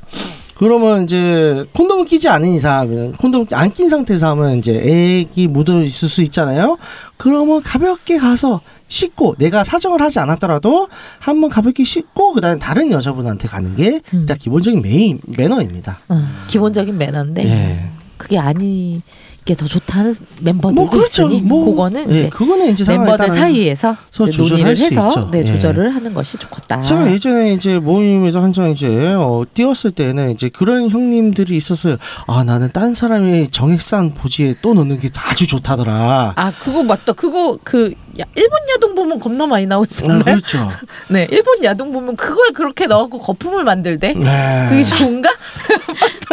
그러면 0.58 1.04
이제 1.04 1.64
콘돔을 1.74 2.06
끼지 2.06 2.28
않은 2.28 2.54
이상 2.54 3.12
콘돔 3.18 3.46
안 3.52 3.70
낀 3.72 3.88
상태에서 3.90 4.28
하면 4.30 4.58
이제 4.58 4.72
액이 4.72 5.48
묻어 5.48 5.82
있을 5.82 6.08
수 6.08 6.22
있잖아요. 6.22 6.78
그러면 7.18 7.62
가볍게 7.62 8.16
가서 8.16 8.60
씻고 8.88 9.34
내가 9.38 9.64
사정을 9.64 10.00
하지 10.00 10.18
않았더라도 10.20 10.88
한번 11.18 11.50
가볍게 11.50 11.84
씻고 11.84 12.32
그다음에 12.32 12.58
다른 12.58 12.90
여자분한테 12.90 13.48
가는 13.48 13.74
게 13.76 14.00
음. 14.14 14.20
일단 14.20 14.38
기본적인 14.38 14.80
메인 14.80 15.18
매너입니다. 15.36 15.98
어, 16.08 16.22
기본적인 16.46 16.96
매너인데 16.96 17.44
예. 17.44 17.88
그게 18.16 18.38
아니 18.38 19.02
게 19.46 19.54
더 19.54 19.66
좋다는 19.66 20.12
멤버들도 20.42 20.82
뭐 20.82 20.90
그렇죠. 20.90 21.28
있으니 21.28 21.40
뭐 21.40 21.64
그거는 21.64 22.10
예, 22.10 22.16
이제 22.16 22.28
그거는 22.28 22.68
이제 22.68 22.84
멤버들 22.92 23.30
사이에서 23.30 23.96
논의를 24.18 24.76
수 24.76 24.84
해서 24.84 25.08
있죠. 25.08 25.30
네, 25.30 25.38
예. 25.38 25.44
조절을 25.44 25.94
하는 25.94 26.12
것이 26.12 26.36
좋겠다. 26.36 26.80
제가 26.80 27.10
예전에 27.12 27.54
이제 27.54 27.78
모임에서 27.78 28.42
한창 28.42 28.70
이제 28.70 28.88
어, 29.14 29.44
뛰었을 29.54 29.92
때는 29.92 30.32
이제 30.32 30.48
그런 30.48 30.90
형님들이 30.90 31.56
있었어요. 31.56 31.96
아 32.26 32.42
나는 32.44 32.70
딴 32.72 32.94
사람이 32.94 33.50
정액산 33.52 34.14
보지에 34.14 34.56
또 34.60 34.74
넣는 34.74 34.98
게 34.98 35.10
아주 35.14 35.46
좋다더라. 35.46 36.32
아 36.36 36.52
그거 36.58 36.82
맞다. 36.82 37.12
그거 37.12 37.56
그 37.62 37.94
야, 38.20 38.24
일본 38.34 38.58
야동 38.74 38.94
보면 38.94 39.20
겁나 39.20 39.46
많이 39.46 39.64
아, 39.66 39.68
나오잖아요. 39.68 40.24
그렇죠. 40.24 40.70
네, 41.10 41.26
일본 41.30 41.62
야동 41.62 41.92
보면 41.92 42.16
그걸 42.16 42.52
그렇게 42.52 42.86
넣어갖고 42.86 43.20
거품을 43.20 43.64
만들대. 43.64 44.14
네. 44.14 44.66
그게 44.68 44.82
좋은가? 44.82 45.30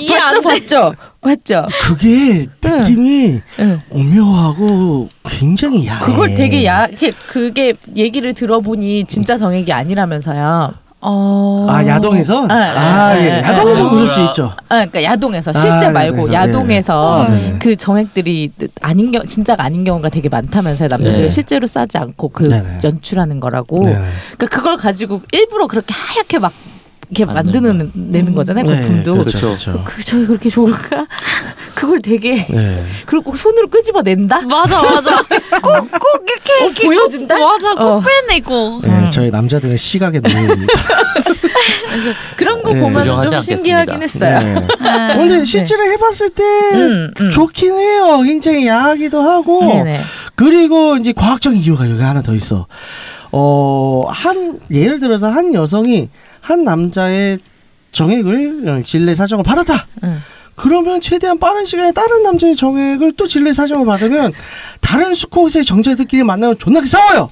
이해 0.00 0.18
봤죠. 0.18 0.40
봤죠, 0.42 0.94
봤죠. 1.20 1.66
그게 1.82 2.46
느낌이 2.62 3.40
응. 3.60 3.80
오묘하고 3.90 5.08
굉장히 5.28 5.86
야해. 5.86 6.04
그걸 6.04 6.34
되게 6.34 6.64
야, 6.64 6.86
그게, 6.86 7.12
그게 7.26 7.74
얘기를 7.96 8.32
들어보니 8.32 9.04
진짜 9.06 9.36
정액이 9.36 9.72
아니라면서요. 9.72 10.85
어. 11.00 11.66
아 11.68 11.86
야동에서? 11.86 12.46
네, 12.46 12.54
아 12.54 13.14
네, 13.14 13.24
예. 13.24 13.28
네, 13.40 13.42
야동에서 13.42 13.84
네. 13.84 13.90
그럴 13.90 14.06
수 14.06 14.20
있죠. 14.24 14.52
아, 14.68 14.86
그러니까 14.86 15.02
야동에서 15.02 15.52
아, 15.54 15.58
실제 15.58 15.88
말고 15.90 16.32
야동에서, 16.32 16.34
야동에서 16.34 17.26
네, 17.28 17.50
네. 17.52 17.58
그 17.58 17.76
정액들이 17.76 18.50
아닌 18.80 19.12
경 19.12 19.26
진짜가 19.26 19.62
아닌 19.62 19.84
경우가 19.84 20.08
되게 20.08 20.28
많다면서요. 20.28 20.88
남자들이 20.88 21.22
네. 21.22 21.28
실제로 21.28 21.66
싸지 21.66 21.98
않고 21.98 22.30
그 22.30 22.44
네, 22.44 22.62
네. 22.62 22.78
연출하는 22.82 23.40
거라고. 23.40 23.84
네. 23.84 23.92
그러니까 24.36 24.46
그걸 24.56 24.76
가지고 24.76 25.20
일부러 25.32 25.66
그렇게 25.66 25.92
하얗게 25.92 26.38
막 26.38 26.52
이렇게 27.10 27.24
만드는 27.24 27.92
내는 27.94 28.34
거잖아요. 28.34 28.64
네, 28.64 28.80
거품도. 28.80 29.12
그렇죠. 29.18 29.38
그렇죠. 29.38 29.72
그렇죠. 29.72 29.84
그 29.84 30.04
저게 30.04 30.26
그렇게 30.26 30.50
좋을까? 30.50 31.06
그걸 31.74 32.00
되게 32.00 32.46
네. 32.48 32.84
그리고 33.04 33.36
손으로 33.36 33.68
끄집어 33.68 34.02
낸다. 34.02 34.40
맞아 34.42 34.82
맞아. 34.82 35.22
꼭 35.62 35.90
꼭 35.90 36.26
이렇게 36.26 36.64
어, 36.64 36.86
보여준다. 36.86 37.38
맞아 37.38 37.74
꼭 37.74 37.82
어. 37.82 38.00
빼내고. 38.28 38.80
네, 38.82 38.88
음. 38.88 39.10
저희 39.10 39.30
남자들은 39.30 39.76
시각에 39.76 40.20
노예입니다. 40.20 40.72
그런 42.36 42.62
거 42.62 42.72
네. 42.72 42.80
보면 42.80 43.04
좀 43.30 43.40
신기하긴 43.40 43.94
않겠습니다. 43.94 44.38
했어요. 44.38 44.66
네. 44.80 44.88
아, 44.88 45.14
근데 45.16 45.44
실제로 45.44 45.84
해봤을 45.84 46.30
때 46.34 46.42
음, 46.74 47.10
음. 47.20 47.30
좋긴 47.30 47.74
해요. 47.76 48.20
굉장히 48.24 48.66
야하기도 48.66 49.20
하고. 49.20 49.60
네네. 49.60 50.00
그리고 50.34 50.96
이제 50.96 51.12
과학적인 51.12 51.60
이유가 51.60 51.88
여기 51.88 52.02
하나 52.02 52.22
더 52.22 52.34
있어. 52.34 52.66
어, 53.32 54.02
한, 54.08 54.58
예를 54.70 55.00
들어서 55.00 55.28
한 55.28 55.52
여성이 55.54 56.08
한 56.46 56.62
남자의 56.62 57.40
정액을 57.90 58.84
진례 58.84 59.16
사정을 59.16 59.42
받았다. 59.42 59.86
응. 60.04 60.18
그러면 60.54 61.00
최대한 61.00 61.40
빠른 61.40 61.66
시간에 61.66 61.90
다른 61.92 62.22
남자의 62.22 62.54
정액을 62.54 63.14
또 63.16 63.26
진례 63.26 63.52
사정을 63.52 63.84
받으면 63.84 64.32
다른 64.80 65.12
수컷의 65.12 65.64
정자들끼리 65.64 66.22
만나면 66.22 66.56
존나게 66.58 66.86
싸워요. 66.86 67.30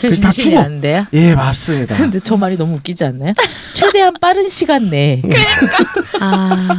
그래서 0.00 0.22
다 0.22 0.30
죽어. 0.32 0.58
안 0.60 0.80
돼요? 0.80 1.06
예, 1.12 1.34
맞습니다. 1.34 1.96
근데 1.96 2.18
저 2.20 2.36
말이 2.36 2.56
너무 2.56 2.76
웃기지 2.76 3.04
않나요? 3.04 3.32
최대한 3.74 4.14
빠른 4.20 4.48
시간 4.48 4.90
내에 4.90 5.22
아. 6.20 6.76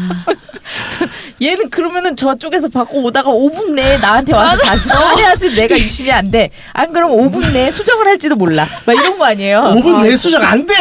얘는 1.42 1.70
그러면은 1.70 2.16
저쪽에서 2.16 2.68
받고 2.68 3.02
오다가 3.04 3.32
5분 3.32 3.72
내에 3.74 3.98
나한테 3.98 4.34
와서 4.36 4.58
다시 4.62 4.90
써야지 4.90 5.52
내가 5.52 5.76
임신이 5.76 6.12
안 6.12 6.30
돼. 6.30 6.50
안 6.74 6.92
그러면 6.92 7.18
5분 7.18 7.54
내에 7.54 7.72
수정을 7.72 8.06
할지도 8.08 8.36
몰라. 8.36 8.68
막 8.86 8.94
이런 8.94 9.18
거 9.18 9.26
아니에요? 9.26 9.62
5분 9.76 10.04
내 10.04 10.16
수정 10.18 10.44
안 10.44 10.66
돼. 10.66 10.76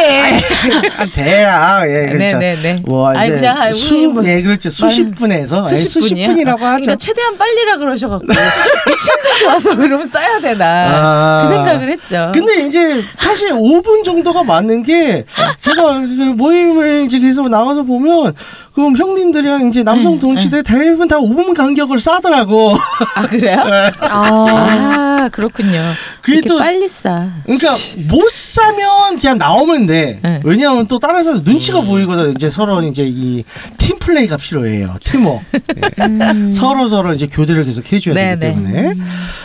안 0.97 1.11
돼야. 1.11 1.81
예, 1.85 2.07
그렇죠. 2.11 2.37
네네네. 2.37 2.81
뭐 2.85 3.07
아니, 3.09 3.29
이제 3.29 3.35
그냥 3.39 3.57
한 3.57 3.73
수, 3.73 3.95
우리 3.97 4.07
뭐- 4.07 4.25
예, 4.25 4.41
그렇죠. 4.41 4.69
수십 4.69 5.09
분에서 5.15 5.63
예, 5.65 5.69
수십 5.75 5.87
수십 5.89 6.09
분이요? 6.09 6.27
분이라고 6.27 6.65
아, 6.65 6.69
하죠. 6.73 6.81
그러니까 6.81 6.95
최대한 6.97 7.37
빨리라 7.37 7.77
그러셔갖고 7.77 8.25
미친 8.27 9.13
듯이 9.23 9.45
와서 9.45 9.75
그러면 9.75 10.05
싸야 10.05 10.39
되나 10.41 10.65
아. 10.65 11.41
그 11.43 11.49
생각을 11.53 11.89
했죠. 11.93 12.28
근데 12.31 12.65
이제 12.65 13.03
사실 13.15 13.51
5분 13.51 14.03
정도가 14.03 14.43
맞는 14.43 14.83
게 14.83 15.25
제가 15.59 15.99
그 16.01 16.33
모임을 16.35 17.03
이제 17.05 17.19
계속 17.19 17.49
나가서 17.49 17.83
보면 17.83 18.33
그럼 18.73 18.95
형님들이랑 18.95 19.67
이제 19.67 19.83
남성 19.83 20.13
응, 20.13 20.19
동지들 20.19 20.63
대부분 20.63 21.07
다 21.07 21.17
5분 21.17 21.53
간격을 21.55 21.99
싸더라고. 21.99 22.75
아 23.15 23.21
그래요? 23.27 23.57
아. 23.99 25.19
아 25.19 25.29
그렇군요. 25.29 25.81
그게 26.21 26.41
또- 26.41 26.57
빨리 26.57 26.87
싸. 26.87 27.29
그러니까 27.45 27.69
못 28.09 28.29
사면 28.31 29.17
그냥 29.19 29.37
나오면 29.37 29.85
돼. 29.85 30.19
네. 30.21 30.39
왜냐하면 30.43 30.85
또 30.87 30.99
다른 30.99 31.23
사람 31.23 31.41
눈치가 31.43 31.81
보이거든. 31.81 32.31
이제 32.31 32.49
서로 32.49 32.81
이제 32.83 33.03
이 33.05 33.43
팀 33.77 33.97
플레이가 33.99 34.37
필요해요. 34.37 34.87
팀워. 35.03 35.41
음. 36.01 36.51
서로 36.53 36.87
서로 36.87 37.13
이제 37.13 37.25
교대를 37.25 37.63
계속 37.63 37.91
해줘야 37.91 38.13
네, 38.13 38.37
되기 38.37 38.59
네. 38.59 38.71
때문에. 38.71 38.93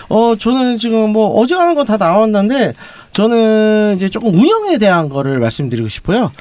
어 0.08 0.34
저는 0.38 0.76
지금 0.76 1.10
뭐 1.10 1.28
어제 1.40 1.54
하는 1.54 1.74
건다 1.74 1.96
나왔는데 1.96 2.74
저는 3.12 3.94
이제 3.96 4.08
조금 4.08 4.34
운영에 4.34 4.78
대한 4.78 5.08
거를 5.08 5.38
말씀드리고 5.38 5.88
싶어요. 5.88 6.32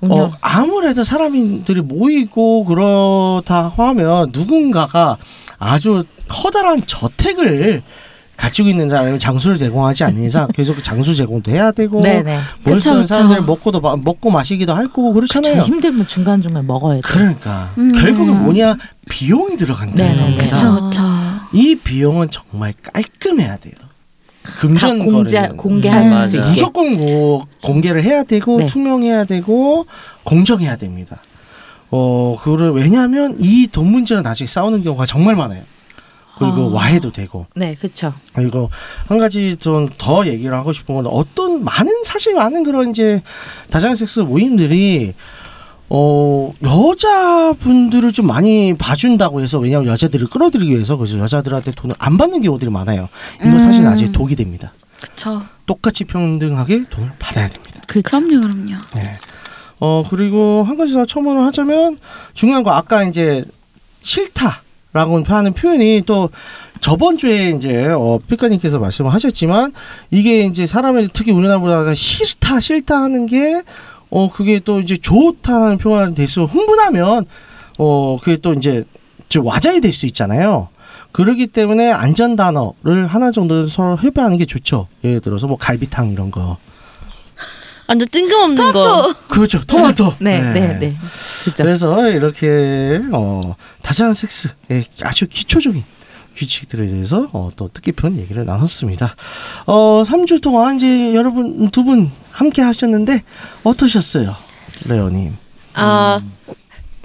운영. 0.00 0.18
어, 0.18 0.32
아무래도 0.40 1.04
사람들이 1.04 1.80
모이고 1.82 2.64
그렇다 2.64 3.72
하면 3.76 4.30
누군가가 4.32 5.16
아주 5.58 6.04
커다란 6.28 6.82
저택을 6.86 7.82
가지고 8.36 8.68
있는 8.68 8.88
사람이 8.88 9.18
장소를 9.18 9.56
제공하지 9.58 10.04
않는 10.04 10.24
이상 10.24 10.48
계속 10.54 10.82
장소 10.82 11.14
제공도 11.14 11.50
해야 11.52 11.70
되고 11.72 12.00
네네. 12.00 12.38
뭘 12.64 12.76
그쵸, 12.76 12.90
쓰는. 12.90 13.06
사람들 13.06 13.42
먹고도 13.42 13.80
마- 13.80 13.96
먹고 13.96 14.30
마시기도 14.30 14.74
할 14.74 14.88
거고 14.88 15.12
그렇잖아요. 15.12 15.54
그쵸, 15.62 15.66
힘들면 15.66 16.06
중간 16.06 16.40
중간 16.40 16.66
먹어야 16.66 16.96
돼. 16.96 17.00
그러니까 17.04 17.72
음. 17.78 17.92
결국은 17.92 18.42
뭐냐 18.42 18.76
비용이 19.08 19.56
들어간다는 19.56 20.16
네네네. 20.16 20.36
겁니다. 20.48 20.90
그쵸. 20.90 21.02
이 21.52 21.76
비용은 21.76 22.28
정말 22.30 22.74
깔끔해야 22.82 23.56
돼요. 23.58 23.74
금전 24.58 24.98
다 24.98 25.04
공제 25.04 25.36
거래는. 25.38 25.56
공개할 25.56 26.02
음, 26.12 26.26
수 26.26 26.36
있게. 26.36 26.48
무조건 26.48 26.92
뭐 26.92 27.46
공개를 27.62 28.02
해야 28.02 28.22
되고 28.24 28.58
네. 28.58 28.66
투명해야 28.66 29.24
되고 29.24 29.86
공정해야 30.24 30.76
됩니다. 30.76 31.18
어 31.90 32.36
그거를 32.42 32.72
왜냐하면 32.72 33.36
이 33.38 33.68
돈 33.70 33.90
문제는 33.90 34.22
나중에 34.22 34.46
싸우는 34.48 34.82
경우가 34.82 35.06
정말 35.06 35.36
많아요. 35.36 35.62
그리고 36.38 36.70
아. 36.70 36.74
와해도 36.74 37.12
되고 37.12 37.46
네, 37.54 37.72
그렇죠. 37.74 38.12
그리고 38.34 38.70
한 39.06 39.18
가지 39.18 39.56
좀 39.56 39.88
더 39.98 40.26
얘기를 40.26 40.52
하고 40.54 40.72
싶은 40.72 40.94
건 40.94 41.06
어떤 41.06 41.62
많은 41.64 42.02
사실 42.04 42.34
많은 42.34 42.64
그런 42.64 42.90
이제 42.90 43.22
다자간 43.70 43.96
섹스 43.96 44.20
모임들이 44.20 45.14
어 45.90 46.52
여자분들을 46.62 48.12
좀 48.12 48.26
많이 48.26 48.74
봐준다고 48.76 49.40
해서 49.42 49.58
왜냐하면 49.58 49.88
여자들을 49.90 50.26
끌어들이기 50.28 50.72
위해서 50.72 50.96
그래서 50.96 51.18
여자들한테 51.18 51.72
돈을 51.72 51.94
안 51.98 52.16
받는 52.16 52.42
경우들이 52.42 52.70
많아요. 52.70 53.08
이거 53.44 53.58
사실 53.58 53.82
음. 53.82 53.84
나중에 53.84 54.10
독이 54.10 54.34
됩니다. 54.34 54.72
그쵸. 55.00 55.42
똑같이 55.66 56.04
평등하게 56.04 56.84
돈을 56.90 57.12
받아야 57.18 57.48
됩니다. 57.48 57.80
그렇죠. 57.86 58.08
그럼요 58.08 58.40
그럼요. 58.40 58.78
네. 58.94 59.18
어 59.80 60.04
그리고 60.08 60.64
한 60.66 60.76
가지 60.76 60.94
더 60.94 61.04
첨언을 61.04 61.42
하자면 61.44 61.98
중요한 62.32 62.62
거 62.64 62.70
아까 62.72 63.04
이제 63.04 63.44
싫다 64.02 64.62
라고 64.94 65.22
하는 65.22 65.52
표현이 65.52 66.04
또 66.06 66.30
저번 66.80 67.18
주에 67.18 67.50
이제 67.50 67.88
어 67.88 68.18
피카님께서 68.26 68.78
말씀을 68.78 69.12
하셨지만 69.12 69.72
이게 70.10 70.44
이제 70.46 70.64
사람의 70.66 71.10
특히 71.12 71.32
우리나라보다 71.32 71.92
싫다 71.92 72.60
싫다 72.60 72.96
하는 73.02 73.26
게 73.26 73.62
어 74.10 74.30
그게 74.30 74.60
또 74.64 74.80
이제 74.80 74.96
좋다는 74.96 75.78
표현이 75.78 76.14
돼서 76.14 76.44
흥분하면 76.44 77.26
어 77.78 78.16
그게 78.22 78.36
또 78.36 78.52
이제 78.54 78.84
좀 79.28 79.44
와장이 79.44 79.80
될 79.80 79.92
수 79.92 80.06
있잖아요. 80.06 80.68
그러기 81.10 81.48
때문에 81.48 81.90
안전 81.90 82.36
단어를 82.36 83.08
하나 83.08 83.32
정도 83.32 83.66
서로 83.66 83.96
협의하는 83.96 84.36
게 84.38 84.46
좋죠. 84.46 84.86
예를 85.02 85.20
들어서 85.20 85.48
뭐 85.48 85.56
갈비탕 85.56 86.10
이런 86.10 86.30
거. 86.30 86.58
완전 87.86 88.08
뜬금없는 88.10 88.72
거. 88.72 89.14
그렇죠. 89.28 89.62
토마토. 89.64 90.14
네, 90.20 90.40
네, 90.52 90.78
네. 90.78 90.96
그렇죠. 91.42 91.62
그래서 91.62 92.08
이렇게 92.10 93.00
어, 93.12 93.54
다자간 93.82 94.14
섹스의 94.14 94.86
아주 95.02 95.26
기초적인 95.28 95.84
규칙들에 96.36 96.86
대해서 96.86 97.28
어, 97.32 97.48
또 97.56 97.68
뜻깊은 97.68 98.16
얘기를 98.18 98.44
나눴습니다. 98.44 99.14
어, 99.66 100.02
3주 100.04 100.40
동안 100.42 100.76
이제 100.76 101.14
여러분 101.14 101.68
두 101.70 101.84
분 101.84 102.10
함께 102.32 102.62
하셨는데 102.62 103.22
어떠셨어요, 103.62 104.34
레오님? 104.86 105.36
아 105.74 106.18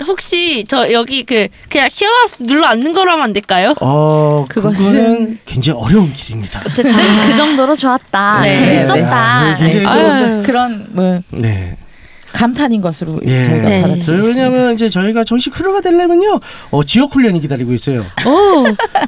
혹시 0.06 0.66
저 0.68 0.92
여기 0.92 1.24
그 1.24 1.48
그냥 1.70 1.90
히어스 1.92 2.44
눌러 2.44 2.66
앉는 2.68 2.94
거라면 2.94 3.24
안 3.24 3.34
될까요? 3.34 3.74
어, 3.82 4.46
그것은- 4.50 4.92
그거는 4.92 5.40
굉장히 5.46 5.80
어려운 5.80 6.14
길입니다. 6.14 6.62
어쨌든 6.66 6.94
그 7.28 7.36
정도로 7.36 7.76
좋았다. 7.76 8.42
네, 8.42 8.54
재밌었다. 8.54 9.44
네, 9.44 9.52
네. 9.52 9.58
굉장히 9.72 9.86
네. 9.86 9.94
좋은데. 10.20 10.44
그런 10.46 10.88
뭐 10.92 11.22
네. 11.32 11.78
감탄인 12.34 12.82
것으로 12.82 13.20
예. 13.26 13.48
저희가 13.48 13.70
네. 13.70 13.82
받아들이겠습니다. 13.82 14.28
왜냐하면 14.28 14.74
이제 14.74 14.90
저희가 14.90 15.24
정식 15.24 15.52
크루가 15.54 15.82
되려면요, 15.82 16.40
어, 16.72 16.84
지옥 16.84 17.14
훈련이 17.14 17.42
기다리고 17.42 17.74
있어요. 17.74 18.06
오, 18.26 18.64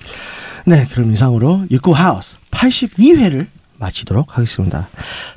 네, 0.65 0.85
그럼 0.91 1.13
이상으로 1.13 1.65
육구 1.71 1.91
하우스 1.91 2.37
82회를 2.51 3.45
마치도록 3.79 4.37
하겠습니다. 4.37 4.87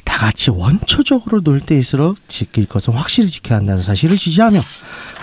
다 0.05 0.19
같이 0.19 0.51
원초적으로 0.51 1.41
놀 1.41 1.61
때일수록 1.61 2.17
지킬 2.29 2.67
것은 2.67 2.95
확실히 2.95 3.31
지켜야 3.31 3.59
한다는 3.59 3.83
사실을 3.83 4.17
지지하며 4.17 4.61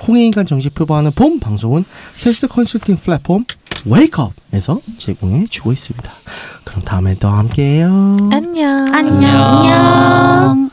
홍해인간 0.07 0.45
정식 0.45 0.74
표방하는 0.74 1.11
본 1.11 1.39
방송은 1.39 1.86
셀스 2.15 2.47
컨설팅 2.47 2.95
플랫폼 2.97 3.45
웨이크업에서 3.86 4.82
제공해 4.97 5.45
주고 5.47 5.72
있습니다. 5.72 6.11
그럼 6.63 6.82
다음에 6.84 7.15
또 7.15 7.30
함께해요. 7.30 8.17
안녕. 8.32 8.93
안녕. 8.93 10.70